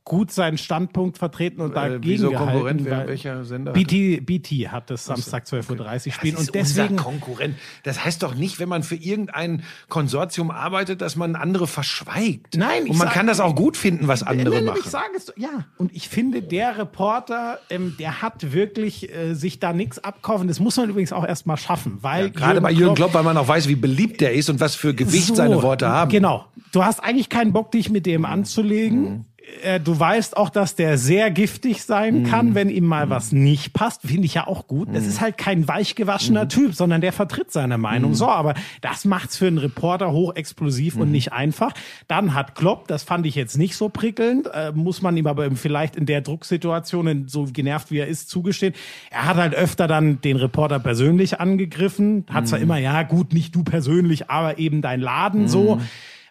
[0.06, 2.52] gut seinen Standpunkt vertreten und Äh, dagegen wieso gehalten.
[2.52, 2.86] Konkurrent?
[2.86, 6.56] Wer- welcher Sender hat BT, BT hat das Samstag 12.30 Uhr spielen Das ist und
[6.56, 6.96] deswegen...
[6.98, 7.56] Konkurrent.
[7.84, 12.58] Das heißt doch nicht, wenn man für irgendein Konsortium arbeitet, dass man andere verschweigt.
[12.58, 14.80] Nein, ich und man sag- kann das auch gut finden, was andere Nein, machen.
[14.84, 15.66] Ich sage es, ja.
[15.78, 20.48] Und ich finde, der Reporter, ähm, der hat wirklich äh, sich da nichts abkaufen.
[20.50, 23.38] Das muss man übrigens auch erst mal schaffen, weil Gerade bei Jürgen Klopp, weil man
[23.38, 26.12] auch weiß, wie beliebt der ist und was für Gewicht So, seine Worte haben.
[26.12, 26.46] Genau.
[26.74, 29.26] Du hast eigentlich keinen Bock, dich mit dem anzulegen.
[29.64, 33.74] Äh, Du weißt auch, dass der sehr giftig sein kann, wenn ihm mal was nicht
[33.74, 34.02] passt.
[34.02, 34.90] Finde ich ja auch gut.
[34.94, 38.14] Das ist halt kein weichgewaschener Typ, sondern der vertritt seine Meinung.
[38.14, 41.74] So, aber das macht's für einen Reporter hochexplosiv und nicht einfach.
[42.08, 45.50] Dann hat Klopp, das fand ich jetzt nicht so prickelnd, äh, muss man ihm aber
[45.52, 48.74] vielleicht in der Drucksituation, in so genervt wie er ist, zugestehen.
[49.12, 52.26] Er hat halt öfter dann den Reporter persönlich angegriffen.
[52.30, 55.80] Hat zwar immer, ja gut, nicht du persönlich, aber eben dein Laden so.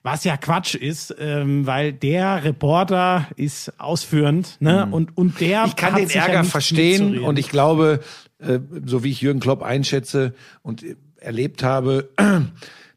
[0.05, 4.89] Was ja Quatsch ist, ähm, weil der Reporter ist ausführend, ne?
[4.91, 5.61] Und, und der.
[5.63, 5.67] Mhm.
[5.69, 8.01] Ich kann den ja Ärger nicht verstehen und ich glaube,
[8.39, 12.11] äh, so wie ich Jürgen Klopp einschätze, und äh, erlebt habe,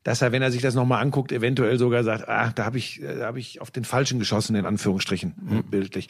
[0.03, 3.01] dass er, wenn er sich das nochmal anguckt, eventuell sogar sagt, ah, da habe ich,
[3.01, 5.64] da habe ich auf den Falschen geschossen, in Anführungsstrichen, Mhm.
[5.70, 6.08] bildlich.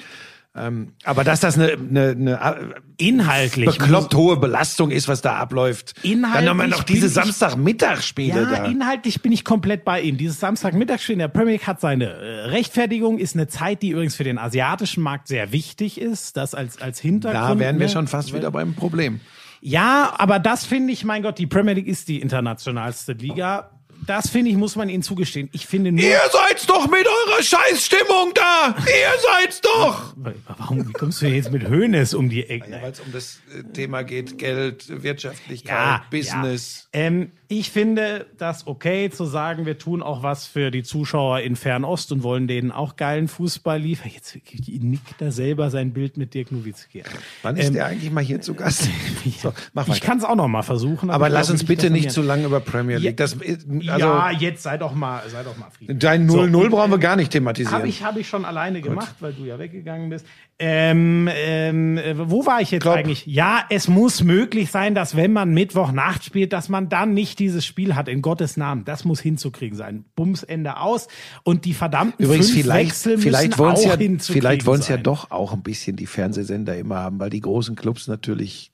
[0.58, 3.66] Ähm, aber dass das eine, eine, eine Inhaltlich.
[3.66, 5.96] bekloppt hohe Belastung ist, was da abläuft.
[6.02, 8.66] Inhaltlich Dann haben wir noch diese Samstagmittagsspiele Ja, da.
[8.66, 10.18] inhaltlich bin ich komplett bei ihm.
[10.18, 14.16] Dieses Samstagmittagsspiel in der Premier League hat seine äh, Rechtfertigung, ist eine Zeit, die übrigens
[14.16, 16.38] für den asiatischen Markt sehr wichtig ist.
[16.38, 17.44] Das als, als Hintergrund.
[17.44, 17.92] Da wären wir ne?
[17.92, 19.20] schon fast wieder beim Problem.
[19.60, 23.72] Ja, aber das finde ich, mein Gott, die Premier League ist die internationalste Liga.
[24.08, 25.50] Das finde ich, muss man ihnen zugestehen.
[25.52, 26.04] Ich finde nur.
[26.04, 28.76] Ihr seid's doch mit eurer Scheißstimmung da!
[28.78, 30.14] Ihr seid's doch!
[30.58, 32.72] Warum wie kommst du jetzt mit Hönes um die Ecke?
[32.82, 36.88] Weil es um das äh, Thema geht, Geld, Wirtschaftlichkeit, ja, Business.
[36.94, 37.02] Ja.
[37.02, 41.56] Ähm, ich finde das okay zu sagen, wir tun auch was für die Zuschauer in
[41.56, 44.12] Fernost und wollen denen auch geilen Fußball liefern.
[44.14, 44.38] Jetzt
[44.68, 47.04] nickt er selber sein Bild mit Dirk Nowitzki.
[47.04, 47.10] an.
[47.44, 48.90] Wann ist Ähm, der eigentlich mal hier zu Gast?
[49.42, 49.54] So,
[49.88, 51.10] Ich kann es auch noch mal versuchen.
[51.10, 53.18] Aber ich lass uns bitte nicht zu lange über Premier League.
[53.18, 56.00] Das, also, ja, jetzt sei doch mal, sei doch mal Frieden.
[56.00, 57.76] dein 0-0 brauchen wir gar nicht thematisieren.
[57.78, 60.26] Habe ich, hab ich schon alleine gemacht, weil du ja weggegangen bist.
[60.58, 62.96] Ähm, ähm, äh, wo war ich jetzt Klopp.
[62.96, 63.26] eigentlich?
[63.26, 67.66] Ja, es muss möglich sein, dass wenn man Mittwochnacht spielt, dass man dann nicht dieses
[67.66, 68.86] Spiel hat, in Gottes Namen.
[68.86, 70.06] Das muss hinzukriegen sein.
[70.16, 71.10] Bums, Ende aus.
[71.44, 74.80] Und die verdammten Übrigens, fünf vielleicht, Wechsel vielleicht müssen wollen auch ja, hinzukriegen vielleicht wollen
[74.80, 78.72] es ja doch auch ein bisschen die Fernsehsender immer haben, weil die großen Clubs natürlich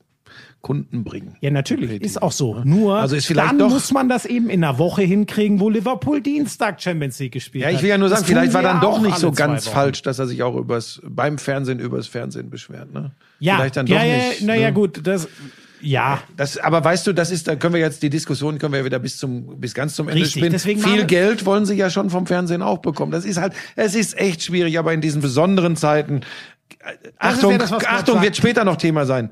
[0.61, 1.35] Kunden bringen.
[1.41, 2.61] Ja, natürlich, ist auch so.
[2.63, 5.69] Nur, Also ist vielleicht dann doch- muss man das eben in einer Woche hinkriegen, wo
[5.69, 7.75] Liverpool Dienstag Champions League gespielt Ja, hat.
[7.75, 9.67] ich will ja nur Das sagen, tun vielleicht war dann ja doch nicht so ganz
[9.67, 12.93] falsch, dass er sich auch übers, beim Fernsehen übers Fernsehen beschwert.
[12.93, 13.11] Ne?
[13.39, 14.41] Ja, vielleicht dann ja, doch ja, nicht.
[14.43, 14.73] naja, ne?
[14.73, 15.27] gut, das,
[15.81, 16.21] ja.
[16.37, 18.99] Das, aber weißt du, das ist, da können wir jetzt die Diskussion können wir wieder
[18.99, 20.51] bis zum, bis ganz zum Ende Richtig, spinnen.
[20.51, 23.11] deswegen Viel Geld wollen sie ja schon vom Fernsehen auch bekommen.
[23.11, 26.21] Das ist halt, es ist echt schwierig, aber in diesen besonderen Zeiten,
[26.79, 29.31] äh, Achtung, ja das, Achtung, wird später noch Thema sein.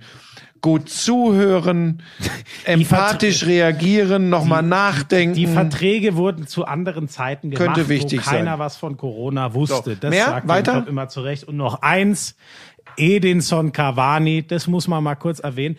[0.62, 2.04] Gut zuhören,
[2.66, 5.36] empathisch reagieren, nochmal nachdenken.
[5.36, 8.60] Die Verträge wurden zu anderen Zeiten gemacht, Könnte wichtig wo keiner sein.
[8.60, 9.92] was von Corona wusste.
[9.92, 10.26] So, das mehr?
[10.26, 10.86] sagt Weiter?
[10.88, 11.46] Immer zurecht.
[11.46, 12.36] Und noch eins,
[12.98, 15.78] Edinson Cavani, das muss man mal kurz erwähnen.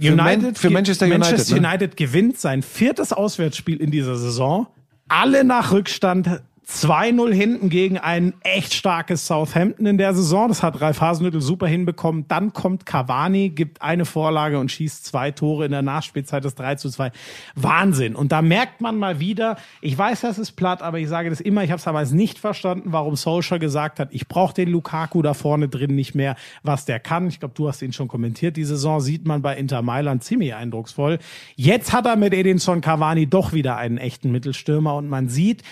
[0.00, 1.68] Für Man- für Manchester United, Manchester ne?
[1.68, 4.66] United gewinnt sein viertes Auswärtsspiel in dieser Saison.
[5.08, 6.40] Alle nach Rückstand.
[6.68, 10.48] 2-0 hinten gegen ein echt starkes Southampton in der Saison.
[10.48, 12.26] Das hat Ralf Hasenhüttl super hinbekommen.
[12.28, 16.76] Dann kommt Cavani, gibt eine Vorlage und schießt zwei Tore in der Nachspielzeit des 3
[16.76, 17.10] zu 2.
[17.56, 18.14] Wahnsinn.
[18.14, 21.40] Und da merkt man mal wieder, ich weiß, das ist platt, aber ich sage das
[21.40, 25.20] immer, ich habe es damals nicht verstanden, warum Solskjaer gesagt hat, ich brauche den Lukaku
[25.20, 27.26] da vorne drin nicht mehr, was der kann.
[27.26, 28.56] Ich glaube, du hast ihn schon kommentiert.
[28.56, 31.18] Die Saison sieht man bei Inter Mailand ziemlich eindrucksvoll.
[31.56, 35.64] Jetzt hat er mit Edinson Cavani doch wieder einen echten Mittelstürmer und man sieht,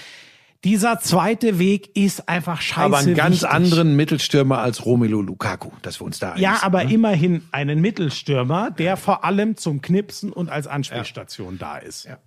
[0.64, 3.48] dieser zweite Weg ist einfach scheiße aber einen ganz wichtig.
[3.50, 6.92] anderen Mittelstürmer als Romelu Lukaku, dass wir uns da einig Ja, sind, aber ne?
[6.92, 12.04] immerhin einen Mittelstürmer, der vor allem zum Knipsen und als Anspielstation da ist.
[12.04, 12.18] Ja.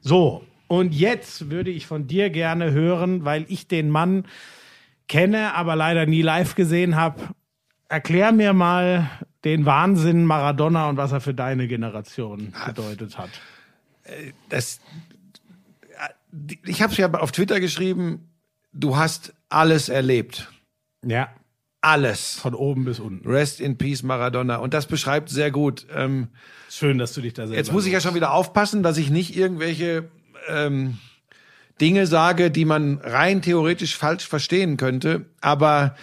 [0.00, 4.26] So, und jetzt würde ich von dir gerne hören, weil ich den Mann
[5.08, 7.20] kenne, aber leider nie live gesehen habe.
[7.88, 9.10] Erklär mir mal
[9.44, 13.30] den Wahnsinn Maradona und was er für deine Generation bedeutet hat.
[14.48, 14.80] das,
[16.64, 18.30] ich habe es ja auf Twitter geschrieben,
[18.72, 20.50] du hast alles erlebt.
[21.04, 21.28] Ja,
[21.80, 22.34] Alles.
[22.36, 23.28] von oben bis unten.
[23.28, 24.56] Rest in Peace Maradona.
[24.56, 25.86] Und das beschreibt sehr gut.
[25.94, 26.28] Ähm,
[26.70, 29.10] Schön, dass du dich da selber jetzt muss ich ja schon wieder aufpassen, dass ich
[29.10, 30.08] nicht irgendwelche
[30.48, 30.98] ähm,
[31.80, 35.26] Dinge sage, die man rein theoretisch falsch verstehen könnte.
[35.40, 35.94] Aber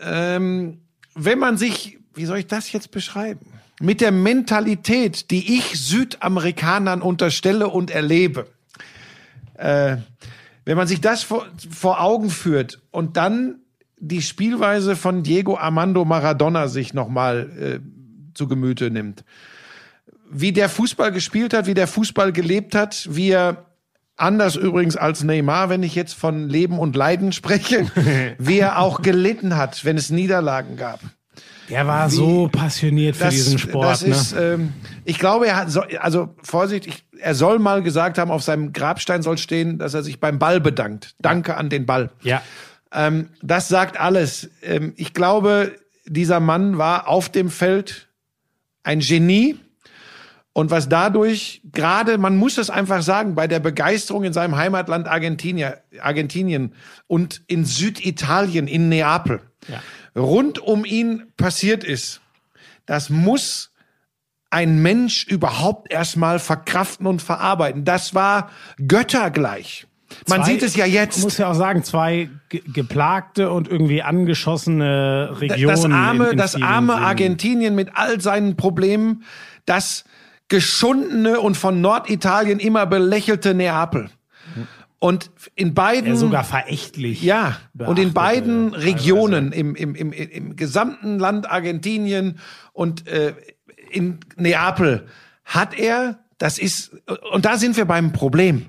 [0.00, 0.80] ähm,
[1.14, 3.46] wenn man sich, wie soll ich das jetzt beschreiben?
[3.80, 8.46] Mit der Mentalität, die ich Südamerikanern unterstelle und erlebe,
[9.60, 9.98] äh,
[10.64, 13.60] wenn man sich das vor, vor Augen führt und dann
[13.98, 17.80] die Spielweise von Diego Armando Maradona sich nochmal äh,
[18.34, 19.24] zu Gemüte nimmt,
[20.30, 23.66] wie der Fußball gespielt hat, wie der Fußball gelebt hat, wie er
[24.16, 27.90] anders übrigens als Neymar, wenn ich jetzt von Leben und Leiden spreche,
[28.38, 31.00] wie er auch gelitten hat, wenn es Niederlagen gab.
[31.70, 33.84] Der war so passioniert für diesen Sport.
[33.86, 34.10] Das ne?
[34.10, 34.72] ist, ähm,
[35.04, 38.72] ich glaube, er hat, so, also Vorsicht, ich, er soll mal gesagt haben, auf seinem
[38.72, 41.14] Grabstein soll stehen, dass er sich beim Ball bedankt.
[41.20, 42.10] Danke an den Ball.
[42.22, 42.42] ja.
[42.92, 44.50] Ähm, das sagt alles.
[44.62, 48.08] Ähm, ich glaube, dieser Mann war auf dem Feld
[48.82, 49.56] ein Genie.
[50.52, 55.06] Und was dadurch gerade, man muss es einfach sagen, bei der Begeisterung in seinem Heimatland
[55.06, 56.74] Argentinien, Argentinien
[57.06, 59.80] und in Süditalien, in Neapel, Ja.
[60.16, 62.20] Rund um ihn passiert ist,
[62.86, 63.70] das muss
[64.50, 67.84] ein Mensch überhaupt erstmal verkraften und verarbeiten.
[67.84, 68.50] Das war
[68.86, 69.86] göttergleich.
[70.28, 71.18] Man Zwei- sieht es ja jetzt.
[71.18, 75.76] Ich muss ja auch sagen, zwei ge geplagte und irgendwie angeschossene Regionen.
[75.76, 76.94] das arme, das arme.
[76.96, 79.22] Argentinien mit all seinen Problemen,
[79.66, 80.04] das
[80.48, 84.10] geschundene und von Norditalien immer belächelte Neapel.
[85.00, 87.22] Und in beiden Ja, sogar verächtlich.
[87.22, 88.74] ja, und in beiden.
[88.74, 92.38] Regionen, im, im, im, im gesamten Land Argentinien
[92.74, 93.34] und äh,
[93.90, 95.06] in Neapel,
[95.46, 96.92] hat er, das ist,
[97.32, 98.66] und da sind wir beim Problem.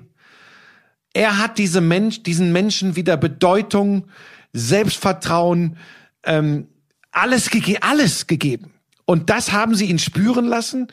[1.12, 4.08] Er hat diese Mensch, diesen Menschen wieder Bedeutung,
[4.54, 5.76] Selbstvertrauen,
[6.24, 6.66] ähm,
[7.10, 8.72] alles, gege alles gegeben.
[9.04, 10.88] Und das haben sie ihn spüren lassen.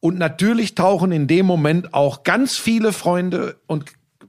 [0.00, 3.84] Und natürlich tauchen in dem Moment auch ganz viele Freunde und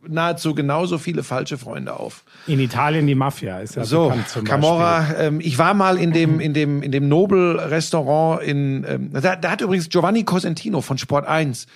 [0.08, 2.24] nahezu genauso viele falsche Freunde auf.
[2.48, 6.12] In Italien die Mafia ist ja So, bekannt zum Camorra, ähm, ich war mal in
[6.12, 10.98] dem, in dem, in dem Nobel-Restaurant in, ähm, da, da hat übrigens Giovanni Cosentino von
[10.98, 11.68] Sport 1,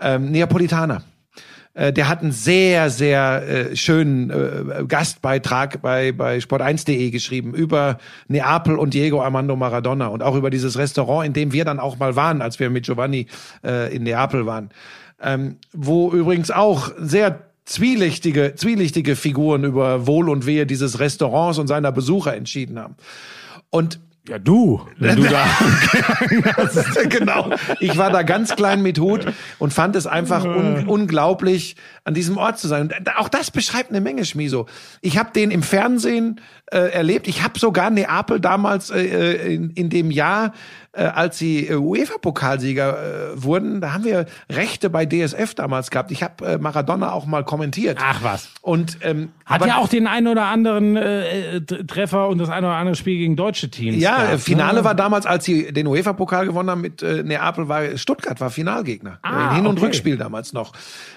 [0.00, 1.02] ähm, Neapolitaner.
[1.78, 7.98] Äh, Der hat einen sehr, sehr äh, schönen äh, Gastbeitrag bei, bei sport1.de geschrieben über
[8.26, 11.98] Neapel und Diego Armando Maradona und auch über dieses Restaurant, in dem wir dann auch
[11.98, 13.26] mal waren, als wir mit Giovanni
[13.64, 14.70] äh, in Neapel waren.
[15.20, 21.66] Ähm, wo übrigens auch sehr zwielichtige, zwielichtige Figuren über Wohl und Wehe dieses Restaurants und
[21.66, 22.96] seiner Besucher entschieden haben.
[23.70, 25.46] Und Ja, du, wenn du da.
[27.08, 27.50] genau.
[27.80, 29.26] Ich war da ganz klein mit Hut
[29.58, 32.82] und fand es einfach un unglaublich, an diesem Ort zu sein.
[32.82, 34.66] Und auch das beschreibt eine Menge, Schmiso.
[35.00, 36.40] Ich habe den im Fernsehen
[36.70, 37.28] äh, erlebt.
[37.28, 40.52] Ich habe sogar Neapel damals äh, äh, in, in dem Jahr,
[40.92, 46.10] äh, als sie äh, UEFA-Pokalsieger äh, wurden, da haben wir Rechte bei DSF damals gehabt.
[46.10, 47.98] Ich habe äh, Maradona auch mal kommentiert.
[48.02, 48.50] Ach was.
[48.60, 52.66] Und ähm, Hat ja auch den einen oder anderen äh, äh, Treffer und das eine
[52.66, 54.02] oder andere Spiel gegen deutsche Teams.
[54.02, 54.84] Ja, gehabt, Finale ne?
[54.84, 59.18] war damals, als sie den UEFA-Pokal gewonnen haben mit äh, Neapel, war Stuttgart war Finalgegner.
[59.22, 59.86] Ah, In Hin- und okay.
[59.86, 60.72] Rückspiel damals noch.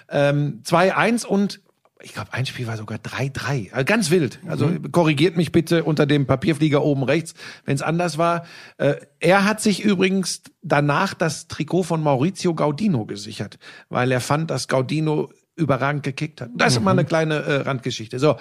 [0.09, 1.59] Ähm, 2-1 und
[2.03, 3.71] ich glaube, ein Spiel war sogar 3-3.
[3.73, 4.39] Also ganz wild.
[4.47, 4.91] Also Mhm.
[4.91, 7.33] korrigiert mich bitte unter dem Papierflieger oben rechts,
[7.65, 8.45] wenn es anders war.
[8.77, 13.59] Äh, er hat sich übrigens danach das Trikot von Maurizio Gaudino gesichert,
[13.89, 16.49] weil er fand, dass Gaudino überragend gekickt hat.
[16.55, 18.17] Das ist mal eine kleine äh, Randgeschichte.
[18.19, 18.37] So.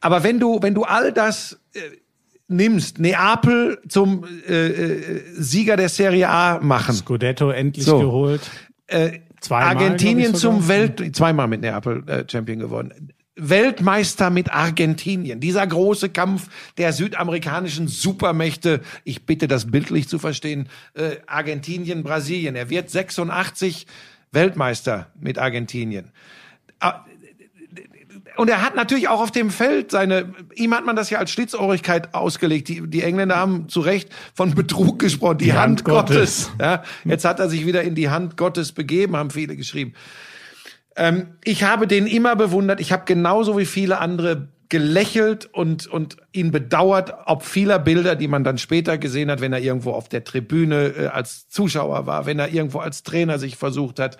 [0.00, 1.80] Aber wenn du, wenn du all das äh,
[2.48, 7.98] nimmst, Neapel zum äh, äh, Sieger der Serie A machen, Scudetto endlich So.
[7.98, 8.42] geholt.
[8.86, 13.12] äh, Zweimal, Argentinien zum Welt, zweimal mit Neapel äh, Champion geworden.
[13.36, 15.40] Weltmeister mit Argentinien.
[15.40, 16.48] Dieser große Kampf
[16.78, 18.80] der südamerikanischen Supermächte.
[19.04, 20.68] Ich bitte das bildlich zu verstehen.
[20.94, 22.56] Äh, Argentinien, Brasilien.
[22.56, 23.86] Er wird 86
[24.32, 26.12] Weltmeister mit Argentinien.
[28.36, 31.30] Und er hat natürlich auch auf dem Feld seine, ihm hat man das ja als
[31.30, 32.68] Schlitzohrigkeit ausgelegt.
[32.68, 36.46] Die, die Engländer haben zu Recht von Betrug gesprochen, die, Hand, Hand Gottes.
[36.46, 36.50] Gottes.
[36.60, 39.94] Ja, jetzt hat er sich wieder in die Hand Gottes begeben, haben viele geschrieben.
[40.96, 42.80] Ähm, ich habe den immer bewundert.
[42.80, 48.28] Ich habe genauso wie viele andere gelächelt und, und ihn bedauert, ob vieler Bilder, die
[48.28, 52.26] man dann später gesehen hat, wenn er irgendwo auf der Tribüne äh, als Zuschauer war,
[52.26, 54.18] wenn er irgendwo als Trainer sich versucht hat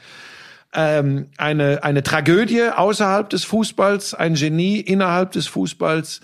[0.76, 6.20] ähm, eine, eine Tragödie außerhalb des Fußballs, ein Genie innerhalb des Fußballs.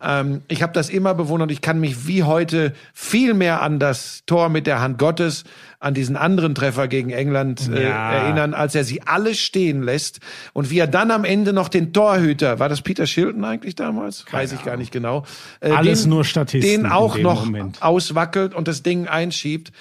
[0.00, 1.50] Ähm, ich habe das immer bewundert.
[1.50, 5.44] Ich kann mich wie heute viel mehr an das Tor mit der Hand Gottes,
[5.80, 8.12] an diesen anderen Treffer gegen England äh, Ja.
[8.12, 10.20] erinnern, als er sie alle stehen lässt
[10.52, 14.24] und wie er dann am Ende noch den Torhüter, war das Peter Shilton eigentlich damals?
[14.30, 15.24] Weiß ich gar nicht genau.
[15.60, 17.82] Äh, Alles nur Statisten Den auch noch Moment.
[17.82, 19.72] auswackelt und das Ding einschiebt.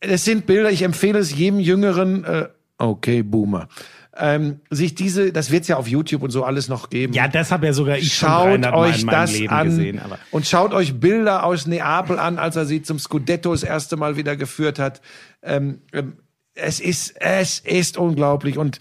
[0.00, 2.48] Es sind Bilder, ich empfehle es jedem Jüngeren, äh,
[2.78, 3.68] okay, Boomer,
[4.16, 7.12] ähm, sich diese, das wird's ja auf YouTube und so alles noch geben.
[7.12, 9.52] Ja, das habe ja sogar ich schon Schaut 300 Mal euch in meinem das Leben
[9.52, 9.98] an gesehen.
[9.98, 13.96] Aber und schaut euch Bilder aus Neapel an, als er sie zum Scudetto das erste
[13.96, 15.00] Mal wieder geführt hat.
[15.42, 16.18] Ähm, ähm,
[16.54, 18.78] es ist, es ist unglaublich und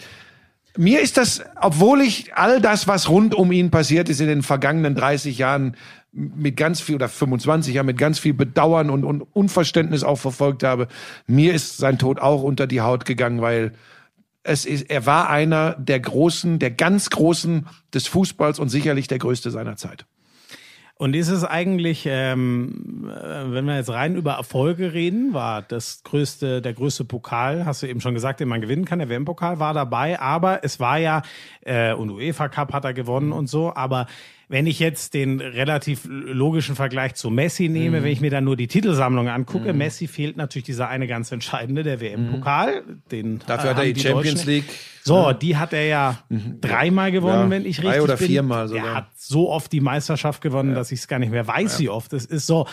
[0.78, 4.42] mir ist das, obwohl ich all das, was rund um ihn passiert ist in den
[4.42, 5.76] vergangenen 30 Jahren,
[6.14, 10.64] mit ganz viel oder 25 Jahren mit ganz viel Bedauern und, und Unverständnis auch verfolgt
[10.64, 10.88] habe,
[11.26, 13.74] mir ist sein Tod auch unter die Haut gegangen, weil
[14.44, 19.20] es ist, er war einer der großen, der ganz großen des Fußballs und sicherlich der
[19.20, 20.06] größte seiner Zeit.
[20.96, 26.04] Und ist es eigentlich, ähm, äh, wenn wir jetzt rein über Erfolge reden, war das
[26.04, 29.60] größte, der größte Pokal, hast du eben schon gesagt, den man gewinnen kann, der WM-Pokal
[29.60, 31.24] war dabei, aber es war ja,
[31.62, 34.06] äh, und UEFA Cup hat er gewonnen und so, aber
[34.54, 38.04] wenn ich jetzt den relativ logischen Vergleich zu Messi nehme, Mhm.
[38.04, 41.82] wenn ich mir dann nur die Titelsammlung angucke, Messi fehlt natürlich dieser eine ganz entscheidende,
[41.82, 42.84] der WM-Pokal.
[43.12, 43.40] Den Mhm.
[43.48, 44.66] Dafür äh, hat er haben die Champions League.
[45.04, 46.20] So, die hat er ja
[46.62, 48.28] dreimal gewonnen, Ja, wenn ich drei richtig oder bin.
[48.28, 48.86] viermal sogar.
[48.86, 51.90] Er hat so oft die Meisterschaft gewonnen, dass ich es gar nicht mehr weiß, wie
[51.90, 52.14] oft.
[52.14, 52.68] Es ist so.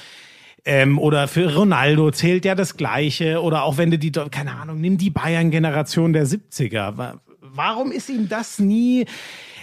[0.66, 3.40] Ähm, oder für Ronaldo zählt ja das Gleiche.
[3.42, 6.98] Oder auch wenn du die, keine Ahnung, nimm die Bayern-Generation der 70er.
[6.98, 7.20] Wa-
[7.52, 9.06] Warum ist ihm das nie,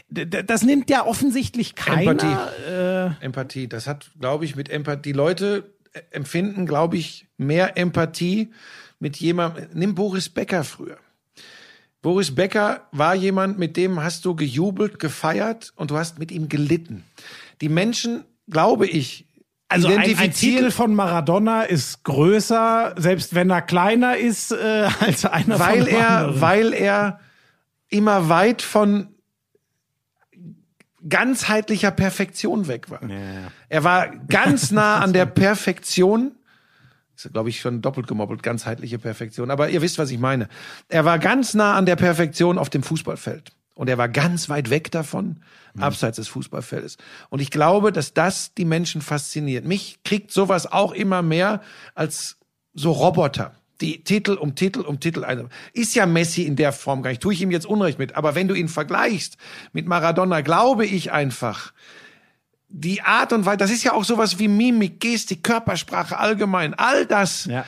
[0.10, 2.12] das nimmt ja offensichtlich keiner.
[2.12, 3.16] Empathie.
[3.26, 3.68] Empathie.
[3.68, 5.02] Das hat, glaube ich, mit Empathie.
[5.02, 8.52] Die Leute äh, empfinden, glaube ich, mehr Empathie
[9.00, 10.98] mit jemandem, nimm Boris Becker früher.
[12.02, 16.48] Boris Becker war jemand, mit dem hast du gejubelt, gefeiert und du hast mit ihm
[16.48, 17.04] gelitten.
[17.62, 19.28] Die Menschen, glaube ich,
[19.68, 25.26] Also ein, ein Titel von Maradona ist größer, selbst wenn er kleiner ist, äh, als
[25.26, 26.42] einer weil von er, anderen.
[26.42, 27.20] weil er
[27.90, 29.10] immer weit von
[31.08, 33.02] ganzheitlicher Perfektion weg war.
[33.70, 36.34] Er war ganz nah an der Perfektion.
[37.16, 39.50] Ist, glaube ich, schon doppelt gemoppelt, ganzheitliche Perfektion.
[39.50, 40.48] Aber ihr wisst, was ich meine.
[40.88, 43.52] Er war ganz nah an der Perfektion auf dem Fußballfeld.
[43.74, 45.44] Und er war ganz weit weg davon,
[45.80, 46.98] abseits des Fußballfeldes.
[47.30, 49.66] Und ich glaube, dass das die Menschen fasziniert.
[49.66, 51.62] Mich kriegt sowas auch immer mehr
[51.94, 52.38] als
[52.74, 53.54] so Roboter.
[53.82, 55.24] Die Titel um Titel um Titel.
[55.24, 57.22] ein- Ist ja Messi in der Form gar nicht.
[57.22, 58.16] Tue ich ihm jetzt Unrecht mit.
[58.16, 59.38] Aber wenn du ihn vergleichst
[59.74, 61.74] mit Maradona, glaube ich einfach,
[62.70, 67.06] die Art und Weise, das ist ja auch sowas wie Mimik, Gestik, Körpersprache allgemein, all
[67.06, 67.64] das, Ja.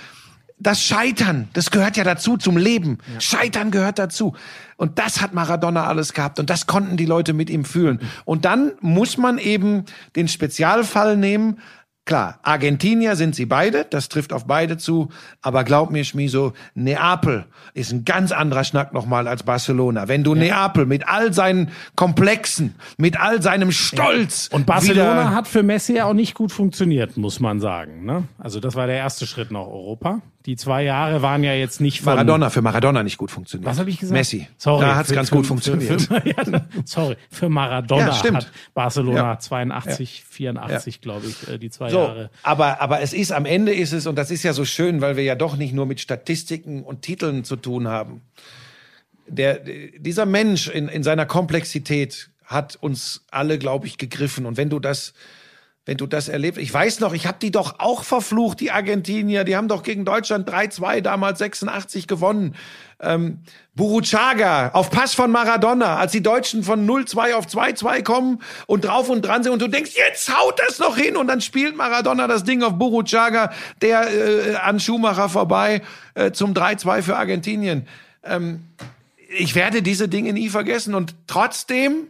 [0.58, 2.98] das Scheitern, das gehört ja dazu zum Leben.
[3.20, 4.36] Scheitern gehört dazu.
[4.76, 8.00] Und das hat Maradona alles gehabt und das konnten die Leute mit ihm fühlen.
[8.26, 11.60] Und dann muss man eben den Spezialfall nehmen.
[12.06, 15.10] Klar, Argentinier sind sie beide, das trifft auf beide zu,
[15.44, 17.46] aber glaub mir, Schmiso, Neapel
[17.76, 20.08] ist ein ganz anderer Schnack nochmal als Barcelona.
[20.08, 25.62] Wenn du Neapel mit all seinen Komplexen, mit all seinem Stolz Und Barcelona hat für
[25.62, 28.06] Messi ja auch nicht gut funktioniert, muss man sagen.
[28.06, 28.24] Ne?
[28.40, 30.22] Also das war der erste Schritt nach Europa.
[30.50, 33.70] Die zwei Jahre waren ja jetzt nicht von Maradona für Maradona nicht gut funktioniert.
[33.70, 34.18] Was habe ich gesagt?
[34.18, 34.48] Messi.
[34.58, 36.02] Sorry, Da hat's für- ganz für- gut für- funktioniert.
[36.02, 38.38] Für, ja, sorry, für Maradona Ja, stimmt.
[38.38, 39.38] hat Barcelona Ja.
[39.40, 42.32] 82, 84, glaube ich, äh, die zwei So, Jahre.
[42.42, 45.18] aber, aber es ist, am Ende ist es, und das ist ja so schön, weil
[45.18, 48.22] wir ja doch nicht nur mit Statistiken und Titeln zu tun haben.
[49.28, 49.60] Der,
[50.00, 54.48] dieser Mensch in, in seiner Komplexität hat uns alle, glaube ich, gegriffen.
[54.48, 55.14] Und wenn du das,
[55.90, 59.44] wenn du das erlebst, ich weiß noch, ich habe die doch auch verflucht, die Argentinier,
[59.44, 62.54] die haben doch gegen Deutschland 3-2 damals 86 gewonnen.
[63.00, 63.40] Ähm,
[63.74, 69.10] Buruchaga auf Pass von Maradona, als die Deutschen von 0-2 auf 2-2 kommen und drauf
[69.10, 72.28] und dran sind und du denkst, jetzt haut das noch hin und dann spielt Maradona
[72.28, 73.52] das Ding auf Buruchaga,
[73.82, 75.82] der äh, an Schumacher vorbei
[76.14, 77.88] äh, zum 3-2 für Argentinien.
[78.24, 78.64] Ähm,
[79.28, 82.10] ich werde diese Dinge nie vergessen und trotzdem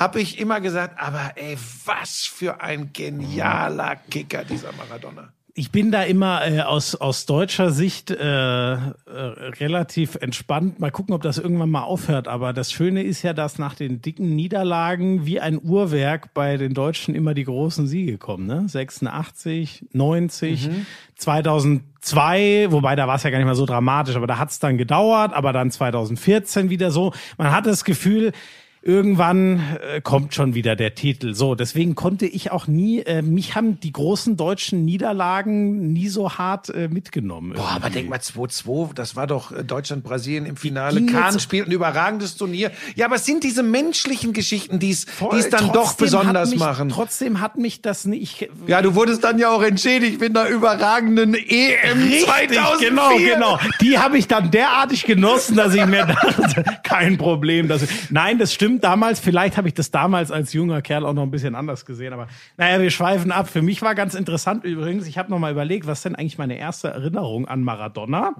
[0.00, 5.28] habe ich immer gesagt, aber ey, was für ein genialer Kicker dieser Maradona.
[5.52, 10.78] Ich bin da immer äh, aus, aus deutscher Sicht äh, äh, relativ entspannt.
[10.80, 12.28] Mal gucken, ob das irgendwann mal aufhört.
[12.28, 16.72] Aber das Schöne ist ja, dass nach den dicken Niederlagen wie ein Uhrwerk bei den
[16.72, 18.46] Deutschen immer die großen Siege kommen.
[18.46, 18.68] Ne?
[18.68, 20.70] 86, 90,
[21.16, 24.60] 2002, wobei da war es ja gar nicht mal so dramatisch, aber da hat es
[24.60, 25.34] dann gedauert.
[25.34, 27.12] Aber dann 2014 wieder so.
[27.36, 28.32] Man hat das Gefühl,
[28.82, 29.62] irgendwann
[29.94, 31.34] äh, kommt schon wieder der Titel.
[31.34, 36.32] So, deswegen konnte ich auch nie, äh, mich haben die großen deutschen Niederlagen nie so
[36.32, 37.52] hart äh, mitgenommen.
[37.52, 37.98] Boah, aber irgendwie.
[37.98, 41.04] denk mal 2-2, das war doch äh, Deutschland-Brasilien im Finale.
[41.04, 42.70] Kahn spielt ein überragendes Turnier.
[42.94, 45.06] Ja, aber es sind diese menschlichen Geschichten, die es
[45.50, 46.88] dann doch besonders mich, machen.
[46.88, 48.22] Trotzdem hat mich das nicht.
[48.22, 52.88] Ich, Ja, du wurdest dann ja auch entschädigt mit einer überragenden EM Richtig, 2004.
[52.88, 53.58] genau, genau.
[53.80, 57.68] Die habe ich dann derartig genossen, dass ich mir dachte, kein Problem.
[57.68, 59.18] Dass Nein, das stimmt damals.
[59.18, 62.12] Vielleicht habe ich das damals als junger Kerl auch noch ein bisschen anders gesehen.
[62.12, 63.48] Aber naja, wir schweifen ab.
[63.48, 66.56] Für mich war ganz interessant übrigens, ich habe noch mal überlegt, was denn eigentlich meine
[66.56, 68.34] erste Erinnerung an Maradona?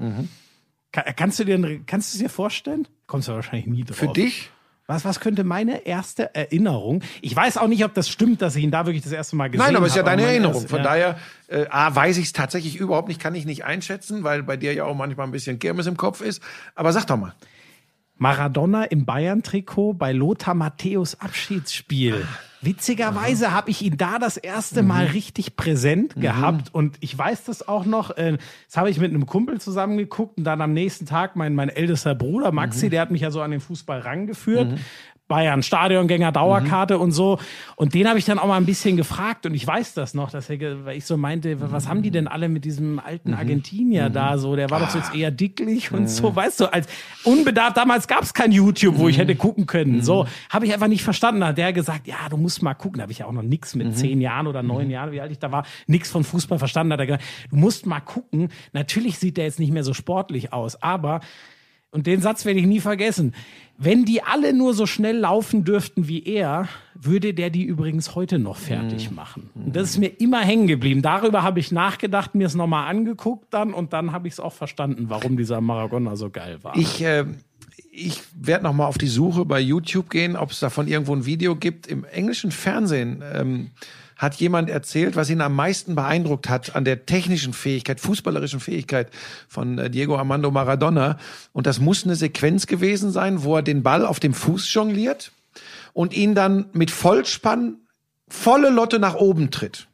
[0.92, 2.86] Ka- Kannst du dir, kannst du es dir vorstellen?
[3.06, 3.96] Kommst du wahrscheinlich nie drauf.
[3.96, 4.50] Für dich?
[4.86, 7.02] Was, was könnte meine erste Erinnerung?
[7.20, 9.48] Ich weiß auch nicht, ob das stimmt, dass ich ihn da wirklich das erste Mal
[9.48, 9.72] gesehen habe.
[9.72, 10.66] Nein, aber es ist ja deine Erinnerung.
[10.66, 10.84] Von ja.
[10.84, 14.56] daher, äh, A, weiß ich es tatsächlich überhaupt nicht, kann ich nicht einschätzen, weil bei
[14.56, 16.42] dir ja auch manchmal ein bisschen Kirmes im Kopf ist.
[16.74, 17.34] Aber sag doch mal.
[18.20, 22.26] Maradona im Bayern-Trikot bei Lothar Matthäus Abschiedsspiel.
[22.60, 27.66] Witzigerweise habe ich ihn da das erste Mal richtig präsent gehabt und ich weiß das
[27.66, 28.10] auch noch.
[28.18, 28.36] Äh,
[28.66, 31.70] das habe ich mit einem Kumpel zusammen geguckt und dann am nächsten Tag mein mein
[31.70, 34.72] ältester Bruder Maxi, der hat mich ja so an den Fußball rangeführt.
[35.30, 37.38] Bayern, Stadiongänger, Dauerkarte und so.
[37.76, 40.30] Und den habe ich dann auch mal ein bisschen gefragt und ich weiß das noch,
[40.30, 44.10] dass er, weil ich so meinte, was haben die denn alle mit diesem alten Argentinier
[44.10, 44.56] da so?
[44.56, 46.88] Der war doch jetzt eher dicklich und so, weißt du, als
[47.24, 50.02] unbedarft, damals gab es kein YouTube, wo ich hätte gucken können.
[50.02, 51.42] So, habe ich einfach nicht verstanden.
[51.42, 52.98] Da hat der gesagt, ja, du musst mal gucken.
[52.98, 55.30] Da habe ich ja auch noch nix mit zehn Jahren oder neun Jahren, wie alt
[55.30, 56.90] ich da war, nix von Fußball verstanden.
[56.90, 58.48] Da hat er gesagt, du musst mal gucken.
[58.72, 61.20] Natürlich sieht der jetzt nicht mehr so sportlich aus, aber
[61.92, 63.34] und den Satz werde ich nie vergessen.
[63.76, 68.38] Wenn die alle nur so schnell laufen dürften wie er, würde der die übrigens heute
[68.38, 69.48] noch fertig machen.
[69.54, 71.00] Und das ist mir immer hängen geblieben.
[71.02, 74.52] Darüber habe ich nachgedacht, mir es nochmal angeguckt dann und dann habe ich es auch
[74.52, 76.76] verstanden, warum dieser Maradona so geil war.
[76.76, 77.24] Ich, äh,
[77.90, 81.24] ich werde noch mal auf die Suche bei YouTube gehen, ob es davon irgendwo ein
[81.24, 81.86] Video gibt.
[81.86, 83.70] Im englischen Fernsehen ähm,
[84.20, 89.08] hat jemand erzählt, was ihn am meisten beeindruckt hat an der technischen Fähigkeit, fußballerischen Fähigkeit
[89.48, 91.16] von äh, Diego Armando Maradona.
[91.54, 95.32] Und das muss eine Sequenz gewesen sein, wo er den Ball auf dem Fuß jongliert
[95.94, 97.76] und ihn dann mit Vollspann
[98.28, 99.88] volle Lotte nach oben tritt.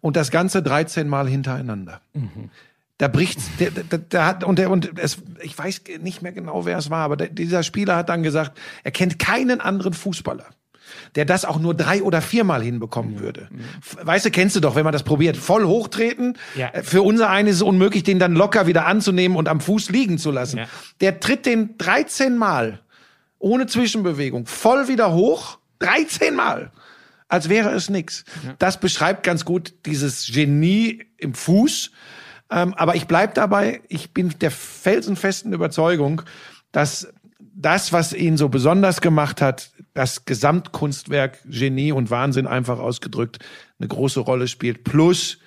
[0.00, 2.00] Und das Ganze 13 Mal hintereinander.
[2.98, 6.64] Da bricht's, der, der, der hat, und der, und es, ich weiß nicht mehr genau,
[6.64, 10.46] wer es war, aber der, dieser Spieler hat dann gesagt, er kennt keinen anderen Fußballer,
[11.14, 13.48] der das auch nur drei oder viermal hinbekommen würde.
[14.02, 16.36] Weißt du, kennst du doch, wenn man das probiert, voll hochtreten.
[16.54, 16.68] Ja.
[16.68, 19.90] Äh, Für unser einen ist es unmöglich, den dann locker wieder anzunehmen und am Fuß
[19.90, 20.58] liegen zu lassen.
[20.58, 20.66] Ja.
[21.00, 22.80] Der tritt den 13 Mal
[23.38, 26.72] ohne Zwischenbewegung voll wieder hoch, 13 Mal,
[27.28, 28.24] als wäre es nix.
[28.58, 31.90] Das beschreibt ganz gut dieses Genie im Fuß.
[32.50, 36.22] Ähm, aber ich bleib dabei, ich bin der felsenfesten Überzeugung,
[36.72, 37.08] dass
[37.54, 43.38] das, was ihn so besonders gemacht hat, das Gesamtkunstwerk Genie und Wahnsinn einfach ausgedrückt,
[43.78, 44.84] eine große Rolle spielt.
[44.84, 45.38] Plus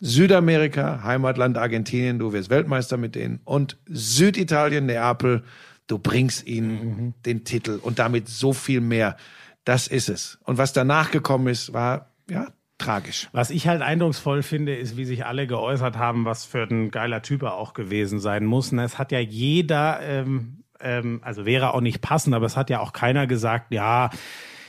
[0.00, 5.42] Südamerika, Heimatland Argentinien, du wirst Weltmeister mit denen und Süditalien, Neapel,
[5.86, 9.16] du bringst ihnen den Titel und damit so viel mehr.
[9.64, 10.38] Das ist es.
[10.44, 12.46] Und was danach gekommen ist, war ja
[12.78, 13.28] tragisch.
[13.32, 17.20] Was ich halt eindrucksvoll finde, ist, wie sich alle geäußert haben, was für ein geiler
[17.20, 18.72] Typ er auch gewesen sein muss.
[18.72, 22.70] Und es hat ja jeder, ähm, ähm, also wäre auch nicht passend, aber es hat
[22.70, 24.10] ja auch keiner gesagt, ja,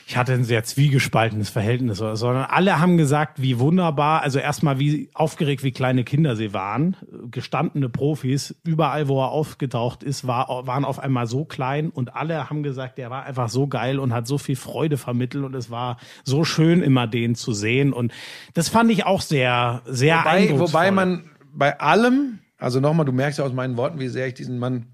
[0.08, 4.78] ich hatte ein sehr zwiegespaltenes Verhältnis, oder- sondern alle haben gesagt, wie wunderbar, also erstmal
[4.78, 6.98] wie aufgeregt, wie kleine Kinder sie waren,
[7.30, 12.50] gestandene Profis, überall, wo er aufgetaucht ist, war, waren auf einmal so klein und alle
[12.50, 15.72] haben gesagt, der war einfach so geil und hat so viel Freude vermittelt und es
[15.72, 18.12] war so schön, immer den zu sehen und
[18.54, 20.68] das fand ich auch sehr, sehr Wobei, eindrucksvoll.
[20.68, 24.34] wobei man bei allem, also nochmal, du merkst ja aus meinen Worten, wie sehr ich
[24.34, 24.88] diesen Mann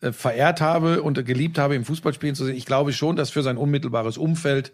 [0.00, 2.56] äh, verehrt habe und geliebt habe, im Fußballspielen zu sehen.
[2.56, 4.72] Ich glaube schon, dass für sein unmittelbares Umfeld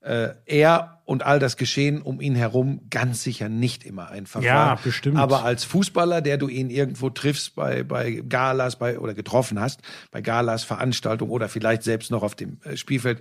[0.00, 4.54] äh, er und all das Geschehen um ihn herum ganz sicher nicht immer einfach Ja,
[4.54, 4.80] war.
[4.82, 5.18] bestimmt.
[5.18, 9.80] Aber als Fußballer, der du ihn irgendwo triffst bei, bei Galas bei, oder getroffen hast,
[10.10, 13.20] bei Galas Veranstaltung oder vielleicht selbst noch auf dem äh, Spielfeld,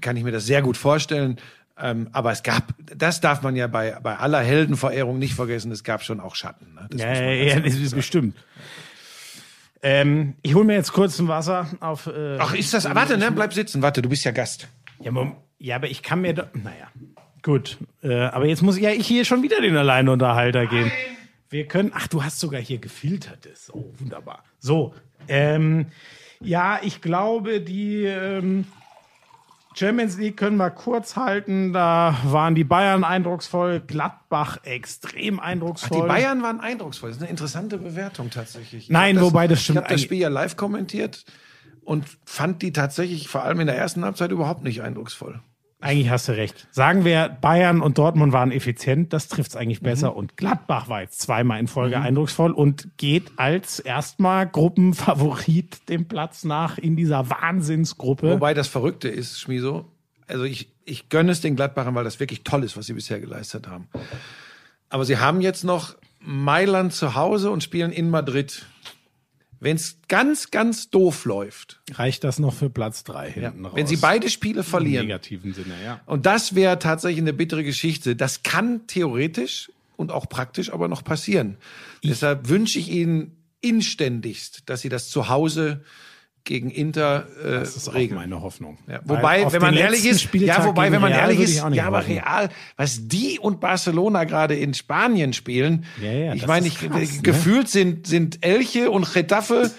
[0.00, 1.38] kann ich mir das sehr gut vorstellen.
[1.80, 5.84] Ähm, aber es gab, das darf man ja bei, bei aller Heldenverehrung nicht vergessen, es
[5.84, 6.74] gab schon auch Schatten.
[6.74, 6.86] Ne?
[6.90, 8.36] Das Ja, ja, ja, das ist bestimmt.
[9.82, 12.06] Ähm, ich hole mir jetzt kurz ein Wasser auf.
[12.06, 14.68] Äh, Ach, ist das, warte, ne, bleib sitzen, warte, du bist ja Gast.
[15.00, 16.46] Ja, Mom- ja, aber ich kann mir doch.
[16.54, 16.88] Naja,
[17.42, 17.78] gut.
[18.02, 20.90] Äh, aber jetzt muss ja ich hier schon wieder den Alleinunterhalter gehen.
[21.50, 21.92] Wir können.
[21.94, 23.70] Ach, du hast sogar hier gefiltertes.
[23.72, 24.42] Oh, wunderbar.
[24.58, 24.94] So.
[25.28, 25.86] Ähm,
[26.40, 28.64] ja, ich glaube, die ähm,
[29.74, 31.72] Champions League können wir kurz halten.
[31.72, 36.02] Da waren die Bayern eindrucksvoll, Gladbach extrem Ach, eindrucksvoll.
[36.02, 37.10] die Bayern waren eindrucksvoll.
[37.10, 38.84] Das ist eine interessante Bewertung tatsächlich.
[38.84, 41.24] Ich Nein, hab wobei das stimmt Ich habe das Spiel ja live kommentiert
[41.84, 45.40] und fand die tatsächlich vor allem in der ersten Halbzeit überhaupt nicht eindrucksvoll.
[45.80, 46.66] Eigentlich hast du recht.
[46.72, 49.60] Sagen wir, Bayern und Dortmund waren effizient, das trifft's Mhm.
[49.60, 50.16] eigentlich besser.
[50.16, 56.44] Und Gladbach war jetzt zweimal in Folge eindrucksvoll und geht als erstmal Gruppenfavorit dem Platz
[56.44, 58.30] nach in dieser Wahnsinnsgruppe.
[58.32, 59.84] Wobei das Verrückte ist, Schmiso,
[60.26, 63.20] also ich, ich gönne es den Gladbachern, weil das wirklich toll ist, was sie bisher
[63.20, 63.88] geleistet haben.
[64.88, 68.66] Aber sie haben jetzt noch Mailand zu Hause und spielen in Madrid.
[69.60, 73.74] Wenn es ganz, ganz doof läuft, Reicht das noch für Platz drei hinten raus?
[73.74, 76.00] wenn sie beide Spiele Im verlieren, negativen Sinne, ja.
[76.06, 78.14] Und das wäre tatsächlich eine bittere Geschichte.
[78.14, 81.56] Das kann theoretisch und auch praktisch aber noch passieren.
[82.04, 85.82] Deshalb wünsche ich Ihnen inständigst, dass Sie das zu Hause
[86.48, 88.18] gegen Inter äh, Das ist auch regeln.
[88.18, 88.78] meine Hoffnung.
[88.88, 91.86] Ja, wobei, wenn man ehrlich ist, Spieltag ja, wobei, wenn man Real ehrlich ist, ja,
[91.86, 92.06] aber.
[92.08, 96.90] Real, was die und Barcelona gerade in Spanien spielen, Ja, ja, ich meine, ich, krass,
[97.16, 97.22] ne?
[97.22, 99.70] gefühlt sind, sind Elche und Getafe,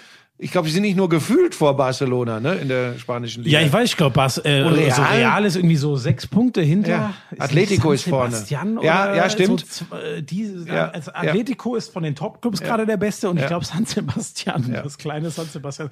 [0.42, 3.60] ich glaube, die sind nicht nur gefühlt vor Barcelona, ne, in der spanischen Liga.
[3.60, 4.96] Ja, ich weiß, ich glaube, äh, Und Real?
[4.96, 6.90] so Real ist irgendwie so sechs Punkte hinter.
[6.90, 7.14] Ja.
[7.32, 8.32] Ist Atletico ist vorne.
[8.34, 9.66] Sebastian Ja, oder ja, stimmt.
[9.66, 11.18] So, äh, die, Ja, also ja.
[11.18, 13.48] Atletico ist von den Topclubs gerade der Beste und ich Ja.
[13.50, 14.82] glaube San Sebastian, Ja.
[14.84, 15.90] das kleine San Sebastian.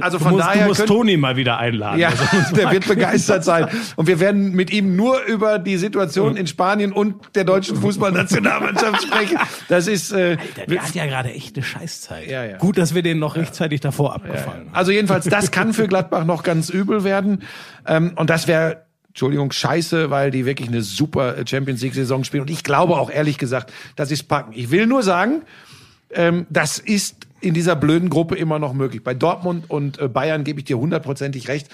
[0.00, 1.98] Also Du von musst, daher du musst Toni mal wieder einladen.
[1.98, 3.68] Ja, Also, der wird begeistert sein.
[3.96, 9.02] Und wir werden mit ihm nur über die Situation in Spanien und der deutschen Fußballnationalmannschaft
[9.06, 9.38] sprechen.
[9.68, 12.26] Das ist äh, Der, der hat ja gerade echt eine Scheißzeit.
[12.28, 12.56] Ja, ja.
[12.56, 14.74] Gut, dass wir den noch rechtzeitig davor abgefallen haben.
[14.74, 17.42] also jedenfalls, das kann für Gladbach noch ganz übel werden.
[17.86, 22.40] Ähm, und das wäre Entschuldigung, scheiße, weil die wirklich eine super Champions League-Saison spielen.
[22.40, 24.52] Und ich glaube auch ehrlich gesagt, dass sie es packen.
[24.54, 25.42] Ich will nur sagen,
[26.14, 29.02] ähm, das ist in dieser blöden Gruppe immer noch möglich.
[29.04, 31.68] Bei Dortmund und äh, Bayern gebe ich dir hundertprozentig recht.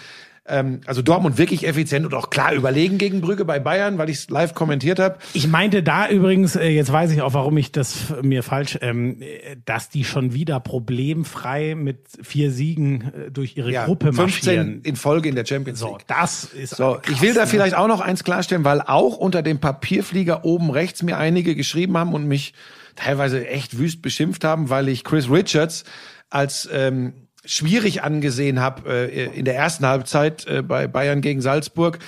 [0.50, 4.16] Ähm, also Dortmund wirklich effizient und auch klar überlegen gegen Brügge bei Bayern, weil ich
[4.16, 5.18] es live kommentiert habe.
[5.34, 9.20] Ich meinte da übrigens, äh, jetzt weiß ich auch, warum ich das mir falsch, ähm,
[9.20, 14.24] äh, dass die schon wieder problemfrei mit vier Siegen äh, durch ihre Ja, Gruppe 15
[14.56, 14.80] marschieren.
[14.84, 16.06] in Folge in der Champions So, League.
[16.06, 17.46] das ist So, krass, ich will da ne?
[17.46, 21.98] vielleicht auch noch eins klarstellen, weil auch unter dem Papierflieger oben rechts mir einige geschrieben
[21.98, 22.54] haben und mich
[22.98, 25.84] teilweise echt wüst beschimpft haben, weil ich Chris Richards
[26.30, 27.14] als ähm,
[27.44, 31.98] schwierig angesehen habe äh, in der ersten Halbzeit äh, bei Bayern gegen Salzburg.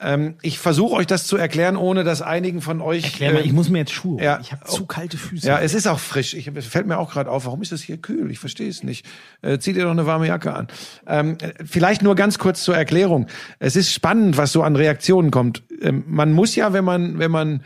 [0.00, 3.04] Ähm, ich versuche euch das zu erklären, ohne dass einigen von euch.
[3.04, 4.20] Erklär mal, ähm, ich muss mir jetzt Schuhe.
[4.20, 4.40] ja.
[4.40, 5.46] Ich habe zu kalte Füße.
[5.46, 6.34] ja, es ist auch frisch.
[6.34, 8.30] Ich, es fällt mir auch gerade auf, warum ist das hier kühl?
[8.30, 9.06] Ich verstehe es nicht.
[9.42, 10.66] Äh, zieh dir doch eine warme Jacke an.
[11.06, 13.28] Ähm, äh, vielleicht nur ganz kurz zur Erklärung.
[13.60, 15.62] Es ist spannend, was so an Reaktionen kommt.
[15.80, 17.62] Ähm, man muss ja, wenn man, wenn man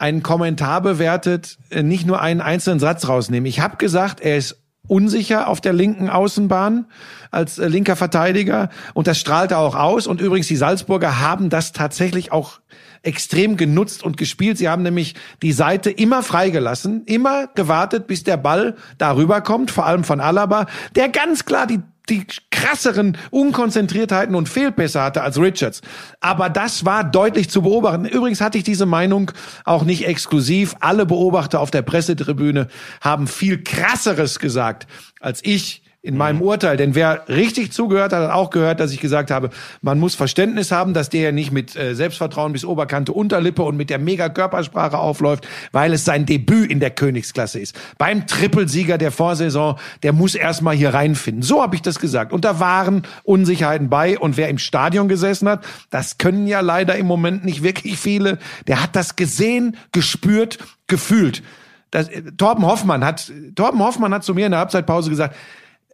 [0.00, 3.46] einen Kommentar bewertet, äh, nicht nur einen einzelnen Satz rausnehmen.
[3.46, 4.56] Ich habe gesagt, er ist
[4.88, 6.86] unsicher auf der linken Außenbahn
[7.30, 10.06] als äh, linker Verteidiger und das strahlt er auch aus.
[10.06, 12.60] Und übrigens, die Salzburger haben das tatsächlich auch
[13.02, 14.58] extrem genutzt und gespielt.
[14.58, 19.86] Sie haben nämlich die Seite immer freigelassen, immer gewartet, bis der Ball darüber kommt, vor
[19.86, 20.66] allem von Alaba,
[20.96, 25.82] der ganz klar die die krasseren Unkonzentriertheiten und Fehlpässe hatte als Richards.
[26.20, 28.04] Aber das war deutlich zu beobachten.
[28.04, 29.30] Übrigens hatte ich diese Meinung
[29.64, 30.74] auch nicht exklusiv.
[30.80, 32.68] Alle Beobachter auf der Pressetribüne
[33.00, 34.86] haben viel krasseres gesagt
[35.20, 36.78] als ich in meinem Urteil.
[36.78, 39.50] Denn wer richtig zugehört hat, hat auch gehört, dass ich gesagt habe,
[39.82, 43.76] man muss Verständnis haben, dass der ja nicht mit äh, Selbstvertrauen bis Oberkante Unterlippe und
[43.76, 47.78] mit der mega Körpersprache aufläuft, weil es sein Debüt in der Königsklasse ist.
[47.98, 51.42] Beim Trippelsieger der Vorsaison, der muss erstmal hier reinfinden.
[51.42, 52.32] So habe ich das gesagt.
[52.32, 54.18] Und da waren Unsicherheiten bei.
[54.18, 58.38] Und wer im Stadion gesessen hat, das können ja leider im Moment nicht wirklich viele,
[58.66, 61.42] der hat das gesehen, gespürt, gefühlt.
[61.90, 65.36] Das, äh, Torben Hoffmann hat, Torben Hoffmann hat zu mir in der Halbzeitpause gesagt,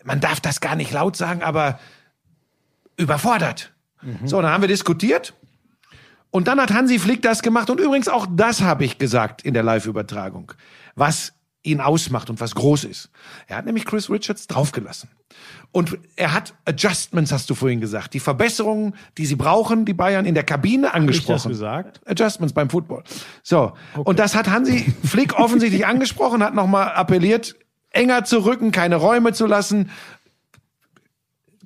[0.07, 1.78] man darf das gar nicht laut sagen, aber
[2.97, 3.73] überfordert.
[4.24, 5.35] So, dann haben wir diskutiert.
[6.31, 7.70] Und dann hat Hansi Flick das gemacht.
[7.70, 10.53] Und übrigens auch das habe ich gesagt in der Live-Übertragung,
[10.95, 13.11] was ihn ausmacht und was groß ist.
[13.49, 15.11] Er hat nämlich Chris Richards draufgelassen.
[15.73, 20.24] Und er hat Adjustments, hast du vorhin gesagt, die Verbesserungen, die sie brauchen, die Bayern
[20.24, 21.49] in der Kabine ich das angesprochen.
[21.49, 22.01] gesagt?
[22.07, 23.03] Adjustments beim Football.
[23.43, 23.73] So.
[23.97, 27.57] Und das hat Hansi Flick offensichtlich angesprochen, hat nochmal appelliert,
[27.97, 29.90] enger zu rücken, keine Räume zu lassen,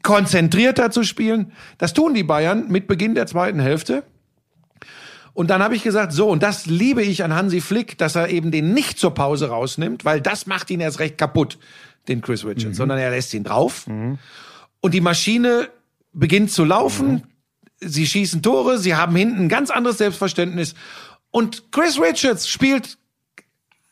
[0.03, 1.53] konzentrierter zu spielen.
[1.79, 4.05] Das tun die Bayern mit Beginn der zweiten Hälfte.
[5.33, 8.29] Und dann habe ich gesagt, so, und das liebe ich an Hansi Flick, dass er
[8.31, 11.59] eben den nicht zur Pause rausnimmt, weil das macht ihn erst recht kaputt,
[12.09, 13.87] den Chris Richards, sondern er lässt ihn drauf.
[14.81, 15.69] Und die Maschine
[16.13, 17.23] beginnt zu laufen.
[17.79, 20.75] Sie schießen Tore, sie haben hinten ein ganz anderes Selbstverständnis.
[21.31, 22.99] Und Chris Richards spielt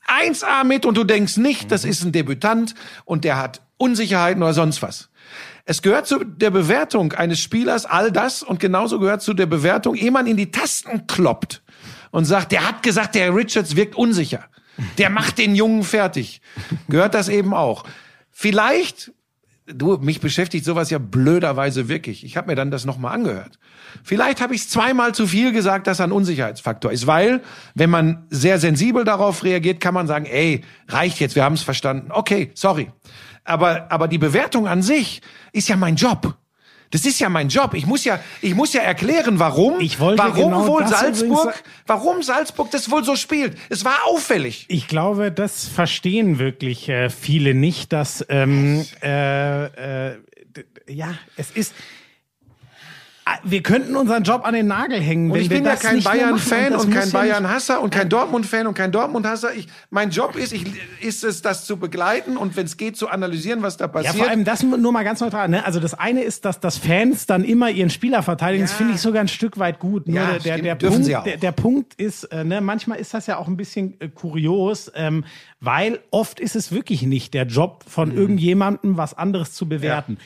[0.08, 2.74] 1A mit und du denkst nicht, das ist ein Debütant
[3.04, 5.08] und der hat Unsicherheiten oder sonst was.
[5.64, 9.94] Es gehört zu der Bewertung eines Spielers all das und genauso gehört zu der Bewertung,
[9.94, 11.62] ehe man in die Tasten kloppt
[12.10, 14.44] und sagt, der hat gesagt, der Richards wirkt unsicher.
[14.96, 16.40] Der macht den Jungen fertig.
[16.88, 17.84] Gehört das eben auch.
[18.30, 19.12] Vielleicht,
[19.72, 22.24] du, mich beschäftigt sowas ja blöderweise wirklich.
[22.24, 23.58] Ich habe mir dann das nochmal angehört.
[24.02, 27.42] Vielleicht habe ich zweimal zu viel gesagt, dass ein Unsicherheitsfaktor ist, weil,
[27.74, 31.62] wenn man sehr sensibel darauf reagiert, kann man sagen, ey, reicht jetzt, wir haben es
[31.62, 32.10] verstanden.
[32.10, 32.90] Okay, sorry.
[33.44, 35.22] Aber, aber die Bewertung an sich
[35.52, 36.36] ist ja mein Job.
[36.90, 37.74] Das ist ja mein Job.
[37.74, 41.60] Ich muss ja, ich muss ja erklären, warum, Ich wollte warum genau wohl Salzburg, sa-
[41.86, 43.58] warum Salzburg das wohl so spielt.
[43.68, 44.64] Es war auffällig.
[44.68, 50.16] Ich glaube, das verstehen wirklich äh, viele nicht, dass ähm, äh, äh,
[50.88, 51.74] ja, es ist.
[53.44, 55.80] Wir könnten unseren Job an den Nagel hängen, Und wenn ich wir bin ja das
[55.80, 56.02] kein.
[56.02, 59.54] Bayern-Fan das und kein ja Bayern-Hasser und kein Dortmund-Fan und kein Dortmund-Hasser.
[59.54, 60.64] Ich, mein Job ist, ich,
[61.00, 64.16] ist es, das zu begleiten und wenn es geht, zu analysieren, was da Ja, passiert.
[64.16, 65.48] vor allem das nur mal ganz neutral.
[65.48, 65.64] Ne?
[65.64, 68.64] Also das eine ist, dass das Fans dann immer ihren Spieler verteidigen.
[68.64, 68.76] Das Ja.
[68.78, 70.06] finde ich sogar ein Stück weit gut.
[70.08, 73.26] Nur Ja, der, der, der, Punkt, der, der Punkt ist, äh, ne, manchmal ist das
[73.26, 75.24] ja auch ein bisschen äh, kurios, ähm,
[75.60, 78.16] weil oft ist es wirklich nicht der Job von Mhm.
[78.18, 80.18] irgendjemandem, was anderes zu bewerten.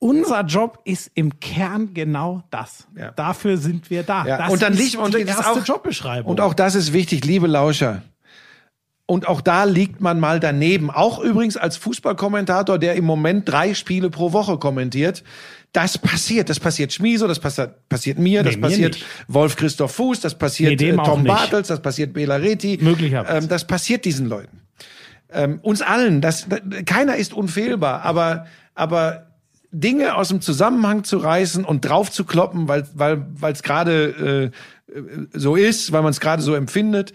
[0.00, 2.86] Unser Job ist im Kern genau das.
[2.96, 3.10] Ja.
[3.12, 4.24] Dafür sind wir da.
[4.24, 6.30] Ja, Das und dann liegt und die das erste auch, Jobbeschreibung.
[6.30, 8.02] Und auch das ist wichtig, liebe Lauscher.
[9.06, 10.90] Und auch da liegt man mal daneben.
[10.90, 15.24] Auch übrigens als Fußballkommentator, der im Moment drei Spiele pro Woche kommentiert.
[15.72, 16.48] Das passiert.
[16.50, 19.06] Das passiert Schmieso, das passiert, passiert mir, das Nee, mir passiert nicht.
[19.26, 21.24] Wolf Christoph Fuß, das passiert Nee, dem äh, Tom.
[21.24, 22.78] Bartels, das passiert Bela Reti.
[22.80, 23.38] Möglicherweise.
[23.38, 24.60] Ähm, das passiert diesen Leuten.
[25.30, 26.20] Ähm, uns allen.
[26.20, 29.27] Das, da- keiner ist unfehlbar, aber, aber
[29.70, 34.52] Dinge aus dem Zusammenhang zu reißen und drauf zu kloppen, weil weil weil es gerade
[34.88, 35.00] äh,
[35.32, 37.12] so ist, weil man es gerade so empfindet.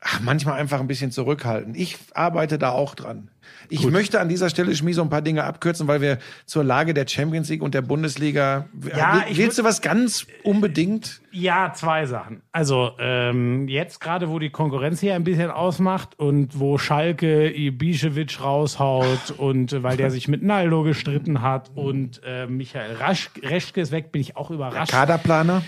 [0.00, 1.74] Ach, manchmal einfach ein bisschen zurückhalten.
[1.74, 3.30] Ich arbeite da auch dran.
[3.68, 6.94] Ich möchte an dieser Stelle Schmi so ein paar Dinge abkürzen, weil wir zur Lage
[6.94, 8.66] der Champions League und der Bundesliga.
[8.96, 11.20] Ja, Will- Willst du was ganz unbedingt?
[11.32, 12.42] Ja, zwei Sachen.
[12.50, 18.40] Also ähm, jetzt gerade, wo die Konkurrenz hier ein bisschen ausmacht und wo Schalke Ibišević
[18.42, 23.80] raushaut und äh, weil der sich mit Naldo gestritten hat und äh, Michael Rasch, Reschke
[23.80, 24.90] ist weg, bin ich auch überrascht.
[24.92, 25.62] Kaderplaner?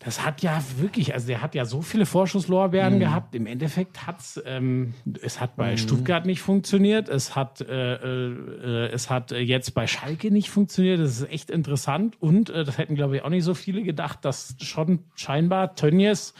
[0.00, 3.34] Das hat ja wirklich, also der hat ja so viele Vorschusslorbeeren gehabt.
[3.34, 9.10] Im Endeffekt hat's, ähm, es hat bei Stuttgart nicht funktioniert, es hat, äh, äh, es
[9.10, 11.00] hat jetzt bei Schalke nicht funktioniert.
[11.00, 14.24] Das ist echt interessant und äh, das hätten glaube ich auch nicht so viele gedacht,
[14.24, 16.32] dass schon scheinbar Tönnies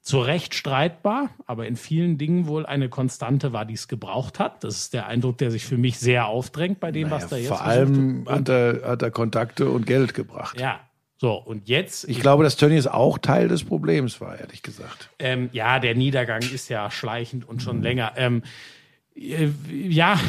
[0.00, 4.64] zu Recht streitbar, aber in vielen Dingen wohl eine Konstante war, die es gebraucht hat.
[4.64, 7.48] Das ist der Eindruck, der sich für mich sehr aufdrängt bei dem, was da jetzt
[7.48, 10.58] Vor versucht allem hat er, hat er Kontakte und Geld gebracht.
[10.58, 10.80] Ja.
[11.20, 15.10] So, und jetzt, Ich glaube, dass Tönnies auch Teil des Problems war, ehrlich gesagt.
[15.18, 18.12] Ähm, ja, der Niedergang ist ja schleichend und schon länger.
[18.16, 18.42] Ähm,
[19.16, 20.20] äh, ja,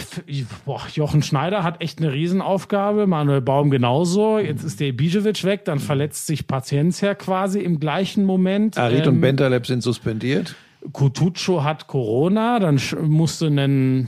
[0.66, 4.40] boah, Jochen Schneider hat echt eine Riesenaufgabe, Manuel Baum genauso.
[4.40, 8.80] Jetzt ist der Ibišević weg, dann verletzt sich Paciencia quasi im gleichen Moment.
[8.80, 10.56] Arid Ähm, und Bentaleb sind suspendiert.
[10.92, 14.08] Kutucu hat Corona, dann musste einen,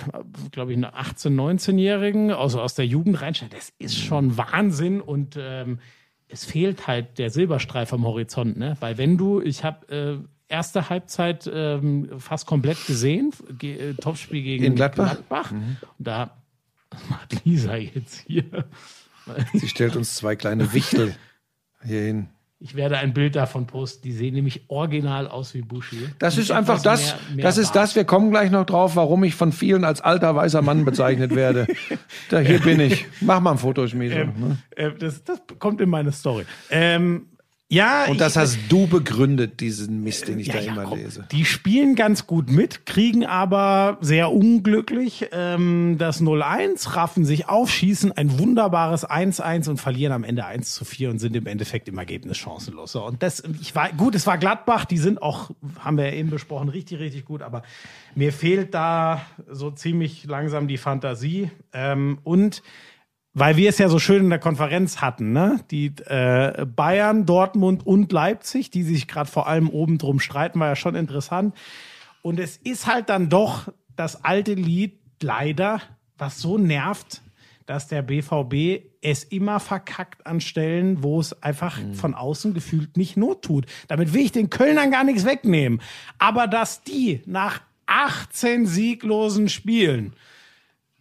[0.52, 3.53] glaube ich, einen 18-, 19-Jährigen aus, aus der Jugend reinstellen.
[3.53, 5.80] Das ist schon Wahnsinn und ähm,
[6.32, 8.78] es fehlt halt der Silberstreif am Horizont, ne?
[8.80, 14.41] Weil wenn du, ich habe äh, erste Halbzeit ähm, fast komplett gesehen, ge äh, Topspiel
[14.41, 15.52] gegen In Gladbach?
[15.52, 16.38] Und da
[17.10, 18.66] macht Lisa jetzt hier.
[19.53, 21.16] Sie stellt uns zwei kleine Wichtel
[21.84, 22.30] hier hin.
[22.63, 24.03] Ich werde ein Bild davon posten.
[24.03, 25.97] Die sehen nämlich original aus wie Bushi.
[26.19, 29.23] Das ist einfach das, mehr- mehr das ist das, wir kommen gleich noch drauf, warum
[29.23, 31.65] ich von vielen als alter weißer Mann bezeichnet werde.
[32.29, 33.05] Da, hier bin ich.
[33.19, 34.15] Mach mal ein Foto, Schmieso.
[34.15, 34.57] ne?
[34.75, 36.45] Äh, das, das kommt in meine Story.
[36.69, 37.25] Ähm,
[37.72, 40.84] ja, Und das ich, hast du begründet, diesen Mist, den ich ja, da ja, immer
[40.84, 41.26] komm, lese.
[41.31, 47.72] Die spielen ganz gut mit, kriegen aber sehr unglücklich ähm, das 0-1, raffen sich auf,
[47.72, 51.88] schießen ein wunderbares 1-1 und verlieren am Ende 1 zu 4 und sind im Endeffekt
[51.88, 52.91] im Ergebnis chancenlos.
[52.91, 56.14] So, Und das, ich war, gut, es war Gladbach, die sind auch, haben wir ja
[56.14, 57.64] eben besprochen, richtig, richtig gut, aber
[58.15, 61.52] mir fehlt da so ziemlich langsam die Fantasie.
[61.72, 62.64] Ähm, und
[63.34, 65.60] weil wir es ja so schön in der Konferenz hatten, ne?
[65.72, 70.68] Die äh, Bayern, Dortmund und Leipzig, die sich gerade vor allem oben drum streiten, war
[70.68, 71.56] ja schon interessant.
[72.22, 75.82] Und es ist halt dann doch das alte Lied leider,
[76.18, 77.22] was so nervt,
[77.66, 83.16] dass der BVB es immer verkackt an Stellen, wo es einfach von außen gefühlt nicht
[83.16, 83.66] Not tut.
[83.88, 85.82] Damit will ich den Kölnern gar nichts wegnehmen.
[86.18, 90.14] Aber dass die nach 18 sieglosen Spielen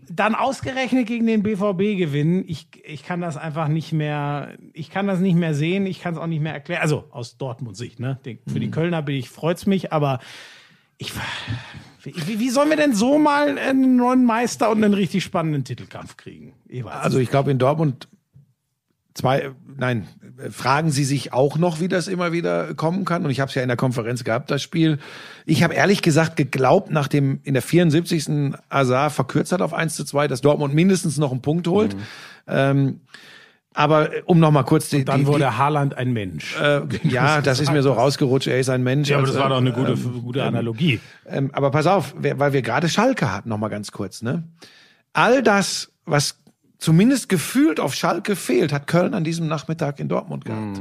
[0.09, 5.07] dann ausgerechnet gegen den BVB gewinnen, ich, ich kann das einfach nicht mehr, ich kann
[5.07, 6.83] das nicht mehr sehen, ich kann es auch nicht mehr erklären.
[6.83, 8.19] Also aus Dortmund Sicht, ne?
[8.47, 10.21] Für die Kölner bin ich, freut's mich, aber
[10.99, 11.13] ich,
[12.03, 16.17] wie, wie sollen wir denn so mal einen neuen Meister und einen richtig spannenden Titelkampf
[16.17, 16.55] kriegen?
[16.67, 18.09] Ich Also ich glaube in Dortmund
[19.21, 20.07] zwei, nein,
[20.51, 23.25] fragen Sie sich auch noch, wie das immer wieder kommen kann.
[23.25, 24.99] Und ich habe es ja in der Konferenz gehabt, das Spiel.
[25.47, 28.55] Ich habe ehrlich gesagt geglaubt, nach dem in der 74.
[28.69, 31.97] Azar verkürzt hat auf 1 zu 2, dass Dortmund mindestens noch einen Punkt holt.
[32.49, 33.01] Ähm,
[33.73, 36.57] aber um noch mal kurz die, Dann die, wurde Haaland ein Mensch.
[36.59, 38.49] die äh, ja, das ist mir so rausgerutscht.
[38.49, 39.09] Er ist ein Mensch.
[39.09, 40.99] ja, aber Also, das war doch eine gute, ähm, gute Analogie.
[41.27, 44.23] ähm, aber pass auf, weil wir gerade Schalke hatten, noch mal ganz kurz.
[44.23, 44.43] Ne?
[45.13, 46.37] All das, was
[46.81, 50.81] zumindest gefühlt auf Schalke fehlt, hat Köln an diesem Nachmittag in Dortmund gehabt.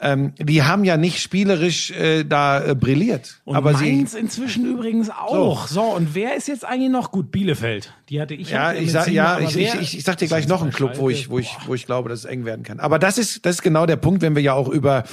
[0.00, 4.66] Ähm, die haben ja nicht spielerisch äh, da äh, brilliert, Und aber sie Mainz inzwischen
[4.66, 5.68] übrigens auch.
[5.68, 5.82] So.
[5.82, 7.30] und wer ist jetzt eigentlich noch gut?
[7.30, 7.94] Bielefeld.
[8.08, 10.48] Die hatte ich Ja, ich sag, sieben, ja, ich, ich, ich, ich sag dir gleich
[10.48, 12.80] noch einen Club, wo ich, wo ich, wo ich glaube, dass es eng werden kann.
[12.80, 15.04] Aber das ist, das ist genau der Punkt, wenn wir ja auch über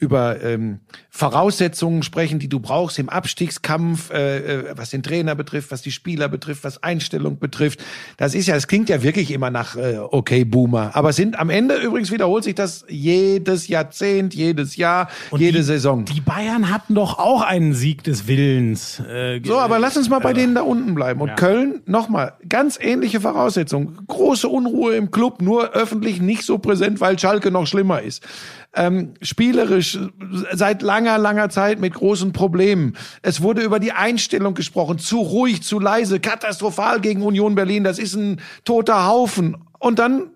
[0.00, 0.80] über ähm,
[1.10, 5.92] Voraussetzungen sprechen, die du brauchst im Abstiegskampf, äh, äh, was den Trainer betrifft, was die
[5.92, 7.80] Spieler betrifft, was Einstellung betrifft.
[8.16, 11.50] Das ist ja, es klingt ja wirklich immer nach äh, okay Boomer, aber sind am
[11.50, 16.04] Ende übrigens wiederholt sich das jedes Jahrzehnt, jedes Jahr, jede die, Saison.
[16.04, 19.00] Die Bayern hatten doch auch einen Sieg des Willens.
[19.00, 21.20] Äh, So, aber lass uns mal bei denen da unten bleiben.
[21.20, 21.34] Und Ja.
[21.34, 23.98] Köln, nochmal, ganz ähnliche Voraussetzungen.
[24.06, 28.22] Große Unruhe im Club, nur öffentlich nicht so präsent, weil Schalke noch schlimmer ist.
[28.74, 30.08] Ähm, spielerisch äh,
[30.52, 32.96] seit langer, langer Zeit mit großen Problemen.
[33.22, 34.98] Es wurde über die Einstellung gesprochen.
[34.98, 37.82] Zu ruhig, zu leise, katastrophal gegen Union Berlin.
[37.82, 39.56] Das ist ein toter Haufen.
[39.78, 40.30] Und dann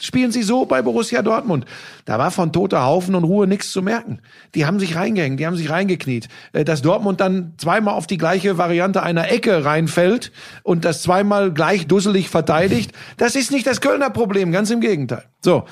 [0.00, 1.64] spielen sie so bei Borussia Dortmund.
[2.04, 4.20] Da war von toter Haufen und Ruhe nichts zu merken.
[4.54, 6.28] Die haben sich reingehängt, die haben sich reingekniet.
[6.52, 11.52] Äh, Dass Dortmund dann zweimal auf die gleiche Variante einer Ecke reinfällt und das zweimal
[11.52, 15.24] gleich dusselig verteidigt, das ist nicht das Kölner Problem, ganz im Gegenteil.
[15.40, 15.64] So.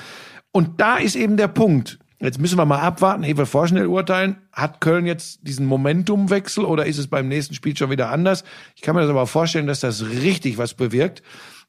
[0.52, 1.98] Und da ist eben der Punkt.
[2.18, 4.36] Jetzt müssen wir mal abwarten, ehe wir vorschnell urteilen.
[4.50, 8.42] Hat Köln jetzt diesen Momentumwechsel oder ist es beim nächsten Spiel schon wieder anders?
[8.74, 11.22] Ich kann mir das aber vorstellen, dass das richtig was bewirkt.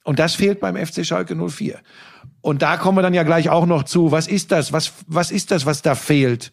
[0.06, 1.80] Und das fehlt beim FC Schalke 04.
[2.42, 4.12] Und da kommen wir dann ja gleich auch noch zu.
[4.12, 4.72] Was ist das?
[4.72, 6.52] Was, was ist das, was da fehlt?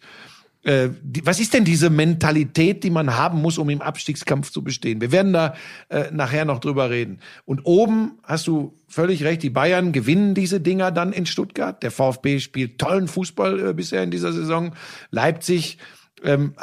[0.65, 0.89] Äh,
[1.23, 4.99] was ist denn diese Mentalität, die man haben muss, um im Abstiegskampf zu bestehen?
[4.99, 5.53] Wir werden da
[5.89, 7.19] äh, nachher noch drüber reden.
[7.45, 11.83] Und oben hast du völlig recht, die Bayern gewinnen diese Dinger dann in Stuttgart.
[11.83, 14.73] Der VfB spielt tollen Fußball äh, bisher in dieser Saison.
[15.11, 15.77] Leipzig
[16.25, 16.53] ähm,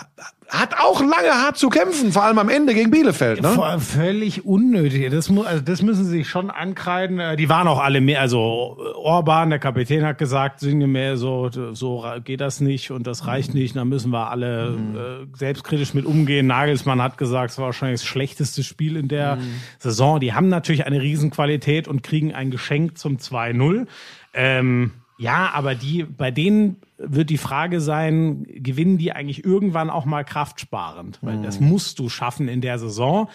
[0.48, 3.40] hat auch lange hart zu kämpfen, vor allem am Ende gegen Bielefeld.
[3.40, 3.48] Ne?
[3.48, 5.10] Vor- Völlig unnötig.
[5.10, 7.18] Das, mu also das müssen sie sich schon ankreiden.
[7.20, 12.04] Äh, Die waren auch alle mehr, also Orban, der Kapitän, hat gesagt, sinngemäß so, so
[12.22, 13.76] geht das nicht und das reicht nicht.
[13.76, 16.46] Da müssen wir alle äh, selbstkritisch mit umgehen.
[16.48, 19.38] Nagelsmann hat gesagt, es war wahrscheinlich das schlechteste Spiel in der
[19.78, 20.20] Saison.
[20.20, 23.86] Die haben natürlich eine Riesenqualität und kriegen ein Geschenk zum 2-0.
[24.34, 24.90] Ähm,
[25.22, 30.24] ja, aber die, bei denen wird die Frage sein, gewinnen die eigentlich irgendwann auch mal
[30.24, 31.20] kraftsparend?
[31.22, 33.28] Weil das musst du schaffen in der Saison.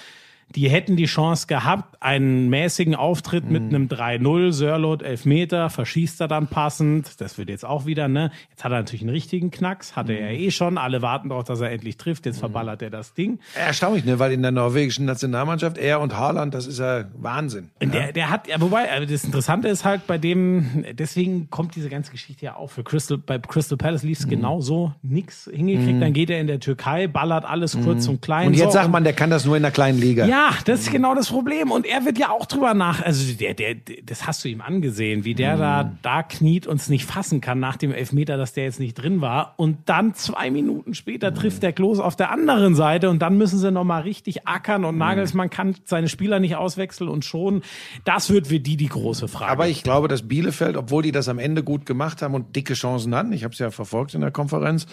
[0.55, 6.29] Die hätten die Chance gehabt, einen mäßigen Auftritt mit einem 3-0, Sörlot Elfmeter, verschießt er
[6.29, 7.19] dann passend.
[7.19, 8.31] Das wird jetzt auch wieder, ne?
[8.49, 10.77] Jetzt hat er natürlich einen richtigen Knacks, hatte er eh schon.
[10.77, 12.25] Alle warten darauf, dass er endlich trifft.
[12.25, 13.39] Jetzt verballert er das Ding.
[13.55, 14.19] Erstaunlich, ne?
[14.19, 17.69] Weil in der norwegischen Nationalmannschaft, er und Haaland, das ist ja Wahnsinn.
[17.81, 21.75] Und Der, der hat, ja, wobei, aber das Interessante ist halt bei dem, deswegen kommt
[21.75, 22.71] diese ganze Geschichte ja auch.
[22.71, 24.29] Für Crystal, bei Crystal Palace lief es Mhm.
[24.29, 26.01] genau so, nix hingekriegt.
[26.01, 28.43] Dann geht er in der Türkei, ballert alles kurz und klein.
[28.43, 28.47] Mhm.
[28.53, 28.71] Und jetzt so.
[28.79, 30.25] sagt man, der kann das nur in der kleinen Liga.
[30.25, 31.71] Ja, das ist genau das Problem.
[31.71, 33.01] Und er wird ja auch drüber nach.
[33.01, 36.89] Also der, der, das hast du ihm angesehen, wie der da, da kniet und es
[36.89, 39.53] nicht fassen kann nach dem Elfmeter, dass der jetzt nicht drin war.
[39.57, 43.59] Und dann zwei Minuten später trifft der Klos auf der anderen Seite und dann müssen
[43.59, 47.61] sie nochmal richtig ackern und Nagelsmann kann seine Spieler nicht auswechseln und schon.
[48.03, 49.51] Das wird für die die große Frage.
[49.51, 52.73] Aber ich glaube, dass Bielefeld, obwohl die das am Ende gut gemacht haben und dicke
[52.73, 54.87] Chancen hatten, ich habe es ja verfolgt in der Konferenz,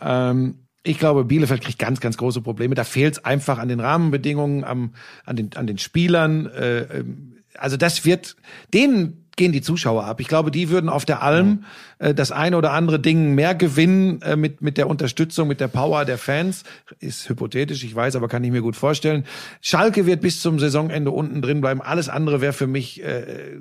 [0.00, 2.74] ähm, ich glaube, Bielefeld kriegt ganz, ganz große Probleme.
[2.74, 4.92] Da fehlt es einfach an den Rahmenbedingungen, am,
[5.24, 6.46] an, den, an den Spielern.
[6.46, 8.36] Äh, ähm, also das wird,
[8.72, 10.20] denen gehen die Zuschauer ab.
[10.20, 11.64] Ich glaube, die würden auf der Alm
[11.98, 15.68] äh, das eine oder andere Ding mehr gewinnen äh, mit, mit der Unterstützung, mit der
[15.68, 16.64] Power der Fans.
[17.00, 19.24] Ist hypothetisch, ich weiß, aber kann ich mir gut vorstellen.
[19.62, 21.80] Schalke wird bis zum Saisonende unten drin bleiben.
[21.80, 23.58] Alles andere wäre für mich äh,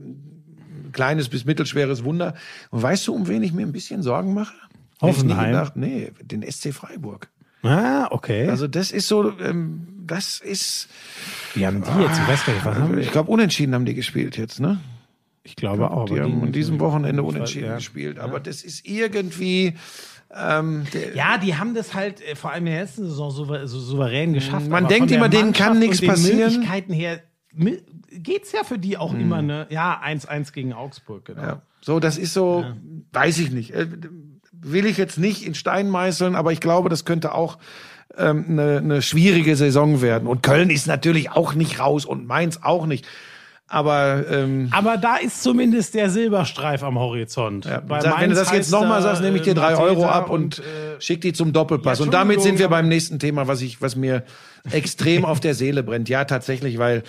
[0.91, 2.35] kleines bis mittelschweres Wunder.
[2.69, 4.53] Und weißt du, um wen ich mir ein bisschen Sorgen mache?
[5.01, 5.51] Hoffenheim?
[5.51, 5.75] gedacht.
[5.75, 7.29] Nee, den SC Freiburg.
[7.63, 8.49] ah, okay.
[8.49, 10.89] Also das ist so, ähm, das ist,
[11.53, 12.19] wie haben die jetzt?
[12.19, 14.79] Ich weiß gar nicht, was haben ich glaube, unentschieden haben die gespielt jetzt, ne?
[15.43, 16.05] Ich glaube auch.
[16.05, 17.75] Die haben an diesem Wochenende unentschieden ja.
[17.75, 18.17] gespielt.
[18.17, 19.75] Aber das ist irgendwie,
[20.33, 23.79] ähm, Ja, die haben das halt äh, vor allem in der letzten Saison souver so
[23.79, 24.69] souverän geschafft.
[24.69, 26.53] Man denkt von immer, denen kann nichts passieren.
[26.53, 27.21] Möglichkeiten her
[28.09, 29.67] geht's ja für die auch immer, ne?
[29.69, 31.41] Ja, 1-1 gegen Augsburg, genau.
[31.41, 31.61] Ja.
[31.81, 32.65] So, das ist so,
[33.11, 33.71] weiß ich nicht.
[33.71, 33.87] Äh,
[34.63, 37.57] Will ich jetzt nicht in Stein meißeln, aber ich glaube, das könnte auch
[38.17, 40.27] ähm, eine, eine schwierige Saison werden.
[40.27, 43.05] Und Köln ist natürlich auch nicht raus und Mainz auch nicht.
[43.67, 47.65] Aber ähm, Aber da ist zumindest der Silberstreif am Horizont.
[47.65, 49.83] ja, Bei sag, wenn du das jetzt nochmal sagst, nehme ich dir äh, drei Mateta
[49.83, 51.99] Euro ab und, äh, schick die zum Doppelpass.
[51.99, 54.23] ja, und damit sind wir beim nächsten Thema, was ich, was mir
[54.69, 56.07] extrem auf der Seele brennt.
[56.07, 57.03] Ja, tatsächlich, weil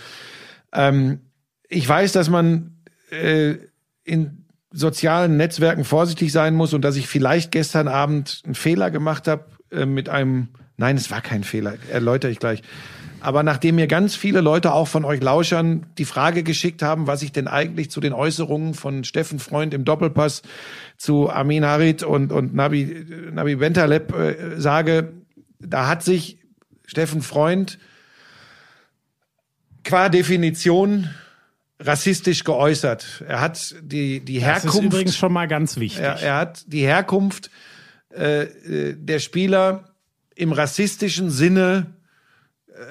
[0.73, 1.21] ähm,
[1.69, 2.79] ich weiß, dass man
[3.11, 3.57] äh,
[4.05, 4.44] in
[4.75, 9.47] sozialen Netzwerken vorsichtig sein muss und dass ich vielleicht gestern Abend einen Fehler gemacht habe
[9.71, 10.49] äh, mit einem.
[10.77, 12.63] Nein, es war kein Fehler, erläutere ich gleich.
[13.21, 17.23] Aber nachdem mir ganz viele Leute auch von euch Lauschern die Frage geschickt haben, was
[17.23, 20.43] ich denn eigentlich zu den Äußerungen von Steffen Freund im Doppelpass
[20.99, 25.13] zu Amin Harit und, und Nabi, Nabi Bentaleb äh, sage,
[25.61, 26.39] da hat sich
[26.85, 27.79] Steffen Freund
[29.85, 31.09] qua Definition
[31.85, 33.25] rassistisch geäußert.
[33.29, 34.85] Er hat die, die Das ist Herkunft.
[34.87, 36.03] übrigens schon mal ganz wichtig.
[36.03, 37.51] Er, er hat die Herkunft
[38.15, 39.95] äh, äh, der Spieler
[40.35, 41.95] im rassistischen Sinne,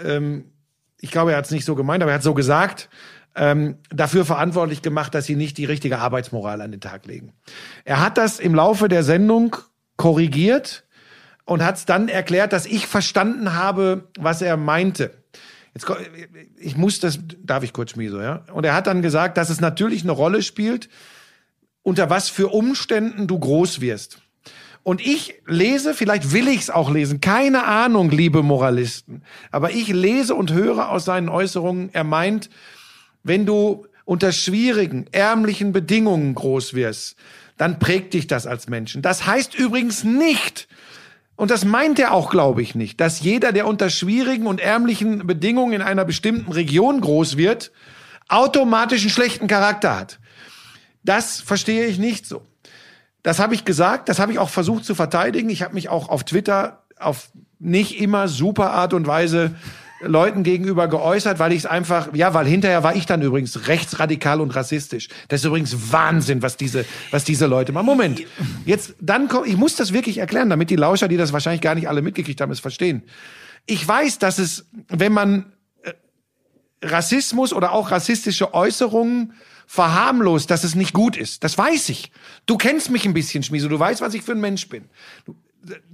[0.03, 0.45] ähm,
[0.99, 2.89] ich glaube, er hat es nicht so gemeint, aber er hat so gesagt,
[3.35, 7.33] ähm, dafür verantwortlich gemacht, dass sie nicht die richtige Arbeitsmoral an den Tag legen.
[7.83, 9.55] Er hat das im Laufe der Sendung
[9.97, 10.85] korrigiert
[11.45, 15.22] und hat es dann erklärt, dass ich verstanden habe, was er meinte.
[15.73, 15.87] Jetzt,
[16.57, 18.43] ich muss das, darf ich kurz Schmieso, ja?
[18.53, 20.87] Und er hat dann gesagt, dass es natürlich eine Rolle spielt,
[21.81, 24.19] unter was für Umständen du groß wirst.
[24.83, 29.87] Und ich lese, vielleicht will ich es auch lesen, keine Ahnung, liebe Moralisten, aber ich
[29.87, 32.49] lese und höre aus seinen Äußerungen, er meint,
[33.23, 37.15] wenn du unter schwierigen, ärmlichen Bedingungen groß wirst,
[37.57, 39.01] dann prägt dich das als Menschen.
[39.01, 40.67] Das heißt übrigens nicht,
[41.35, 45.25] und das meint er auch, glaube ich, nicht, dass jeder, der unter schwierigen und ärmlichen
[45.25, 47.71] Bedingungen in einer bestimmten Region groß wird,
[48.29, 50.19] automatisch einen schlechten Charakter hat.
[51.03, 52.43] Das verstehe ich nicht so.
[53.23, 55.49] Das habe ich gesagt, das habe ich auch versucht zu verteidigen.
[55.49, 57.29] Ich habe mich auch auf Twitter auf
[57.59, 59.55] nicht immer super Art und Weise
[60.05, 64.41] Leuten gegenüber geäußert, weil ich es einfach, ja, weil hinterher war ich dann übrigens rechtsradikal
[64.41, 65.09] und rassistisch.
[65.27, 67.85] Das ist übrigens Wahnsinn, was diese, was diese Leute machen.
[67.85, 68.23] Moment,
[68.65, 71.75] jetzt, dann komm, ich muss das wirklich erklären, damit die Lauscher, die das wahrscheinlich gar
[71.75, 73.03] nicht alle mitgekriegt haben, es verstehen.
[73.65, 75.53] Ich weiß, dass es, wenn man
[75.83, 75.93] äh,
[76.81, 79.33] Rassismus oder auch rassistische Äußerungen
[79.65, 81.43] verharmlost, dass es nicht gut ist.
[81.43, 82.11] Das weiß ich.
[82.45, 83.69] Du kennst mich ein bisschen, Schmieso.
[83.69, 84.85] Du weißt, was ich für ein Mensch bin.
[85.25, 85.35] Du,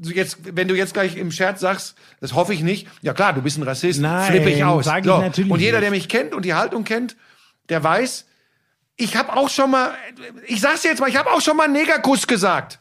[0.01, 2.87] jetzt, wenn du jetzt gleich im Scherz sagst, das hoffe ich nicht.
[3.01, 4.01] Ja klar, du bist ein Rassist.
[4.01, 4.85] Nein, flippe ich aus.
[4.85, 5.83] sag ich natürlich und jeder, nicht.
[5.83, 7.15] der mich kennt und die Haltung kennt,
[7.69, 8.25] der weiß,
[8.97, 9.91] ich habe auch schon mal,
[10.47, 12.79] ich sag's jetzt mal, ich habe auch schon mal Negerkuss gesagt.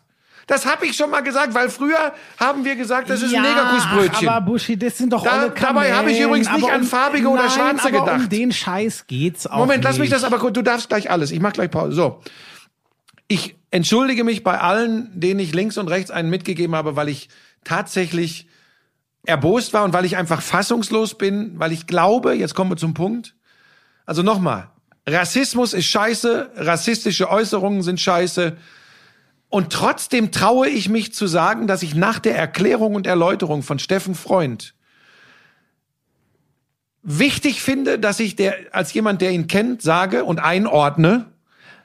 [0.48, 4.28] Das habe ich schon mal gesagt, weil früher haben wir gesagt, das ist ein Negerkussbrötchen.
[4.30, 6.24] Aber Buschi, das sind doch Da- alle dabei habe ich Kamellen.
[6.24, 8.32] übrigens nicht Aber an farbige oder nein, schwarze aber Um gedacht.
[8.32, 10.12] den Scheiß geht's auch Moment, lass mich nicht.
[10.14, 10.54] das aber kurz.
[10.54, 11.32] Du darfst gleich alles.
[11.32, 11.92] Ich mach gleich Pause.
[11.94, 12.22] So.
[13.28, 17.28] Ich entschuldige mich bei allen, denen ich links und rechts einen mitgegeben habe, weil ich
[17.64, 18.48] tatsächlich
[19.24, 22.94] erbost war und weil ich einfach fassungslos bin, weil ich glaube, jetzt kommen wir zum
[22.94, 23.34] Punkt.
[24.06, 24.70] Also nochmal.
[25.06, 28.56] Rassismus ist scheiße, rassistische Äußerungen sind scheiße.
[29.50, 33.78] Und trotzdem traue ich mich zu sagen, dass ich nach der Erklärung und Erläuterung von
[33.78, 34.74] Steffen Freund
[37.02, 41.26] wichtig finde, dass ich der, als jemand, der ihn kennt, sage und einordne,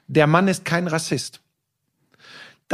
[0.06, 1.40] der Mann ist kein Rassist.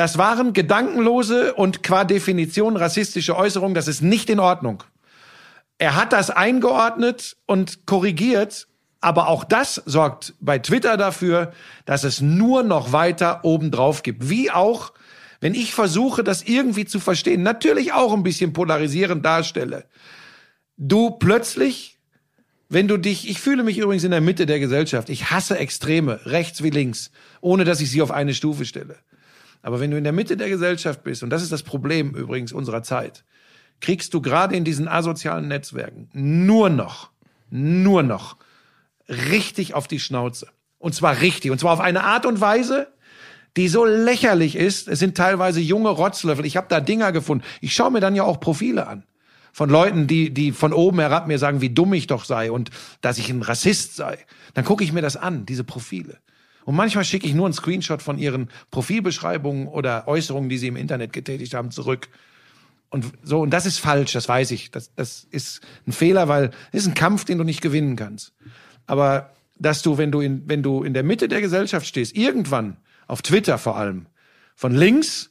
[0.00, 3.74] Das waren gedankenlose und qua Definition rassistische Äußerungen.
[3.74, 4.82] Das ist nicht in Ordnung.
[5.76, 8.66] Er hat das eingeordnet und korrigiert,
[9.02, 11.52] aber auch das sorgt bei Twitter dafür,
[11.84, 14.30] dass es nur noch weiter obendrauf gibt.
[14.30, 14.94] Wie auch,
[15.42, 19.84] wenn ich versuche, das irgendwie zu verstehen, natürlich auch ein bisschen polarisierend darstelle.
[20.78, 21.98] Du plötzlich
[22.72, 25.10] wenn du dich, ich fühle mich übrigens in der Mitte der Gesellschaft.
[25.10, 27.10] Ich hasse Extreme, rechts wie links,
[27.40, 28.96] ohne dass ich sie auf eine Stufe stelle.
[29.62, 32.52] Aber wenn du in der Mitte der Gesellschaft bist, und das ist das Problem übrigens
[32.52, 33.24] unserer Zeit,
[33.80, 37.10] kriegst du gerade in diesen asozialen Netzwerken nur noch,
[37.50, 38.36] nur noch
[39.08, 40.48] richtig auf die Schnauze.
[40.78, 41.50] Und zwar richtig.
[41.50, 42.88] Und zwar auf eine Art und Weise,
[43.56, 44.88] die so lächerlich ist.
[44.88, 46.46] Es sind teilweise junge Rotzlöffel.
[46.46, 47.44] Ich habe da Dinger gefunden.
[47.60, 49.04] Ich schaue mir dann ja auch Profile an
[49.52, 52.70] von Leuten, die, die von oben herab mir sagen, wie dumm ich doch sei und
[53.00, 54.18] dass ich ein Rassist sei.
[54.54, 56.18] Dann gucke ich mir das an, diese Profile.
[56.70, 60.76] Und manchmal schicke ich nur einen Screenshot von ihren Profilbeschreibungen oder Äußerungen, die sie im
[60.76, 62.08] Internet getätigt haben, zurück.
[62.90, 64.70] Und so, und das ist falsch, das weiß ich.
[64.70, 68.34] Das, das ist ein Fehler, weil es ist ein Kampf, den du nicht gewinnen kannst.
[68.86, 72.76] Aber dass du, wenn du in, wenn du in der Mitte der Gesellschaft stehst, irgendwann,
[73.08, 74.06] auf Twitter vor allem,
[74.54, 75.29] von links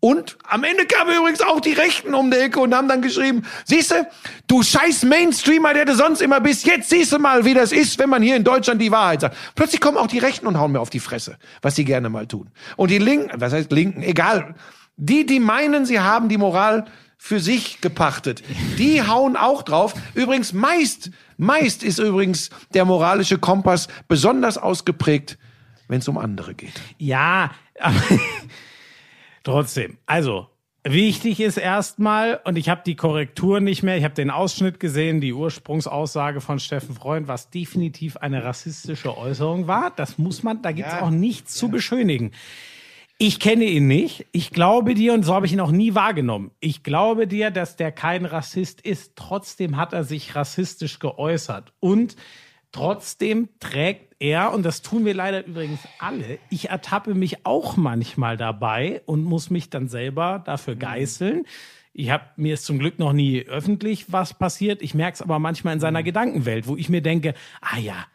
[0.00, 3.42] und am Ende kamen übrigens auch die Rechten um die Ecke und haben dann geschrieben,
[3.64, 4.06] siehste,
[4.46, 7.98] du scheiß Mainstreamer, der du sonst immer bist, jetzt siehst du mal, wie das ist,
[7.98, 9.36] wenn man hier in Deutschland die Wahrheit sagt.
[9.56, 12.28] Plötzlich kommen auch die Rechten und hauen mir auf die Fresse, was sie gerne mal
[12.28, 12.50] tun.
[12.76, 14.54] Und die Linken, was heißt Linken, egal,
[14.96, 16.84] die, die meinen, sie haben die Moral
[17.16, 18.44] für sich gepachtet,
[18.78, 19.94] die hauen auch drauf.
[20.14, 25.38] Übrigens, meist, meist ist übrigens der moralische Kompass besonders ausgeprägt,
[25.88, 26.80] wenn es um andere geht.
[26.98, 27.50] Ja,
[27.80, 27.96] aber
[29.48, 29.98] trotzdem.
[30.06, 30.46] Also,
[30.84, 35.20] wichtig ist erstmal, und ich habe die Korrektur nicht mehr, ich habe den Ausschnitt gesehen,
[35.20, 39.90] die Ursprungsaussage von Steffen Freund, was definitiv eine rassistische Äußerung war.
[39.94, 41.02] Das muss man, da gibt's Ja.
[41.02, 42.32] auch nichts zu beschönigen.
[43.20, 44.26] Ich kenne ihn nicht.
[44.30, 46.52] Ich glaube dir, und so habe ich ihn auch nie wahrgenommen.
[46.60, 49.14] Ich glaube dir, dass der kein Rassist ist.
[49.16, 51.72] Trotzdem hat er sich rassistisch geäußert.
[51.80, 52.14] Und
[52.70, 58.36] trotzdem trägt er, und das tun wir leider übrigens alle, ich ertappe mich auch manchmal
[58.36, 61.44] dabei und muss mich dann selber dafür geißeln.
[61.92, 64.82] Ich hab, mir ist zum Glück noch nie öffentlich was passiert.
[64.82, 68.06] Ich merke es aber manchmal in seiner Gedankenwelt, wo ich mir denke, ah ja,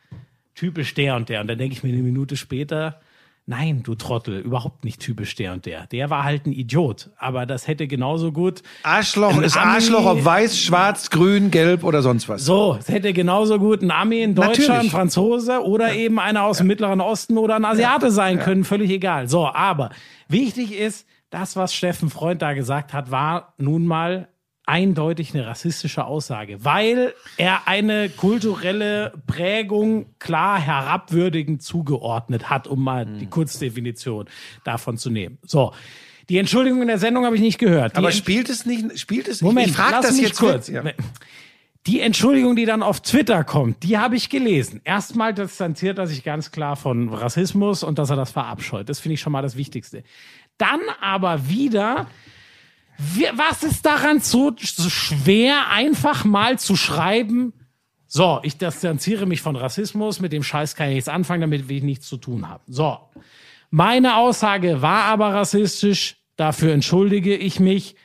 [0.56, 1.42] typisch der und der.
[1.42, 3.02] Und dann denke ich mir eine Minute später,
[3.46, 5.88] nein, du Trottel, überhaupt nicht typisch der und der.
[5.88, 7.10] Der war halt ein Idiot.
[7.18, 8.64] Aber das hätte genauso gut.
[8.84, 12.46] Arschloch ist Ami- Arschloch, ob weiß, schwarz, grün, gelb oder sonst was.
[12.46, 14.80] So, es hätte genauso gut ein Ami, ein Deutscher, Natürlich.
[14.80, 18.90] ein Franzose oder eben einer aus dem Mittleren Osten oder ein Asiate sein können, völlig
[18.90, 19.28] egal.
[19.28, 19.90] So, aber
[20.28, 24.30] wichtig ist, das, was Steffen Freund da gesagt hat, war nun mal
[24.66, 33.06] eindeutig eine rassistische Aussage, weil er eine kulturelle Prägung klar herabwürdigend zugeordnet hat, um mal
[33.06, 34.28] die Kurzdefinition
[34.64, 35.38] davon zu nehmen.
[35.44, 35.74] So.
[36.30, 37.94] Die Entschuldigung in der Sendung habe ich nicht gehört.
[37.94, 40.70] Die Aber spielt es nicht, spielt es, Moment, ich, frage lass das jetzt kurz.
[40.70, 40.82] Ja.
[41.86, 44.80] Die Entschuldigung, die dann auf Twitter kommt, die habe ich gelesen.
[44.86, 48.88] Erstmal distanziert er sich ganz klar von Rassismus und dass er das verabscheut.
[48.88, 50.04] Das finde ich schon mal das Wichtigste.
[50.58, 52.34] Dann aber wieder, wie-
[52.98, 57.54] was ist daran so, so schwer, einfach mal zu schreiben,
[58.16, 61.78] so, ich distanziere mich von Rassismus, mit dem Scheiß kann ich nichts anfangen, damit will
[61.78, 62.62] ich nichts zu tun haben.
[62.68, 63.00] So.
[63.72, 67.96] Meine Aussage war aber rassistisch, dafür entschuldige ich mich.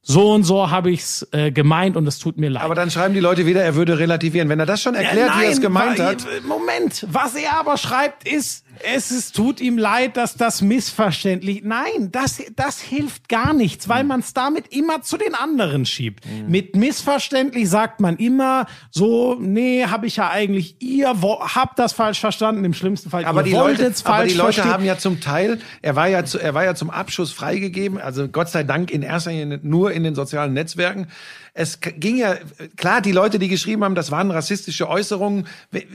[0.00, 2.62] So und so habe ich's äh, gemeint und es tut mir leid.
[2.62, 4.48] Aber dann schreiben die Leute wieder, er würde relativieren.
[4.48, 6.24] Wenn er das schon erklärt, wie er es gemeint hat.
[6.46, 11.62] Moment, was er aber schreibt ist, es ist, tut ihm leid, dass das missverständlich.
[11.64, 16.24] Nein, das, das hilft gar nichts, weil man es damit immer zu den anderen schiebt.
[16.26, 16.50] Mhm.
[16.50, 21.92] Mit missverständlich sagt man immer so, nee, habe ich ja eigentlich, ihr wo- habt das
[21.92, 24.72] falsch verstanden, im schlimmsten Fall, Aber ihr die, Leute, aber die Leute verstehen.
[24.72, 28.28] haben ja zum Teil, er war ja, zu, er war ja zum Abschuss freigegeben, also
[28.28, 31.08] Gott sei Dank in erster Linie nur in den sozialen Netzwerken.
[31.54, 32.36] Es ging ja,
[32.76, 35.48] klar, die Leute, die geschrieben haben, das waren rassistische Äußerungen.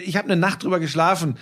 [0.06, 1.38] Ich habe eine Nacht drüber geschlafen.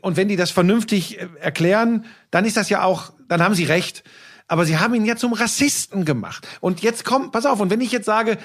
[0.00, 3.64] Und wenn die das vernünftig äh, erklären, dann ist das ja auch, dann haben sie
[3.64, 4.04] recht.
[4.48, 6.46] Aber sie haben ihn ja zum Rassisten gemacht.
[6.60, 8.38] Und jetzt kommt, pass auf, und wenn ich jetzt sage,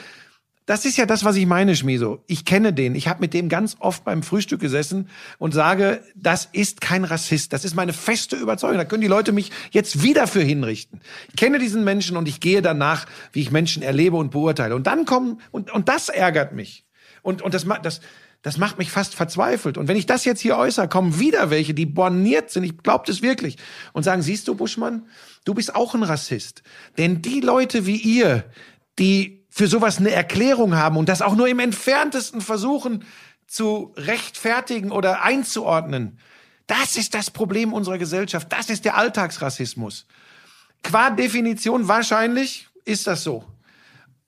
[0.68, 2.24] das ist ja das, was ich meine, Schmieso.
[2.28, 2.94] Ich kenne den.
[2.94, 7.54] Ich habe mit dem ganz oft beim Frühstück gesessen und sage, das ist kein Rassist.
[7.54, 8.78] Das ist meine feste Überzeugung.
[8.78, 11.00] Da können die Leute mich jetzt wieder für hinrichten.
[11.30, 14.76] Ich kenne diesen Menschen und ich gehe danach, wie ich Menschen erlebe und beurteile.
[14.76, 16.84] Und dann kommen, und, und das ärgert mich.
[17.22, 18.02] Und, und das, das,
[18.42, 19.78] das macht mich fast verzweifelt.
[19.78, 23.04] Und wenn ich das jetzt hier äußere, kommen wieder welche, die borniert sind, ich glaube
[23.08, 23.58] das wirklich,
[23.94, 25.08] und sagen, siehst du, Buschmann,
[25.46, 26.64] du bist auch ein Rassist.
[26.98, 28.46] Denn die Leute wie ihr,
[29.00, 33.04] die für sowas eine Erklärung haben und das auch nur im entferntesten versuchen
[33.48, 36.20] zu rechtfertigen oder einzuordnen,
[36.68, 38.52] das ist das Problem unserer Gesellschaft.
[38.52, 40.06] Das ist der Alltagsrassismus.
[40.84, 43.46] Qua Definition wahrscheinlich ist das so.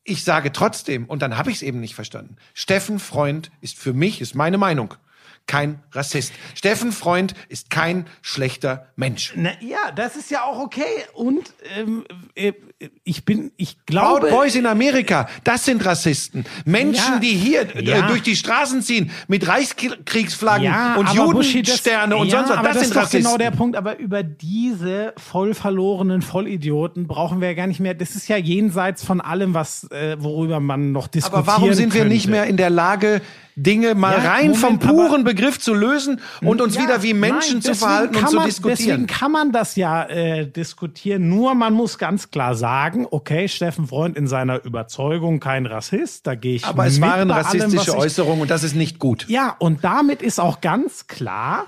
[0.09, 3.93] Ich sage trotzdem, und dann habe ich es eben nicht verstanden, Steffen Freund ist für
[3.93, 4.95] mich, ist meine Meinung,
[5.49, 6.31] kein Rassist.
[6.53, 9.33] Steffen Freund ist kein schlechter Mensch.
[9.35, 10.83] Na, ja, das ist ja auch okay.
[11.13, 12.05] Und ähm,
[12.35, 12.53] äh,
[13.03, 13.87] ich bin, ich Proud
[14.21, 16.45] glaube, Boys in Amerika, das sind Rassisten.
[16.65, 17.19] Menschen, Ja.
[17.19, 18.07] die hier äh, Ja.
[18.07, 22.91] durch die Straßen ziehen mit Reichskriegsflaggen ja, und Judensterne und sonst was, das, das sind
[22.91, 23.21] ist Rassisten.
[23.23, 23.75] genau der Punkt.
[23.75, 27.95] Aber über diese voll verlorenen Vollidioten brauchen wir ja gar nicht mehr.
[27.95, 31.95] Das ist ja jenseits von allem, was äh, worüber man noch diskutieren Aber warum sind
[31.95, 32.13] wir könnte.
[32.13, 33.21] nicht mehr in der Lage,
[33.63, 37.03] Dinge mal Ja, rein vom Moment, aber- puren Begriff zu lösen und uns Ja, wieder
[37.03, 38.77] wie Menschen nein, zu verhalten und zu man, diskutieren?
[38.77, 41.29] Deswegen kann man das ja äh, diskutieren.
[41.29, 46.35] Nur man muss ganz klar sagen, okay, Steffen Freund in seiner Überzeugung kein Rassist, da
[46.35, 49.25] gehe ich Aber es waren allem, rassistische ich- Äußerungen und das ist nicht gut.
[49.27, 51.65] Ja, und damit ist auch ganz klar,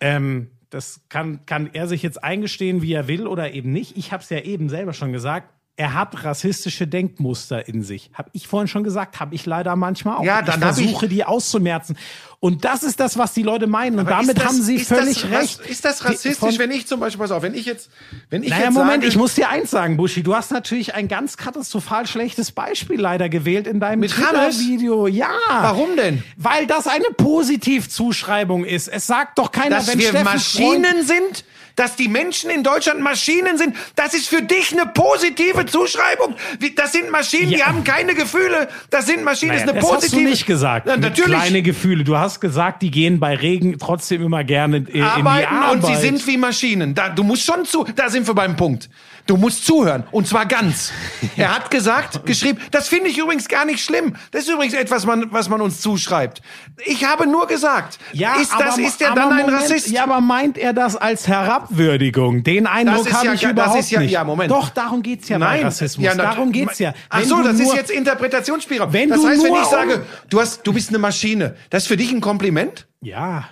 [0.00, 3.96] ähm, das kann, kann er sich jetzt eingestehen, wie er will oder eben nicht.
[3.98, 5.48] Ich habe es ja eben selber schon gesagt.
[5.76, 8.10] Er hat rassistische Denkmuster in sich.
[8.12, 10.22] Habe ich vorhin schon gesagt, habe ich leider manchmal auch.
[10.24, 11.96] Ja, dann ich hab ich- versuche die auszumerzen.
[12.40, 13.94] Und das ist das, was die Leute meinen.
[13.98, 15.60] Und Aber damit das- haben sie völlig das, recht.
[15.60, 17.88] Ist das rassistisch, von- wenn ich zum Beispiel, pass auf, wenn ich jetzt,
[18.28, 20.22] wenn ich naja, jetzt Moment, sage, ich muss dir eins sagen, Buschi.
[20.22, 24.02] Du hast natürlich ein ganz katastrophal schlechtes Beispiel leider gewählt in deinem?
[24.06, 25.06] Twitter-Video.
[25.06, 25.30] Ja.
[25.48, 26.22] Warum denn?
[26.36, 28.88] Weil das eine Positivzuschreibung ist.
[28.88, 31.44] Es sagt doch keiner, dass wenn wir Steffen Maschinen Freund- sind,
[31.76, 36.34] dass die Menschen in Deutschland Maschinen sind, das ist für dich eine positive Zuschreibung.
[36.76, 37.66] Das sind Maschinen, die Ja.
[37.66, 38.68] haben keine Gefühle.
[38.90, 40.16] Das sind Maschinen, Naja, das ist eine das positive.
[40.20, 40.86] hast du nicht gesagt.
[40.86, 41.32] Mit natürlich.
[41.38, 42.04] Kleine Gefühle.
[42.04, 45.72] Du hast gesagt, die gehen bei Regen trotzdem immer gerne äh, in die arbeiten Arbeit.
[45.74, 46.94] und sie sind wie Maschinen.
[46.94, 48.88] Da, du musst schon zu, da sind wir beim Punkt.
[49.26, 50.92] Du musst zuhören und zwar ganz.
[51.36, 54.16] Er hat gesagt, geschrieben, das finde ich übrigens gar nicht schlimm.
[54.32, 56.42] Das ist übrigens etwas, man, was man uns zuschreibt.
[56.84, 59.88] Ich habe nur gesagt, ja, ist, das, aber, ist aber dann ein Moment, Rassist?
[59.88, 62.42] Ja, aber meint er das als Herabwürdigung?
[62.42, 64.10] Den Eindruck ist habe ja ich gar- das überhaupt ist ja- nicht.
[64.10, 64.50] ja, Moment.
[64.50, 66.04] Doch, darum geht's ja bei Rassismus.
[66.04, 66.92] ja, nat- darum geht's ja.
[67.08, 68.92] Ach so, das ist nur- jetzt Interpretationsspielraum.
[68.92, 71.96] Wenn das heißt, wenn ich sage, du hast, du bist eine Maschine, das ist für
[71.96, 72.86] dich ein Kompliment?
[73.00, 73.44] Ja.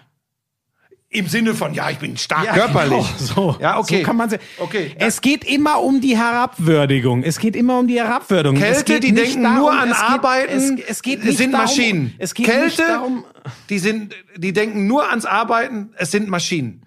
[1.12, 3.04] Im Sinne von, ja, ich bin stark Ja, körperlich.
[3.18, 3.56] genau, so.
[3.60, 3.98] Ja, okay.
[3.98, 4.94] So kann man Okay.
[4.96, 7.24] Es geht immer um die Herabwürdigung.
[7.24, 8.56] Es geht immer um die Herabwürdigung.
[8.56, 11.66] Kälte, die denken darum, nur an es geht, Arbeiten, Es, es geht nicht sind darum,
[11.66, 12.14] Maschinen.
[12.18, 13.24] Es geht Kälte, nicht darum.
[13.70, 16.82] die sind, die denken nur ans Arbeiten, es sind Maschinen.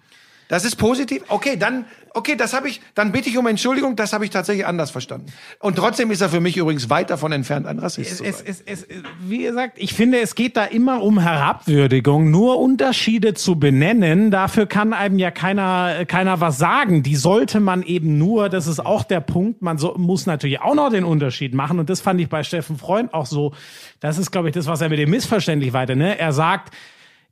[0.48, 1.22] Das ist positiv.
[1.28, 4.66] Okay, dann, okay, das habe ich, dann bitte ich um Entschuldigung, das habe ich tatsächlich
[4.66, 5.26] anders verstanden.
[5.58, 8.38] Und trotzdem ist er für mich übrigens weit davon entfernt, ein Rassist Es, zu es,
[8.38, 8.46] sein.
[8.48, 8.86] es, es,
[9.20, 14.30] wie gesagt, ich finde, es geht da immer um Herabwürdigung, nur Unterschiede zu benennen.
[14.30, 17.02] Dafür kann einem ja keiner, keiner was sagen.
[17.02, 20.74] Die sollte man eben nur, das ist auch der Punkt, man so, muss natürlich auch
[20.74, 21.78] noch den Unterschied machen.
[21.78, 23.54] Und das fand ich bei Steffen Freund auch so.
[24.00, 26.18] Das ist, glaube ich, das, was er mit dem missverständlich weiter, ne?
[26.18, 26.74] Er sagt,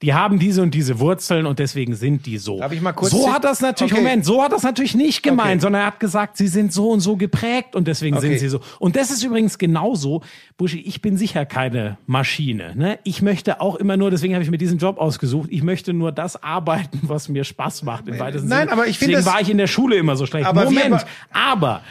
[0.03, 2.59] die haben diese und diese Wurzeln und deswegen sind die so.
[2.59, 4.03] Darf ich mal kurz So hat das natürlich, Okay.
[4.03, 5.61] Moment, so hat das natürlich nicht gemeint, Okay.
[5.61, 8.29] sondern er hat gesagt, sie sind so und so geprägt und deswegen Okay.
[8.31, 8.61] sind sie so.
[8.81, 10.23] Und das ist übrigens genauso,
[10.59, 12.75] Buschi, ich bin sicher keine Maschine.
[12.77, 12.99] Ne?
[13.05, 16.13] Ich möchte auch immer nur, deswegen habe ich mir diesen Job ausgesucht, ich möchte nur
[16.13, 18.09] das arbeiten, was mir Spaß macht.
[18.09, 18.73] Im weitesten Nein, Sinne.
[18.73, 20.47] aber ich finde Deswegen war ich in der Schule immer so schlecht.
[20.47, 21.83] Aber Moment, be- aber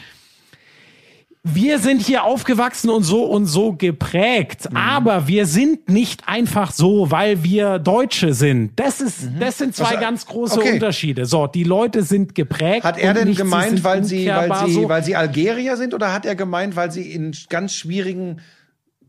[1.44, 4.78] wir sind hier aufgewachsen und so und so geprägt, Mhm.
[4.78, 8.74] aber wir sind nicht einfach so, weil wir Deutsche sind.
[8.76, 9.94] Das ist, das sind zwei Mhm.
[9.96, 10.74] Was- ganz große okay.
[10.74, 11.26] Unterschiede.
[11.26, 12.84] So, die Leute sind geprägt.
[12.84, 14.88] Hat er denn nicht, sie gemeint, sind weil sie, weil sie, so.
[14.88, 18.42] weil sie Algerier sind oder hat er gemeint, weil sie in ganz schwierigen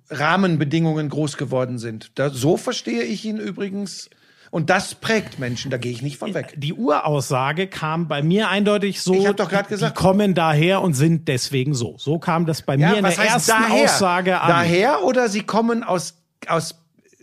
[0.08, 2.12] Rahmenbedingungen groß geworden sind?
[2.14, 4.08] Da, so verstehe ich ihn übrigens.
[4.52, 6.52] Und das prägt Menschen, da gehe ich nicht von weg.
[6.58, 9.14] die Uraussage kam bei mir eindeutig so.
[9.14, 11.96] Ich hab doch grad die- gesagt- Die kommen daher und sind deswegen so.
[11.98, 14.48] So kam das bei mir in der ersten Aussage an.
[14.50, 16.18] Daher oder sie kommen aus,
[16.48, 16.74] aus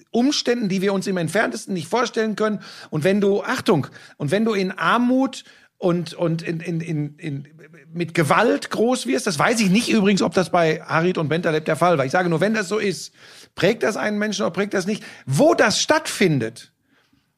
[0.10, 2.62] Umständen, die wir uns im Entferntesten nicht vorstellen können.
[2.90, 3.86] Und wenn du, Achtung,
[4.18, 5.44] und wenn du in Armut
[5.78, 7.48] und, und in, in, in, in,
[7.94, 11.66] mit Gewalt groß wirst, das weiß ich nicht übrigens, ob das bei Harit und Bentaleb
[11.66, 12.06] der Fall war.
[12.06, 13.14] Ich sage nur, wenn das so ist,
[13.54, 15.04] prägt das einen Menschen oder prägt das nicht?
[15.28, 16.72] Wo das stattfindet,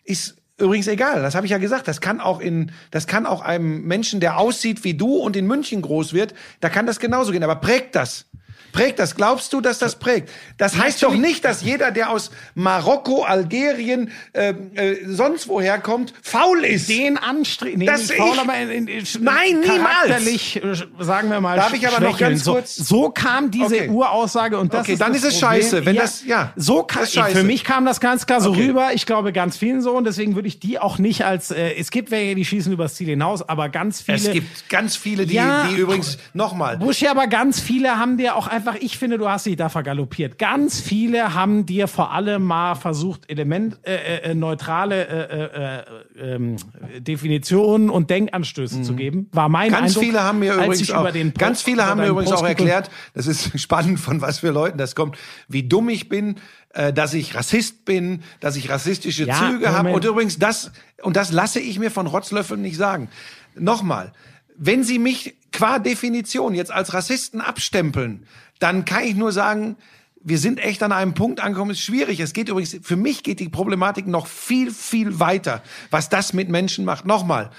[0.04, 1.22] ist übrigens egal.
[1.22, 1.88] Das habe ich ja gesagt.
[1.88, 5.48] Das kann auch in, das kann auch einem Menschen, der aussieht wie du und in
[5.48, 7.44] München groß wird, da kann das genauso gehen.
[7.44, 8.26] Aber prägt das?
[8.72, 9.16] Prägt das?
[9.16, 10.30] Glaubst du, dass das prägt?
[10.58, 16.14] Das heißt doch nicht, dass jeder, der aus Marokko, Algerien, äh, äh, sonst woher kommt,
[16.22, 16.90] faul ist.
[16.90, 17.80] den anstreben.
[17.80, 20.56] Nee, Das nicht faul, aber in, in, in, Nein, niemals.
[20.56, 23.90] äh, sagen wir mal, Darf ich aber noch ganz kurz- So, so kam diese Okay.
[23.90, 25.62] Uraussage und das Okay, ist dann das ist es Problem.
[25.62, 27.38] scheiße, wenn das- ja, So kam, scheiße.
[27.38, 28.68] für mich kam das ganz klar so Okay.
[28.68, 28.90] rüber.
[28.94, 31.52] Ich glaube ganz vielen so und deswegen würde ich die auch nicht als.
[31.52, 34.18] Äh, es gibt welche, die schießen übers Ziel hinaus, aber ganz viele.
[34.18, 35.68] es gibt ganz viele, die, Ja.
[35.70, 36.78] die übrigens nochmal.
[36.78, 40.38] Buschi, aber ganz viele haben dir auch einfach, ich finde, du hast dich da vergaloppiert.
[40.38, 46.56] Ganz viele haben dir vor allem mal versucht, elementneutrale äh, äh, neutrale, äh, äh, ähm,
[47.00, 49.28] Definitionen und Denkanstöße zu geben.
[49.32, 49.76] War mein Mhm.
[49.76, 52.90] Ganz Eindruck, viele haben mir übrigens auch, ganz viele haben mir übrigens Post auch erklärt,
[53.14, 55.18] das ist spannend, von was für Leuten das kommt,
[55.48, 56.36] wie dumm ich bin,
[56.74, 59.92] äh, dass ich Rassist bin, dass ich rassistische Ja, Züge habe.
[59.92, 60.72] Und übrigens das,
[61.02, 63.10] und das lasse ich mir von Rotzlöffeln nicht sagen.
[63.56, 64.14] Nochmal,
[64.58, 68.26] wenn Sie mich qua Definition jetzt als Rassisten abstempeln,
[68.62, 69.76] dann kann ich nur sagen,
[70.24, 72.20] wir sind echt an einem Punkt angekommen, ist schwierig.
[72.20, 76.48] Es geht übrigens, für mich geht die Problematik noch viel, viel weiter, was das mit
[76.48, 77.06] Menschen macht.
[77.06, 77.50] Nochmal,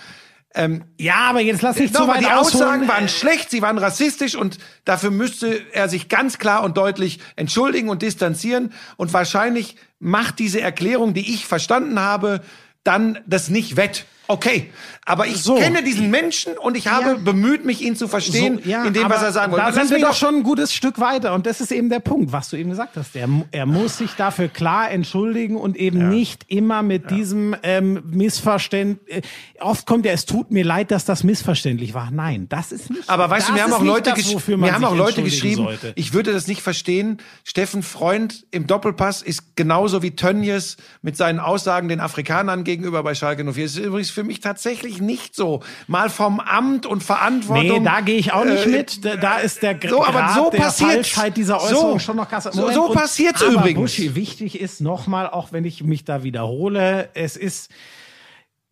[0.98, 2.88] Ja, aber jetzt lass nicht zu weit die Aussagen ausholen.
[2.88, 7.88] waren schlecht, sie waren rassistisch und dafür müsste er sich ganz klar und deutlich entschuldigen
[7.88, 8.72] und distanzieren.
[8.96, 12.42] Und wahrscheinlich macht diese Erklärung, die ich verstanden habe,
[12.84, 14.04] dann das nicht wett.
[14.28, 14.70] Okay,
[15.04, 15.56] aber ich So.
[15.56, 17.14] kenne diesen Menschen und ich habe Ja.
[17.14, 19.64] bemüht, mich ihn zu verstehen, So, ja, in dem, was er sagen wollte.
[19.66, 21.34] Da sind wir doch schon ein gutes Stück weiter.
[21.34, 23.16] Und das ist eben der Punkt, was du eben gesagt hast.
[23.16, 29.22] Er, er muss sich dafür klar entschuldigen und eben nicht immer mit diesem ähm, Missverständnis.
[29.60, 32.10] Oft kommt ja, es tut mir leid, dass das missverständlich war.
[32.10, 33.08] Nein, das ist nicht.
[33.10, 35.22] Aber weißt du, mir haben auch Leute, das, gesch wofür man mir haben auch Leute
[35.22, 35.92] geschrieben, Sollte.
[35.96, 37.18] ich würde das nicht verstehen.
[37.44, 43.14] Steffen Freund im Doppelpass ist genauso wie Tönnies mit seinen Aussagen den Afrikanern gegenüber bei
[43.14, 43.64] Schalke 04.
[43.64, 45.60] Das ist übrigens für mich tatsächlich nicht so.
[45.86, 47.78] Mal vom Amt und Verantwortung.
[47.82, 49.04] Nee, da gehe ich auch nicht äh, mit.
[49.04, 50.70] Da, da ist der so, aber Grad so der.
[50.70, 51.98] Falschheit dieser Äußerung So.
[51.98, 52.44] schon noch krass.
[52.44, 53.80] So- so passiert's aber übrigens.
[53.80, 57.70] Buschi, wichtig ist nochmal, auch wenn ich mich da wiederhole, es ist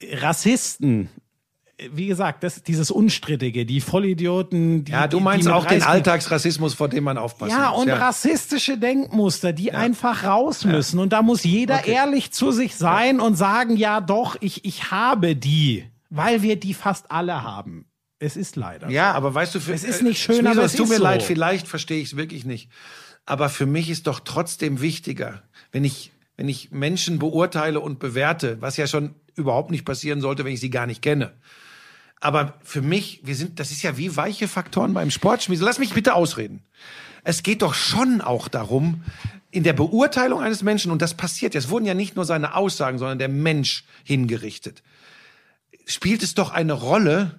[0.03, 1.09] Rassisten.
[1.93, 4.93] Wie gesagt, das, dieses Unstrittige, die Vollidioten, die.
[4.93, 7.83] Ja, du die- meinst die mit auch den Alltagsrassismus, vor dem man aufpassen Ja, muss.
[7.83, 10.99] und rassistische Denkmuster, die einfach raus müssen.
[10.99, 15.37] Und da muss jeder ehrlich zu sich sein und sagen, ja doch, ich, ich habe
[15.37, 17.87] die, weil wir die fast alle haben.
[18.19, 18.91] Es ist leider.
[18.91, 20.97] Ja, aber weißt du, für, Es ist nicht schön, Schmieso, aber es es tut mir
[20.99, 21.03] so.
[21.03, 22.69] leid, vielleicht verstehe ich es wirklich nicht.
[23.25, 25.43] Aber für mich ist doch trotzdem wichtiger,
[25.73, 30.45] wenn ich, wenn ich Menschen beurteile und bewerte, was ja schon überhaupt nicht passieren sollte,
[30.45, 31.33] wenn ich sie gar nicht kenne.
[32.21, 35.43] Aber für mich, wir sind, das ist ja wie weiche Faktoren beim Sport.
[35.43, 36.63] Schmieso, lass mich bitte ausreden.
[37.25, 39.03] Es geht doch schon auch darum,
[39.51, 42.99] in der Beurteilung eines Menschen, und das passiert, es wurden ja nicht nur seine Aussagen,
[42.99, 44.83] sondern der Mensch hingerichtet
[45.91, 47.39] spielt es doch eine Rolle,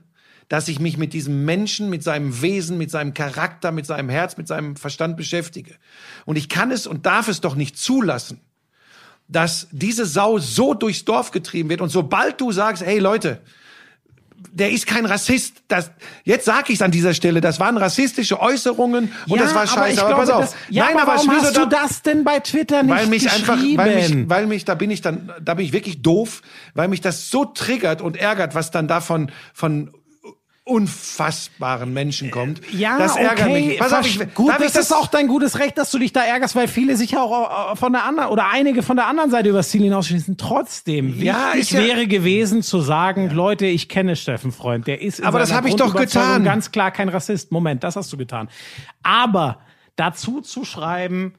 [0.49, 4.35] dass ich mich mit diesem Menschen, mit seinem Wesen, mit seinem Charakter, mit seinem Herz,
[4.35, 5.75] mit seinem Verstand beschäftige.
[6.25, 8.41] Und ich kann es und darf es doch nicht zulassen,
[9.29, 11.79] dass diese Sau so durchs Dorf getrieben wird.
[11.79, 13.41] Und sobald du sagst, hey Leute,
[14.51, 15.63] der ist kein Rassist.
[15.67, 15.91] Das,
[16.23, 17.41] jetzt sage ich es an dieser Stelle.
[17.41, 19.93] Das waren rassistische Äußerungen und das war scheiße.
[19.93, 20.41] ich Aber, glaube, pass auf.
[20.41, 23.07] Das, ja, Nein, aber aber warum hast du da- das denn bei Twitter nicht weil
[23.07, 26.41] mich einfach, weil mich, weil mich, da bin ich dann, da bin ich wirklich doof,
[26.73, 29.91] weil mich das so triggert und ärgert, was dann davon von
[30.63, 32.61] unfassbaren Menschen kommt.
[32.71, 33.79] ja, das ärgert okay, mich.
[33.79, 36.23] Pass auf, ich, gut, ich das, ist auch dein gutes Recht, dass du dich da
[36.23, 39.31] ärgerst, weil viele sich ja auch äh, von der anderen oder einige von der anderen
[39.31, 40.37] Seite übers Ziel hinausschießen.
[40.37, 45.23] Trotzdem, Ja, ist ja- wäre gewesen zu sagen, Leute, ich kenne Steffen Freund, der ist
[45.23, 46.43] Aber das seiner hab ich doch getan.
[46.43, 47.51] ganz klar kein Rassist.
[47.51, 48.47] Moment, das hast du getan.
[49.01, 49.61] Aber
[49.95, 51.33] dazu zu schreiben,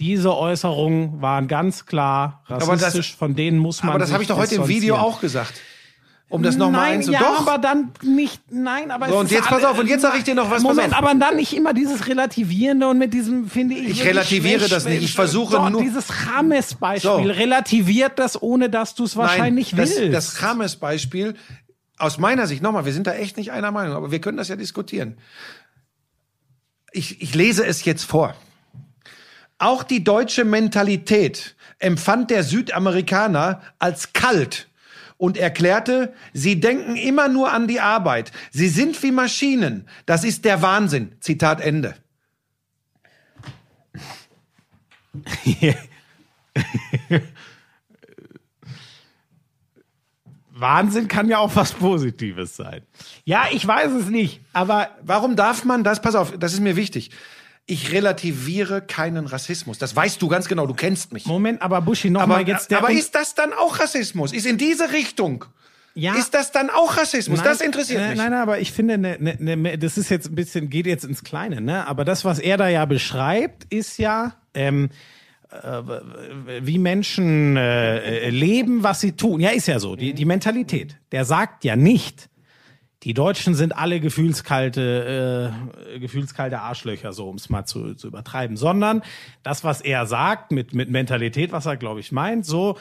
[0.00, 4.28] diese Äußerungen waren ganz klar das- rassistisch, von denen muss man aber das habe ich
[4.28, 5.60] doch heute im Video auch gesagt.
[6.32, 7.12] Um das nochmal Nein, einzu...
[7.12, 7.46] ja, Doch.
[7.46, 10.34] aber dann nicht, nein, aber So, und jetzt pass auf, und jetzt sag ich dir
[10.34, 13.90] noch was, Moment, aber dann nicht immer dieses Relativierende und mit diesem, finde ich.
[13.90, 15.02] Ich relativiere das nicht.
[15.02, 17.16] Ich versuche Doch, nur- Dieses Rames-Beispiel So.
[17.18, 20.14] relativiert das, ohne dass du es wahrscheinlich Nein, das, willst.
[20.14, 21.34] das Chames-Beispiel,
[21.98, 24.48] aus meiner Sicht, nochmal, wir sind da echt nicht einer Meinung, aber wir können das
[24.48, 25.18] ja diskutieren.
[26.92, 28.34] Ich, ich lese es jetzt vor.
[29.58, 34.68] Auch die deutsche Mentalität empfand der Südamerikaner als kalt
[35.22, 38.32] und erklärte, sie denken immer nur an die Arbeit.
[38.50, 39.86] Sie sind wie Maschinen.
[40.04, 41.12] Das ist der Wahnsinn.
[41.20, 41.94] Zitat Ende.
[50.50, 52.82] Wahnsinn kann ja auch was Positives sein.
[53.24, 56.02] Ja, ich weiß es nicht, aber Warum darf man das?
[56.02, 57.12] Pass auf, das ist mir wichtig.
[57.66, 59.78] Ich relativiere keinen Rassismus.
[59.78, 60.66] Das weißt du ganz genau.
[60.66, 61.26] Du kennst mich.
[61.26, 64.32] Moment, aber Buschi, noch Aber, mal jetzt der aber ist das dann auch Rassismus?
[64.32, 65.44] Ist in diese Richtung?
[65.94, 67.38] ja, Ist das dann auch Rassismus?
[67.38, 68.18] Nein, das interessiert äh, mich.
[68.18, 71.04] Nein, nein, aber ich finde, ne, ne, ne, das ist jetzt ein bisschen, geht jetzt
[71.04, 71.86] ins Kleine, ne?
[71.86, 74.90] Aber das, was er da ja beschreibt, ist ja, ähm,
[75.50, 75.82] äh,
[76.62, 79.40] wie Menschen äh, äh, leben, was sie tun.
[79.40, 79.96] Ja, ist ja so.
[79.96, 80.96] Die, die Mentalität.
[81.12, 82.28] Der sagt ja nicht,
[83.02, 85.52] die Deutschen sind alle gefühlskalte,
[85.94, 89.02] äh, gefühlskalte Arschlöcher, so um es mal zu, zu übertreiben, sondern
[89.42, 92.78] das, was er sagt mit, mit Mentalität, was er, glaube ich, meint, so,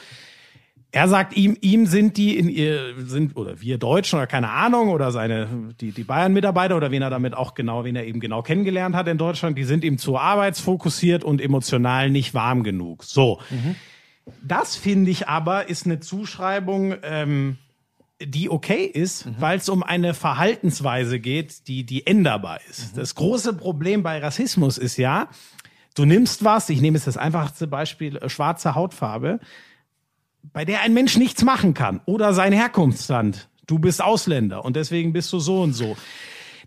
[0.94, 4.90] er sagt ihm, ihm sind die in ihr, sind, oder wir Deutschen oder keine Ahnung,
[4.90, 8.42] oder seine, die, die Bayern-Mitarbeiter oder wen er damit auch genau, wen er eben genau
[8.42, 13.06] kennengelernt hat in Deutschland, die sind ihm zu arbeitsfokussiert und emotional nicht warm genug.
[13.06, 13.40] So.
[14.44, 17.58] Das finde ich aber ist eine Zuschreibung, ähm,
[18.26, 22.98] die okay ist, weil es um eine Verhaltensweise geht, die, die änderbar ist.
[22.98, 25.30] Das große Problem bei Rassismus ist ja,
[25.96, 29.40] du nimmst was, ich nehme jetzt das einfachste Beispiel, äh, schwarze Hautfarbe,
[30.54, 33.50] bei der ein Mensch nichts machen kann oder sein Herkunftsland.
[33.68, 35.96] Du bist Ausländer und deswegen bist du so und so.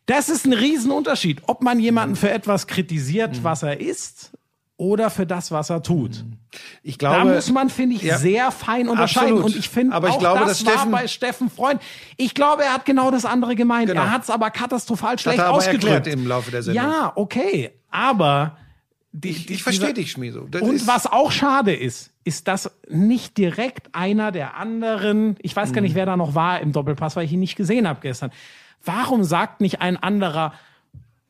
[0.07, 4.33] Das ist ein Riesenunterschied, ob man jemanden für etwas kritisiert, was er ist
[4.77, 6.25] oder für das, was er tut.
[6.83, 8.19] ich Da glaube, muss man, finde ich, Ja.
[8.19, 9.35] sehr fein unterscheiden.
[9.35, 9.53] Absolut.
[9.55, 11.81] Und ich finde, Aber ich auch glaube, das dass war Steffen- bei Steffen Freund.
[12.17, 13.89] Ich glaube, er hat genau das andere gemeint.
[13.89, 14.03] Genau.
[14.03, 16.07] Er hat es aber katastrophal schlecht er aber ausgedrückt.
[16.09, 16.85] im Laufe der Sendung.
[16.85, 17.71] Ja, okay.
[17.91, 18.57] Aber
[19.13, 20.41] die, ich, ich verstehe dich, Schmieso.
[20.61, 25.83] Und was auch schade ist, ist, dass nicht direkt einer der anderen, ich weiß gar
[25.83, 25.85] Mhm.
[25.87, 28.33] nicht, wer da noch war im Doppelpass, weil ich ihn nicht gesehen habe gestern.
[28.85, 30.53] Warum sagt nicht ein anderer,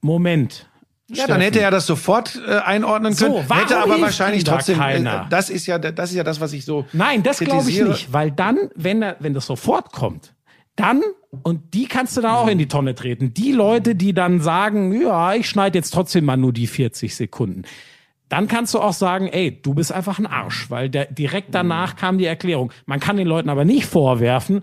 [0.00, 0.66] Moment,
[1.09, 3.44] Ja, dann hätte er das sofort äh, einordnen So, können.
[3.48, 4.78] warum hätte aber wahrscheinlich da trotzdem.
[4.78, 5.22] keiner?
[5.26, 6.86] Äh, das ist ja, das ist ja das, was ich so.
[6.93, 10.35] Nein, das glaube ich nicht, weil dann, wenn er, wenn das sofort kommt,
[10.76, 11.02] dann
[11.43, 13.35] und die kannst du dann auch in die Tonne treten.
[13.35, 17.62] Die Leute, die dann sagen, ja, ich schneide jetzt trotzdem mal nur die 40 Sekunden.
[18.28, 21.97] Dann kannst du auch sagen, ey, du bist einfach ein Arsch, weil der, direkt danach
[21.97, 22.72] kam die Erklärung.
[22.86, 24.62] Man kann den Leuten aber nicht vorwerfen,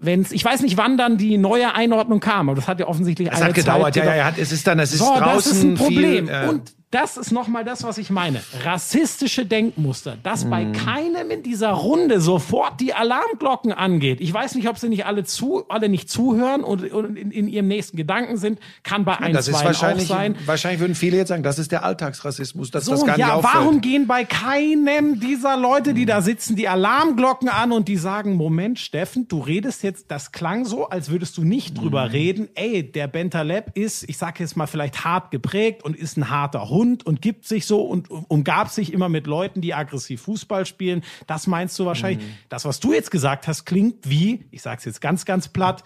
[0.00, 3.28] wenn's, ich weiß nicht, wann dann die neue Einordnung kam, aber das hat ja offensichtlich
[3.28, 4.18] Es eine hat gedauert, Zeit ja, ja, gedauert.
[4.18, 6.26] ja, hat, es ist dann, es ist So, draußen das ist ein Problem.
[6.26, 6.34] viel.
[6.34, 8.40] Äh, Und das ist nochmal das, was ich meine.
[8.64, 10.72] Rassistische Denkmuster, dass bei Mhm.
[10.72, 14.20] keinem in dieser Runde sofort die Alarmglocken angeht.
[14.20, 17.48] Ich weiß nicht, ob sie nicht alle zu, alle nicht zuhören und, und in, in
[17.48, 18.60] ihrem nächsten Gedanken sind.
[18.84, 20.36] Kann bei ein, das ist zwei auch wahrscheinlich, sein.
[20.46, 23.34] wahrscheinlich würden viele jetzt sagen, das ist der Alltagsrassismus, dass das So, gar nicht ja,
[23.34, 23.54] auffällt.
[23.54, 28.34] warum gehen bei keinem dieser Leute, die da sitzen, die Alarmglocken an und die sagen,
[28.36, 32.48] Moment, Steffen, du redest jetzt, das klang so, als würdest du nicht drüber reden.
[32.54, 36.68] Ey, der Bentaleb ist, ich sag jetzt mal vielleicht hart geprägt und ist ein harter
[36.68, 40.66] Hund und gibt sich so und um- umgab sich immer mit Leuten, die aggressiv Fußball
[40.66, 41.02] spielen.
[41.26, 42.26] Das meinst du wahrscheinlich.
[42.48, 45.84] Das, was du jetzt gesagt hast, klingt wie, ich sag's jetzt ganz, ganz platt,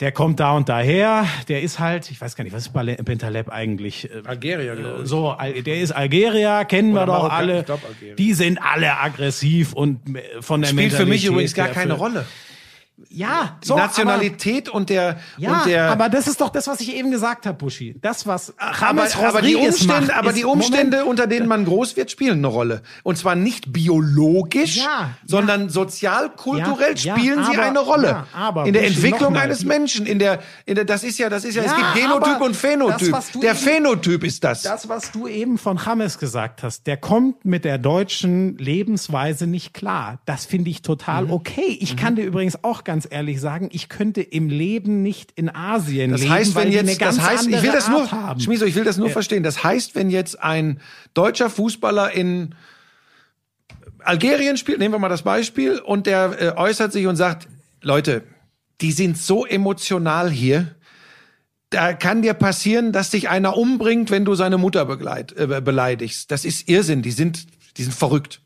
[0.00, 2.72] der kommt da und daher, der ist halt, ich weiß gar nicht, was ist
[3.04, 4.10] Bentaleb eigentlich?
[4.10, 5.08] Äh, Algerier, glaube ich.
[5.08, 7.62] so, der ist Algerier, kennen wir Oder doch Marokkan, alle.
[7.64, 7.80] glaub.
[8.16, 12.24] Die sind alle aggressiv und äh, von der Spielt für mich übrigens gar keine Rolle.
[13.08, 16.66] Ja, Die so, Nationalität und der, Aber, ja, und der, aber das ist doch das,
[16.68, 17.96] was ich eben gesagt habe, Buschi.
[18.00, 21.08] Das, was aber, James aber die Rodriguez Umstände, macht, aber die Umstände, Moment.
[21.10, 22.82] unter denen man groß wird, spielen eine Rolle.
[23.02, 28.08] Und zwar nicht biologisch, Ja, sondern sozial-kulturell Ja, ja, spielen sie aber- eine Rolle.
[28.08, 31.18] ja, aber in der Buschi, Entwicklung eines die- Menschen, in der, in der, das ist
[31.18, 33.12] ja, das ist ja, es Ja, gibt Genotyp aber und Phänotyp.
[33.12, 34.62] das, der eben- Phänotyp ist das.
[34.62, 39.74] Das, was du eben von James gesagt hast, der kommt mit der deutschen Lebensweise nicht
[39.74, 40.18] klar.
[40.26, 41.32] Das finde ich total Mhm.
[41.32, 41.76] okay.
[41.80, 46.10] Ich kann dir übrigens auch ganz ehrlich sagen, ich könnte im Leben nicht in Asien
[46.10, 48.10] Das leben, heißt, weil wenn eine jetzt, ganz das heißt, ich will das nur, Art
[48.10, 48.40] haben.
[48.40, 49.44] Schmieso, ich will das nur verstehen.
[49.44, 50.80] Das heißt, wenn jetzt ein
[51.14, 52.56] deutscher Fußballer in
[54.00, 57.46] Algerien spielt, nehmen wir mal das Beispiel, und der äh, äußert sich und sagt,
[57.80, 58.24] Leute,
[58.80, 60.74] die sind so emotional hier,
[61.68, 66.28] da kann dir passieren, dass dich einer umbringt, wenn du seine Mutter begleit, äh, beleidigst.
[66.32, 67.46] Das ist Irrsinn, die sind,
[67.76, 68.40] die sind verrückt.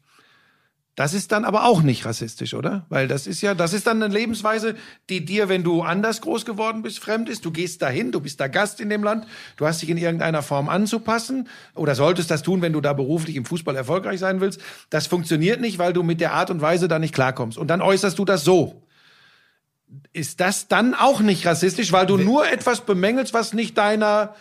[0.97, 2.87] Das ist dann aber auch nicht rassistisch, oder?
[2.89, 4.77] Weil das ist ja, das ist dann eine Lebensweise,
[5.11, 7.45] die dir, wenn du anders groß geworden bist, fremd ist.
[7.45, 9.27] Du gehst dahin, du bist da Gast in dem Land,
[9.57, 13.35] du hast dich in irgendeiner Form anzupassen oder solltest das tun, wenn du da beruflich
[13.35, 14.61] im Fußball erfolgreich sein willst.
[14.91, 17.59] Das funktioniert nicht, weil du mit der Art und Weise da nicht klarkommst.
[17.59, 18.83] Und dann äußerst du das so.
[20.13, 24.35] Ist das dann auch nicht rassistisch, weil du nur etwas bemängelst, was nicht deiner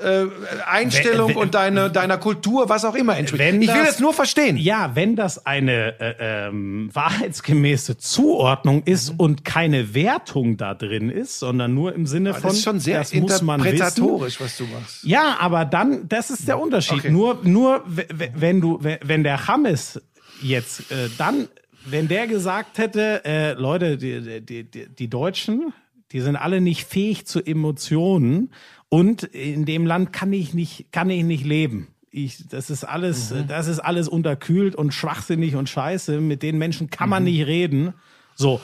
[0.00, 0.26] äh,
[0.66, 3.54] Einstellung Wenn- wenn- und deine, deiner Kultur, was auch immer entspricht?
[3.60, 4.56] Ich will das- nur verstehen.
[4.56, 6.14] Ja, wenn das eine äh,
[6.48, 12.42] ähm, wahrheitsgemäße Zuordnung ist und keine Wertung da drin ist, sondern nur im Sinne von,
[12.42, 12.46] Mhm.
[12.48, 15.04] Das ist schon sehr das muss man interpretatorisch, was du machst.
[15.04, 16.98] Ja, aber dann, das ist der Unterschied.
[17.00, 17.10] Okay.
[17.10, 20.00] Nur, nur wenn du, wenn der Hammes
[20.42, 21.48] jetzt äh, dann,
[21.84, 25.72] wenn der gesagt hätte, äh, Leute, die, die, die, die Deutschen,
[26.12, 28.50] die sind alle nicht fähig zu Emotionen
[28.88, 31.88] und in dem Land kann ich nicht, kann ich nicht leben.
[32.10, 33.48] Ich, das ist alles, Mhm.
[33.48, 36.20] das ist alles unterkühlt und schwachsinnig und scheiße.
[36.20, 37.10] Mit den Menschen kann Mhm.
[37.10, 37.92] man nicht reden.
[38.34, 38.60] So.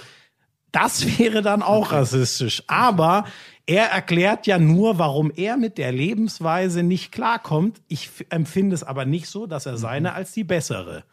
[0.72, 2.62] Das wäre dann auch rassistisch.
[2.66, 3.24] Aber
[3.66, 7.80] er erklärt ja nur, warum er mit der Lebensweise nicht klarkommt.
[7.88, 11.04] Ich empfinde es aber nicht so, dass er seine als die bessere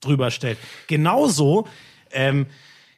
[0.00, 0.58] drüber stellt.
[0.88, 1.66] Genauso,
[2.10, 2.46] ähm,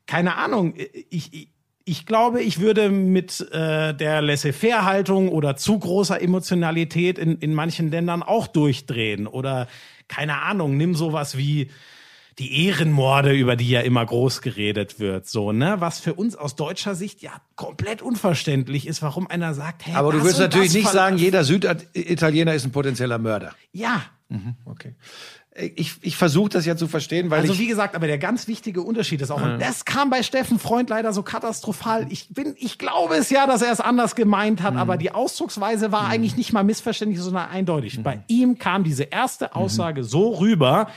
[0.07, 0.75] keine Ahnung,
[1.11, 1.49] ich, ich,
[1.89, 7.91] ich glaube, ich würde mit äh, der Laissez-faire-Haltung oder zu großer Emotionalität in, in manchen
[7.91, 9.27] Ländern auch durchdrehen.
[9.27, 9.69] Oder,
[10.07, 11.71] keine Ahnung, nimm sowas wie
[12.39, 15.77] die Ehrenmorde, über die ja immer groß geredet wird, so, ne?
[15.81, 20.13] Was für uns aus deutscher Sicht ja komplett unverständlich ist, warum einer sagt, hey, Aber
[20.13, 23.55] du willst und natürlich nicht sagen, jeder Süditaliener ist ein potenzieller Mörder.
[23.73, 24.03] Ja.
[24.67, 24.95] Okay.
[25.75, 28.81] Ich, ich versuche das ja zu verstehen, weil Also wie gesagt, aber der ganz wichtige
[28.83, 32.07] Unterschied ist auch, und das kam bei Steffen Freund leider so katastrophal.
[32.11, 35.91] Ich bin, ich glaube es ja, dass er es anders gemeint hat, aber die Ausdrucksweise
[35.91, 38.01] war eigentlich nicht mal missverständlich, sondern eindeutig.
[38.03, 40.89] Bei ihm kam diese erste Aussage so rüber,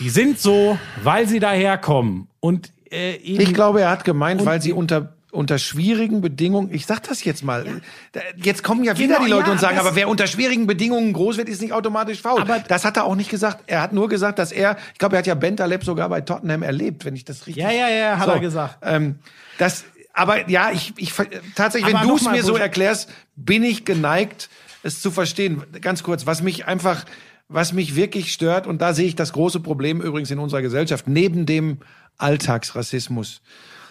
[0.00, 2.26] die sind so, weil sie daherkommen.
[2.40, 7.02] Und äh, Ich glaube, er hat gemeint, weil sie unter unter schwierigen Bedingungen, ich sag
[7.04, 7.64] das jetzt mal,
[8.12, 10.66] da- jetzt kommen ja wieder Genau, die Leute ja, und sagen, aber wer unter schwierigen
[10.66, 12.40] Bedingungen groß wird, ist nicht automatisch faul.
[12.40, 13.64] Aber- das hat er auch nicht gesagt.
[13.66, 16.62] Er hat nur gesagt, dass er, ich glaube, er hat ja Bentaleb sogar bei Tottenham
[16.62, 17.62] erlebt, wenn ich das richtig.
[17.62, 18.78] Ja, ja, ja, hat er gesagt.
[18.82, 19.18] Ähm,
[19.58, 21.12] das, aber ja, ich, ich
[21.54, 24.48] tatsächlich, Aber wenn du es mir so erklärst, bin ich geneigt,
[24.82, 25.62] es zu verstehen.
[25.80, 27.04] Ganz kurz, was mich einfach,
[27.48, 31.06] was mich wirklich stört, und da sehe ich das große Problem übrigens in unserer Gesellschaft,
[31.06, 31.78] neben dem
[32.18, 33.42] Alltagsrassismus.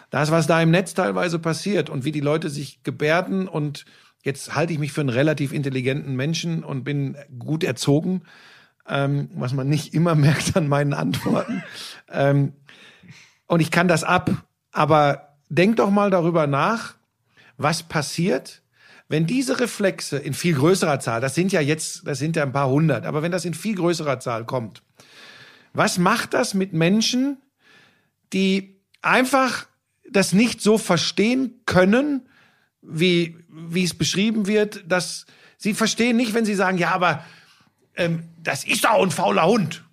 [0.09, 3.85] Das, was da im Netz teilweise passiert und wie die Leute sich gebärden und
[4.23, 8.23] jetzt halte ich mich für einen relativ intelligenten Menschen und bin gut erzogen,
[8.87, 11.63] ähm, was man nicht immer merkt an meinen Antworten.
[12.11, 12.53] ähm,
[13.47, 14.29] und ich kann das ab.
[14.71, 16.95] Aber denk doch mal darüber nach,
[17.57, 18.61] was passiert,
[19.07, 22.51] wenn diese Reflexe in viel größerer Zahl, das sind ja jetzt, das sind ja ein
[22.51, 24.83] paar hundert, aber wenn das in viel größerer Zahl kommt,
[25.73, 27.37] was macht das mit Menschen,
[28.33, 29.68] die einfach
[30.11, 32.27] das nicht so verstehen können,
[32.81, 35.25] wie, wie es beschrieben wird, dass
[35.57, 37.23] sie verstehen nicht, wenn sie sagen, ja, aber
[37.95, 39.83] ähm, das ist doch ein fauler Hund.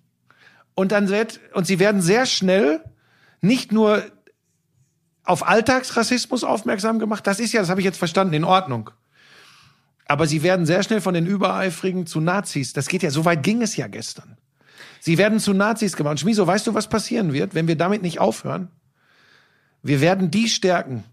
[0.73, 2.83] Und dann wird, und sie werden sehr schnell
[3.41, 4.03] nicht nur
[5.23, 8.91] auf Alltagsrassismus aufmerksam gemacht, das ist ja, das habe ich jetzt verstanden, in Ordnung.
[10.05, 12.71] Aber sie werden sehr schnell von den Übereifrigen zu Nazis.
[12.71, 14.37] Das geht ja, so weit ging es ja gestern.
[15.01, 16.23] Sie werden zu Nazis gemacht.
[16.23, 18.69] Und weißt du, was passieren wird, wenn wir damit nicht aufhören?
[19.87, 21.03] Wir werden die stärken,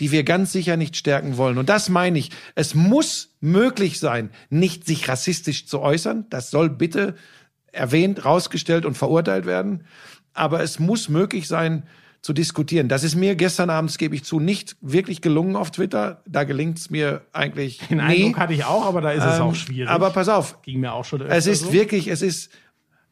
[0.00, 1.58] die wir ganz sicher nicht stärken wollen.
[1.58, 2.30] Und das meine ich.
[2.54, 6.26] Es muss möglich sein, nicht sich rassistisch zu äußern.
[6.30, 7.14] Das soll bitte
[7.72, 9.84] erwähnt, rausgestellt und verurteilt werden.
[10.32, 11.84] Aber es muss möglich sein,
[12.24, 12.88] zu diskutieren.
[12.88, 16.22] Das ist mir gestern abends, gebe ich zu, nicht wirklich gelungen auf Twitter.
[16.26, 18.02] Da gelingt es mir eigentlich den nie.
[18.24, 19.90] Eindruck hatte ich auch, aber da ist es Ähm, auch schwierig.
[19.90, 21.72] Aber pass auf, ging mir auch schon es ist so.
[21.74, 22.50] wirklich, es ist,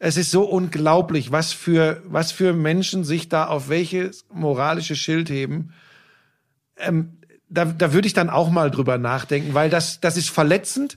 [0.05, 5.31] es ist so unglaublich, was für, was für Menschen sich da auf welches moralische Schild
[5.31, 5.73] heben.
[6.77, 7.19] Ähm,
[7.49, 10.97] da, da würde ich dann auch mal drüber nachdenken, weil das, das ist verletzend.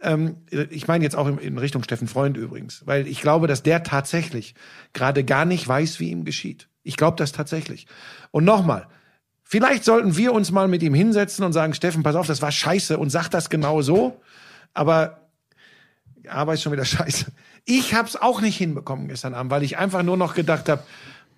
[0.00, 0.38] Ähm,
[0.70, 3.84] ich meine jetzt auch in, in Richtung Steffen Freund übrigens, weil ich glaube, dass der
[3.84, 4.56] tatsächlich
[4.92, 6.68] gerade gar nicht weiß, wie ihm geschieht.
[6.82, 7.86] Ich glaube das tatsächlich.
[8.32, 8.88] Und nochmal,
[9.44, 12.50] vielleicht sollten wir uns mal mit ihm hinsetzen und sagen, Steffen, pass auf, das war
[12.50, 14.20] scheiße und sag das genau so.
[14.74, 15.21] Aber
[16.28, 17.26] aber ist schon wieder scheiße.
[17.64, 20.82] Ich habe es auch nicht hinbekommen gestern Abend, weil ich einfach nur noch gedacht habe,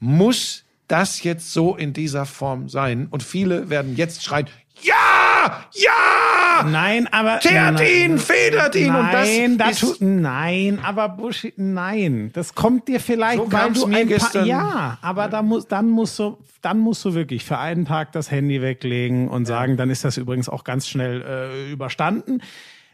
[0.00, 3.08] muss das jetzt so in dieser Form sein?
[3.10, 4.48] Und viele werden jetzt schreien,
[4.82, 7.40] ja, ja, Nein, aber.
[7.40, 8.92] teert nein, ihn, federt ihn.
[8.92, 12.30] Nein, und das das nein, aber Bushi, nein.
[12.32, 15.88] Das kommt dir vielleicht, So weil du mir ein paar, ja, aber da muss, dann
[15.90, 19.90] musst du, dann musst du wirklich für einen Tag das Handy weglegen und sagen, dann
[19.90, 22.42] ist das übrigens auch ganz schnell äh, überstanden.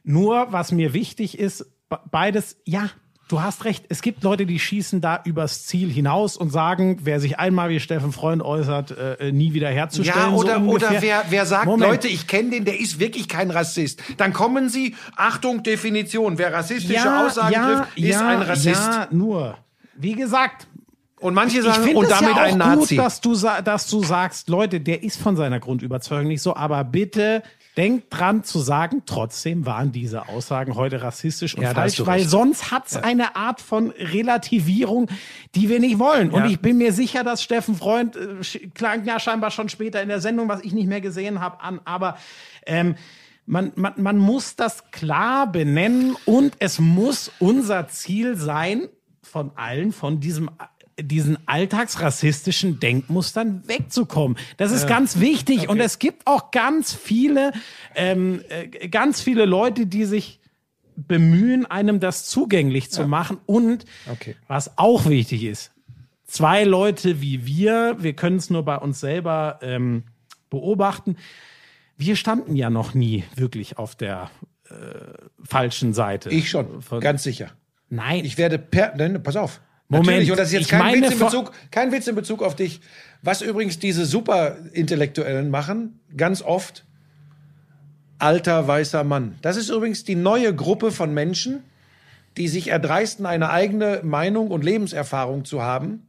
[0.02, 1.66] Nur, was mir wichtig ist,
[2.10, 2.90] beides, ja,
[3.28, 3.84] du hast recht.
[3.88, 7.80] Es gibt Leute, die schießen da übers Ziel hinaus und sagen, wer sich einmal wie
[7.80, 8.90] Steffen Freund äußert,
[9.20, 10.30] äh, nie wieder herzustellen.
[10.30, 11.90] Ja, oder, so oder wer, wer sagt, Moment.
[11.90, 14.02] Leute, ich kenne den, der ist wirklich kein Rassist.
[14.16, 18.74] Dann kommen sie, Achtung, Definition, wer rassistische Aussagen trifft, ist ein Rassist.
[18.74, 19.56] Ja, nur.
[19.96, 20.66] Wie gesagt,
[21.20, 22.96] Und manche sagen, und es damit ja auch ein Nazi.
[22.96, 26.82] gut, dass du, dass du sagst, Leute, der ist von seiner Grundüberzeugung nicht so, aber
[26.84, 27.42] bitte
[27.80, 32.28] denkt dran zu sagen, trotzdem waren diese Aussagen heute rassistisch und Ja, falsch, weil recht.
[32.28, 35.08] sonst hat's eine Art von Relativierung,
[35.54, 36.30] die wir nicht wollen.
[36.30, 36.46] Und Ja.
[36.50, 38.36] ich bin mir sicher, dass Steffen Freund, äh,
[38.74, 41.80] klang ja scheinbar schon später in der Sendung, was ich nicht mehr gesehen habe, an,
[41.86, 42.18] aber
[42.66, 42.96] ähm,
[43.46, 48.88] man, man, man muss das klar benennen und es muss unser Ziel sein,
[49.22, 50.50] von allen, von diesem
[51.02, 54.36] diesen alltagsrassistischen Denkmustern wegzukommen.
[54.56, 57.52] Das ist ganz wichtig und es gibt auch ganz viele,
[57.94, 60.40] ähm, äh, ganz viele Leute, die sich
[60.96, 64.36] bemühen, einem das zugänglich zu machen und Okay.
[64.48, 65.72] was auch wichtig ist,
[66.26, 70.04] zwei Leute wie wir, wir können es nur bei uns selber ähm,
[70.50, 71.16] beobachten,
[71.96, 74.30] wir standen ja noch nie wirklich auf der
[74.68, 74.72] äh,
[75.42, 76.30] falschen Seite.
[76.30, 77.50] Ich schon, Von- ganz sicher.
[77.88, 79.60] Nein, Ich werde per, nein, pass auf.
[79.90, 82.54] Moment, Natürlich, und das ist jetzt kein Witz in Bezug, kein Witz in Bezug auf
[82.54, 82.80] dich.
[83.22, 86.84] Was übrigens diese Superintellektuellen machen, ganz oft,
[88.20, 89.36] alter weißer Mann.
[89.42, 91.64] Das ist übrigens die neue Gruppe von Menschen,
[92.36, 96.06] die sich erdreisten, eine eigene Meinung und Lebenserfahrung zu haben.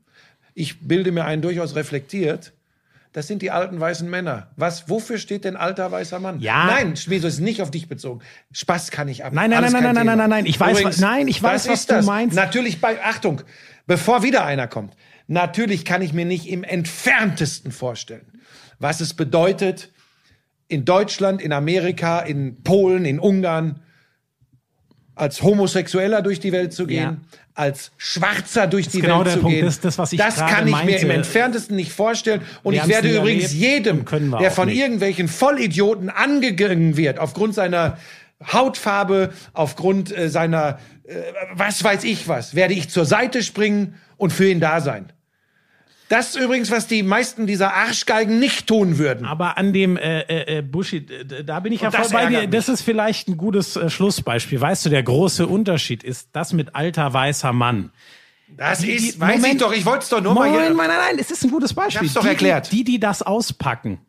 [0.54, 2.54] Ich bilde mir einen durchaus reflektiert.
[3.14, 4.48] Das sind die alten weißen Männer.
[4.56, 6.40] Was, wofür steht denn alter weißer Mann?
[6.40, 6.66] Ja.
[6.68, 8.22] Nein, Schmieso, ist nicht auf dich bezogen.
[8.54, 9.34] Spaß kann ich ab.
[9.34, 10.16] Nein, nein, Alles nein, nein, nein, Thema.
[10.16, 12.06] nein, nein, ich weiß, Übrigens, was- nein, ich weiß, was du das.
[12.06, 12.36] meinst.
[12.38, 13.42] Natürlich bei, Achtung,
[13.86, 14.96] bevor wieder einer kommt.
[15.28, 18.42] Natürlich kann ich mir nicht im entferntesten vorstellen,
[18.80, 19.92] was es bedeutet,
[20.70, 23.82] in Deutschland, in Amerika, in Polen, in Ungarn,
[25.22, 27.22] als Homosexueller durch die Welt zu gehen,
[27.54, 29.56] als Schwarzer durch die genau Welt zu Punkt.
[29.56, 29.66] gehen.
[29.66, 31.06] Das ist das, was ich das kann ich mir meinte.
[31.06, 32.42] im entferntesten nicht vorstellen.
[32.64, 34.04] Und Wir ich werde übrigens jedem,
[34.40, 34.80] der von nicht.
[34.80, 38.00] irgendwelchen Vollidioten angegangen wird, aufgrund seiner
[38.52, 41.14] Hautfarbe, aufgrund äh, seiner, äh,
[41.54, 45.14] was weiß ich was, werde ich zur Seite springen und für ihn da sein.
[46.12, 49.26] Das ist übrigens, was die meisten dieser Arschgeigen nicht tun würden.
[49.26, 51.06] Aber an dem äh, äh, äh, Bushi,
[51.46, 52.48] da bin ich ja voll das bei dir.
[52.48, 54.60] Das ist vielleicht ein gutes äh, Schlussbeispiel.
[54.60, 57.92] Weißt du, der große Unterschied ist das mit alter weißer Mann.
[58.58, 59.62] Das Die- ist, weiß ich Moment.
[59.62, 60.76] doch, ich wollte es doch nur Nein, mal nein, hier.
[60.76, 62.02] nein, nein, es ist ein gutes Beispiel.
[62.02, 62.70] hab's doch die, erklärt.
[62.74, 64.00] Die, die, die das auspacken,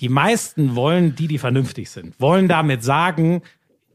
[0.00, 3.40] die meisten wollen, die, die vernünftig sind, wollen damit sagen,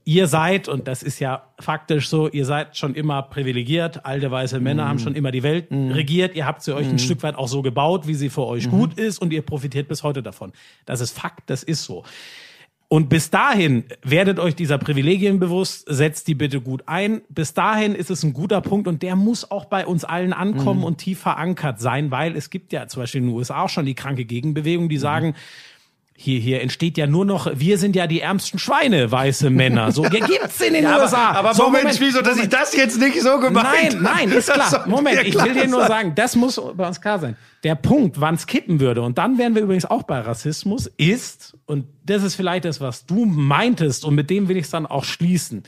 [0.04, 4.60] ihr seid, und das ist ja faktisch so, ihr seid schon immer privilegiert, alte weiße
[4.60, 4.88] Männer Mhm.
[4.90, 7.62] haben schon immer die Welt regiert, ihr habt sie euch ein Stück weit auch so
[7.62, 8.72] gebaut, wie sie für euch Mhm.
[8.72, 10.52] gut ist und ihr profitiert bis heute davon.
[10.86, 12.04] Das ist Fakt, das ist so.
[12.88, 17.22] Und bis dahin werdet euch dieser Privilegien bewusst, setzt die bitte gut ein.
[17.30, 20.80] Bis dahin ist es ein guter Punkt und der muss auch bei uns allen ankommen
[20.82, 20.86] Mhm.
[20.86, 23.86] und tief verankert sein, weil es gibt ja zum Beispiel in den USA auch schon
[23.86, 24.90] die kranke Gegenbewegung, Mhm.
[24.90, 25.36] die sagen,
[26.22, 29.92] hier, hier entsteht ja nur noch, wir sind ja die ärmsten Schweine, weiße Männer.
[29.92, 31.30] So, ja, gibt's in den Ja, USA.
[31.30, 33.98] aber, aber so, Moment, wieso, dass ich das jetzt nicht so Nein, habe?
[34.02, 34.88] nein, ist Das klar.
[34.88, 37.36] Moment, ich will dir nur sagen, das muss bei uns klar sein.
[37.64, 41.58] Der Punkt, wann es kippen würde, und dann wären wir übrigens auch bei Rassismus, ist,
[41.66, 44.86] und das ist vielleicht das, was du meintest, und mit dem will ich es dann
[44.86, 45.64] auch schließen.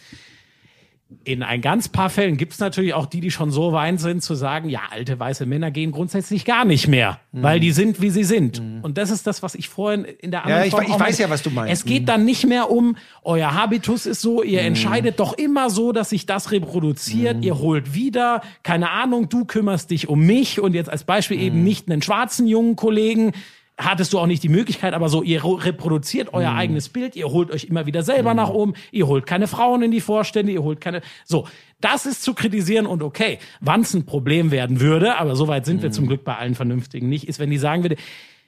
[1.23, 4.21] In ein ganz paar Fällen gibt es natürlich auch die, die schon so weit sind,
[4.23, 8.09] zu sagen, ja, alte weiße Männer gehen grundsätzlich gar nicht mehr, weil die sind, wie
[8.09, 8.61] sie sind.
[8.81, 11.17] Und das ist das, was ich vorhin in der anderen ich we- ich auch weiß
[11.19, 11.71] ja, was du meinst.
[11.73, 15.91] Es geht dann nicht mehr um, euer Habitus ist so, ihr entscheidet doch immer so,
[15.91, 20.73] dass sich das reproduziert, ihr holt wieder, keine Ahnung, du kümmerst dich um mich und
[20.73, 23.31] jetzt als Beispiel eben nicht einen schwarzen jungen Kollegen,
[23.77, 27.27] hattest du auch nicht die Möglichkeit, aber so, ihr ro- reproduziert euer eigenes Bild, ihr
[27.27, 30.63] holt euch immer wieder selber nach oben, ihr holt keine Frauen in die Vorstände, ihr
[30.63, 31.47] holt keine, so.
[31.81, 35.65] Das ist zu kritisieren und okay, wann es ein Problem werden würde, aber so weit
[35.65, 37.97] sind wir zum Glück bei allen Vernünftigen nicht, ist, wenn die sagen würde,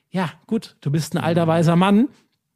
[0.10, 2.07] ja, gut, du bist ein alter weißer Mann.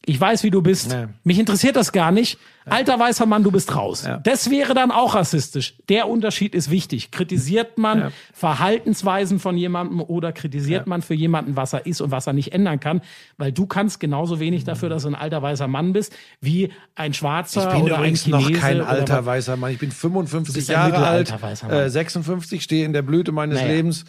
[0.06, 0.92] Ich weiß, wie du bist.
[0.92, 1.10] Ja.
[1.24, 2.40] Mich interessiert das gar nicht.
[2.66, 4.08] Alter weißer Mann, du bist raus.
[4.24, 5.76] Das wäre dann auch rassistisch.
[5.90, 7.12] Der Unterschied ist wichtig.
[7.12, 12.28] Kritisiert man Verhaltensweisen von jemandem oder kritisiert man für jemanden, was er ist und was
[12.28, 13.02] er nicht ändern kann?
[13.38, 17.14] Weil du kannst genauso wenig dafür, dass du ein alter weißer Mann bist, wie ein
[17.14, 19.72] Schwarzer Ich bin oder übrigens ein noch kein oder alter weißer Mann.
[19.72, 21.78] Ich bin 55 bist ein Jahre alt, mittelalter weißer Mann.
[21.78, 23.74] äh, 56, stehe in der Blüte meines Naja.
[23.74, 24.06] Lebens.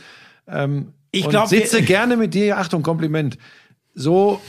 [0.49, 2.59] Ähm, Ich glaub, sitze gerne mit dir.
[2.59, 3.39] Achtung, Kompliment.
[3.95, 4.41] So,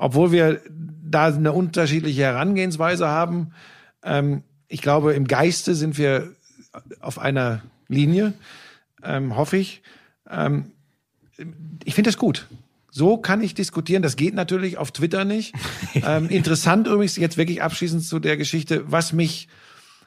[0.00, 3.52] obwohl wir da eine unterschiedliche Herangehensweise haben.
[4.02, 6.32] Ähm, ich glaube, im Geiste sind wir
[7.00, 8.32] auf einer Linie,
[9.02, 9.82] ähm, hoffe ich.
[10.28, 10.72] Ähm,
[11.84, 12.48] ich finde das gut.
[12.90, 14.02] So kann ich diskutieren.
[14.02, 15.54] Das geht natürlich auf Twitter nicht.
[15.94, 19.48] ähm, interessant übrigens jetzt wirklich abschließend zu der Geschichte, was mich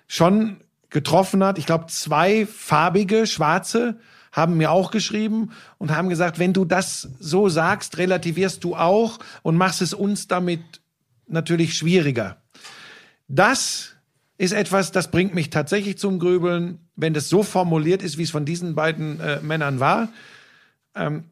[0.07, 0.57] schon
[0.89, 1.59] getroffen hat.
[1.59, 3.99] Ich glaube, zwei farbige, schwarze
[4.33, 9.19] haben mir auch geschrieben und haben gesagt, wenn du das so sagst, relativierst du auch
[9.43, 10.81] und machst es uns damit
[11.27, 12.37] natürlich schwieriger.
[13.27, 13.93] Das
[14.37, 18.31] ist etwas, das bringt mich tatsächlich zum Grübeln, wenn das so formuliert ist, wie es
[18.31, 20.09] von diesen beiden äh, Männern war.
[20.95, 21.25] Ähm,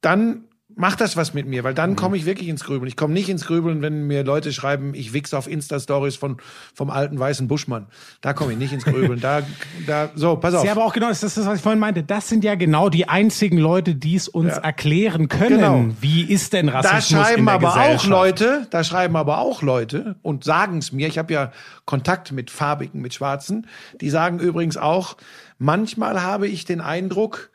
[0.00, 0.44] dann
[0.78, 2.86] macht das was mit mir, weil dann komme ich wirklich ins Grübeln.
[2.88, 6.36] Ich komme nicht ins Grübeln, wenn mir Leute schreiben, ich wichse auf Insta-Stories von
[6.72, 7.86] vom alten weißen Buschmann.
[8.20, 9.20] Da komme ich nicht ins Grübeln.
[9.20, 9.42] Da,
[9.86, 10.64] da, so, pass auf.
[10.64, 12.04] Ja, aber auch genau, das ist das, was ich vorhin meinte.
[12.04, 14.58] Das sind ja genau die einzigen Leute, die es uns Ja.
[14.62, 15.48] erklären können.
[15.58, 15.84] Genau.
[16.00, 18.06] Wie ist denn Da Rassismus in schreiben der aber auch?
[18.06, 21.08] Leute, da schreiben aber auch Leute und sagen es mir.
[21.08, 21.52] Ich habe ja
[21.86, 23.66] Kontakt mit Farbigen, mit Schwarzen.
[24.00, 25.16] Die sagen übrigens auch,
[25.58, 27.50] manchmal habe ich den Eindruck,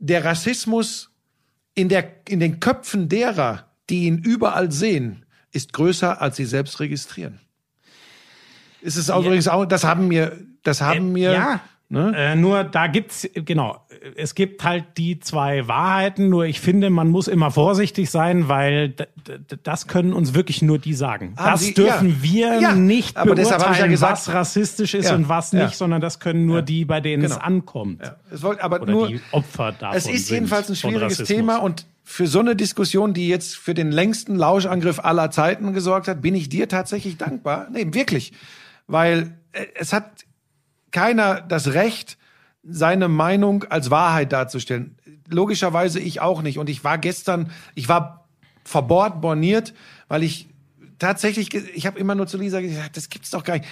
[0.00, 1.10] der Rassismus
[1.74, 6.80] in, der, in den Köpfen derer, die ihn überall sehen, ist größer, als sie selbst
[6.80, 7.40] registrieren.
[8.80, 11.60] Ist es übrigens auch, das haben mir, das haben mir, Ja.
[11.88, 12.12] Ne?
[12.16, 13.80] Äh, nur da gibt's genau,
[14.16, 16.28] es gibt halt die zwei Wahrheiten.
[16.28, 18.94] Nur ich finde, man muss immer vorsichtig sein, weil
[19.62, 21.34] das können uns wirklich nur die sagen.
[21.36, 22.22] Haben das Sie- dürfen ja.
[22.22, 26.00] wir Ja, nicht aber ich ja beurteilen, gesagt- was rassistisch ist und was nicht, sondern
[26.00, 27.44] das können nur die, bei denen es Genau.
[27.44, 28.02] ankommt.
[28.30, 31.18] Es wollte, aber Oder nur, die Opfer davon Es ist jedenfalls ein schwieriges.
[31.18, 36.06] Thema und für so eine Diskussion, die jetzt für den längsten Lauschangriff aller Zeiten gesorgt
[36.06, 37.68] hat, bin ich dir tatsächlich dankbar.
[37.72, 38.32] Nee, wirklich.
[38.86, 40.10] Weil äh, es hat
[40.94, 42.16] keiner das Recht,
[42.62, 44.96] seine Meinung als Wahrheit darzustellen.
[45.28, 46.58] Logischerweise ich auch nicht.
[46.58, 48.28] Und ich war gestern, ich war
[48.62, 49.74] verbohrt, borniert,
[50.08, 50.48] weil ich
[51.00, 53.68] tatsächlich, ich habe immer nur zu Lisa gesagt, das gibt's doch gar nicht.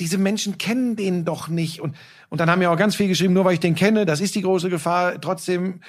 [0.00, 1.80] Diese Menschen kennen den doch nicht.
[1.80, 1.96] Und,
[2.30, 4.34] und dann haben mir auch ganz viel geschrieben, nur weil ich den kenne, das ist
[4.34, 5.20] die große Gefahr.
[5.20, 5.80] Trotzdem,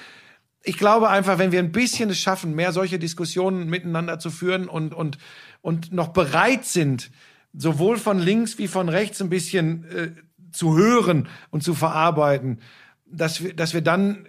[0.62, 4.68] ich glaube einfach, wenn wir ein bisschen es schaffen, mehr solche Diskussionen miteinander zu führen
[4.68, 5.18] und, und,
[5.60, 7.10] und noch bereit sind,
[7.52, 10.10] sowohl von links wie von rechts ein bisschen äh,
[10.52, 12.60] zu hören und zu verarbeiten,
[13.06, 14.28] dass wir, dass wir dann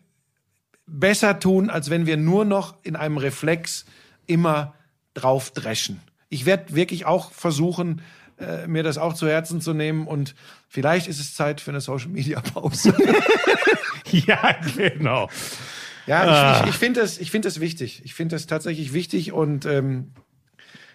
[0.87, 3.85] besser tun, als wenn wir nur noch in einem Reflex
[4.25, 4.73] immer
[5.13, 6.01] drauf dreschen.
[6.29, 8.01] Ich werde wirklich auch versuchen,
[8.39, 10.35] äh, mir das auch zu Herzen zu nehmen und
[10.67, 12.95] vielleicht ist es Zeit für eine Social Media Pause.
[14.11, 15.29] Ja, genau.
[16.07, 16.61] Ja, ich, Ah.
[16.63, 18.01] ich, ich finde das, ich finde das wichtig.
[18.05, 20.13] Ich finde das tatsächlich wichtig und ähm,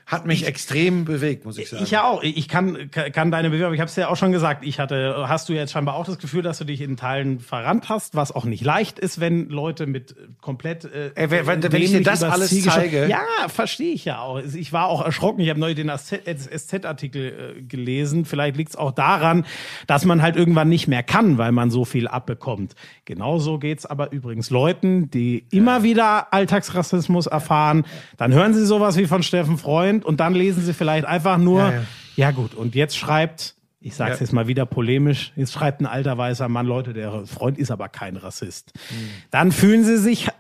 [0.07, 1.83] hat mich extrem bewegt, muss ich sagen.
[1.83, 2.23] Ich ja auch.
[2.23, 5.49] Ich kann, kann deine Bewerbung, ich habe es ja auch schon gesagt, ich hatte, hast
[5.49, 8.45] du jetzt scheinbar auch das Gefühl, dass du dich in Teilen verrannt hast, was auch
[8.45, 12.23] nicht leicht ist, wenn Leute mit komplett äh, Ey, wenn- wenn- wenn ich dir das
[12.23, 14.41] alles Ziel zeige- Ja, verstehe ich ja auch.
[14.41, 15.41] Ich war auch erschrocken.
[15.41, 18.25] Ich habe neu den SZ-Artikel äh, gelesen.
[18.25, 19.45] Vielleicht liegt es auch daran,
[19.87, 22.75] dass man halt irgendwann nicht mehr kann, weil man so viel abbekommt.
[23.05, 27.85] Genauso geht's aber übrigens Leuten, die immer wieder Alltagsrassismus erfahren.
[28.17, 31.61] Dann hören sie sowas wie von Steffen Freund und dann lesen sie vielleicht einfach nur,
[31.61, 31.83] Ja, ja,
[32.17, 32.31] ja.
[32.31, 34.21] gut, und jetzt schreibt, ich sag's Ja.
[34.25, 37.91] jetzt mal wieder polemisch, jetzt schreibt ein alter weißer Mann, Leute, der Freund ist aber
[37.91, 38.73] kein Rassist.
[38.89, 38.97] Hm.
[39.31, 40.31] Dann fühlen sie sich, äh,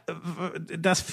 [0.78, 1.04] das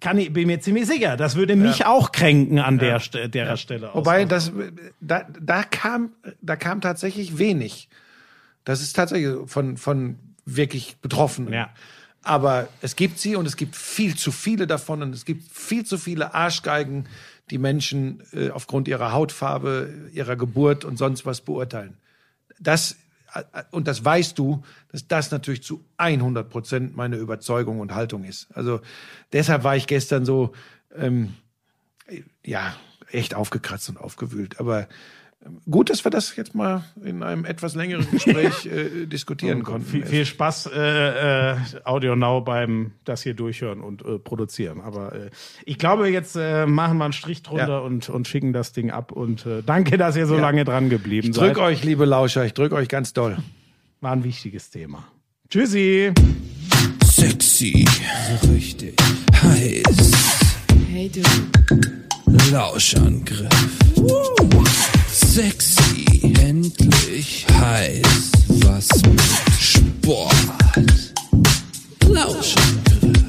[0.00, 2.98] kann ich, bin mir ziemlich sicher, das würde mich auch kränken an der,
[3.28, 3.90] derer Stelle.
[3.90, 3.94] aus.
[3.96, 4.50] Wobei das
[5.00, 6.10] da, da kam
[6.42, 7.88] da kam tatsächlich wenig.
[8.64, 11.52] Das ist tatsächlich von von wirklich Betroffenen.
[11.52, 11.70] Ja.
[12.22, 15.86] Aber es gibt sie und es gibt viel zu viele davon und es gibt viel
[15.86, 17.06] zu viele Arschgeigen,
[17.50, 21.96] die Menschen äh, aufgrund ihrer Hautfarbe, ihrer Geburt und sonst was beurteilen.
[22.60, 22.96] Das
[23.34, 28.24] äh, und das weißt du, dass das natürlich zu 100 Prozent meine Überzeugung und Haltung
[28.24, 28.48] ist.
[28.54, 28.80] Also
[29.32, 30.52] deshalb war ich gestern so
[30.94, 31.34] ähm,
[32.44, 32.74] ja,
[33.10, 34.60] echt aufgekratzt und aufgewühlt.
[34.60, 34.88] Aber
[35.70, 39.86] gut, dass wir das jetzt mal in einem etwas längeren Gespräch äh, diskutieren konnten.
[39.86, 44.80] viel, viel Spaß, äh, äh, Audio Now beim das hier durchhören und äh, produzieren.
[44.80, 45.30] Aber äh,
[45.64, 47.78] ich glaube, jetzt äh, machen wir einen Strich drunter Ja.
[47.78, 49.12] und, und schicken das Ding ab.
[49.12, 51.64] Und äh, danke, dass ihr so lange dran geblieben Ich drück seid.
[51.64, 53.36] euch, liebe Lauscher, ich drück euch ganz doll.
[54.00, 55.04] War ein wichtiges Thema.
[55.50, 56.12] Tschüssi.
[57.04, 57.84] Sexy,
[58.40, 58.94] so richtig
[59.42, 60.12] heiß.
[60.90, 61.22] Hey du,
[62.52, 63.48] Lauschangriff.
[65.20, 68.30] Sexy, endlich heiß.
[68.48, 69.20] Was mit
[69.58, 70.34] Sport.
[72.06, 73.27] Lauschangriff.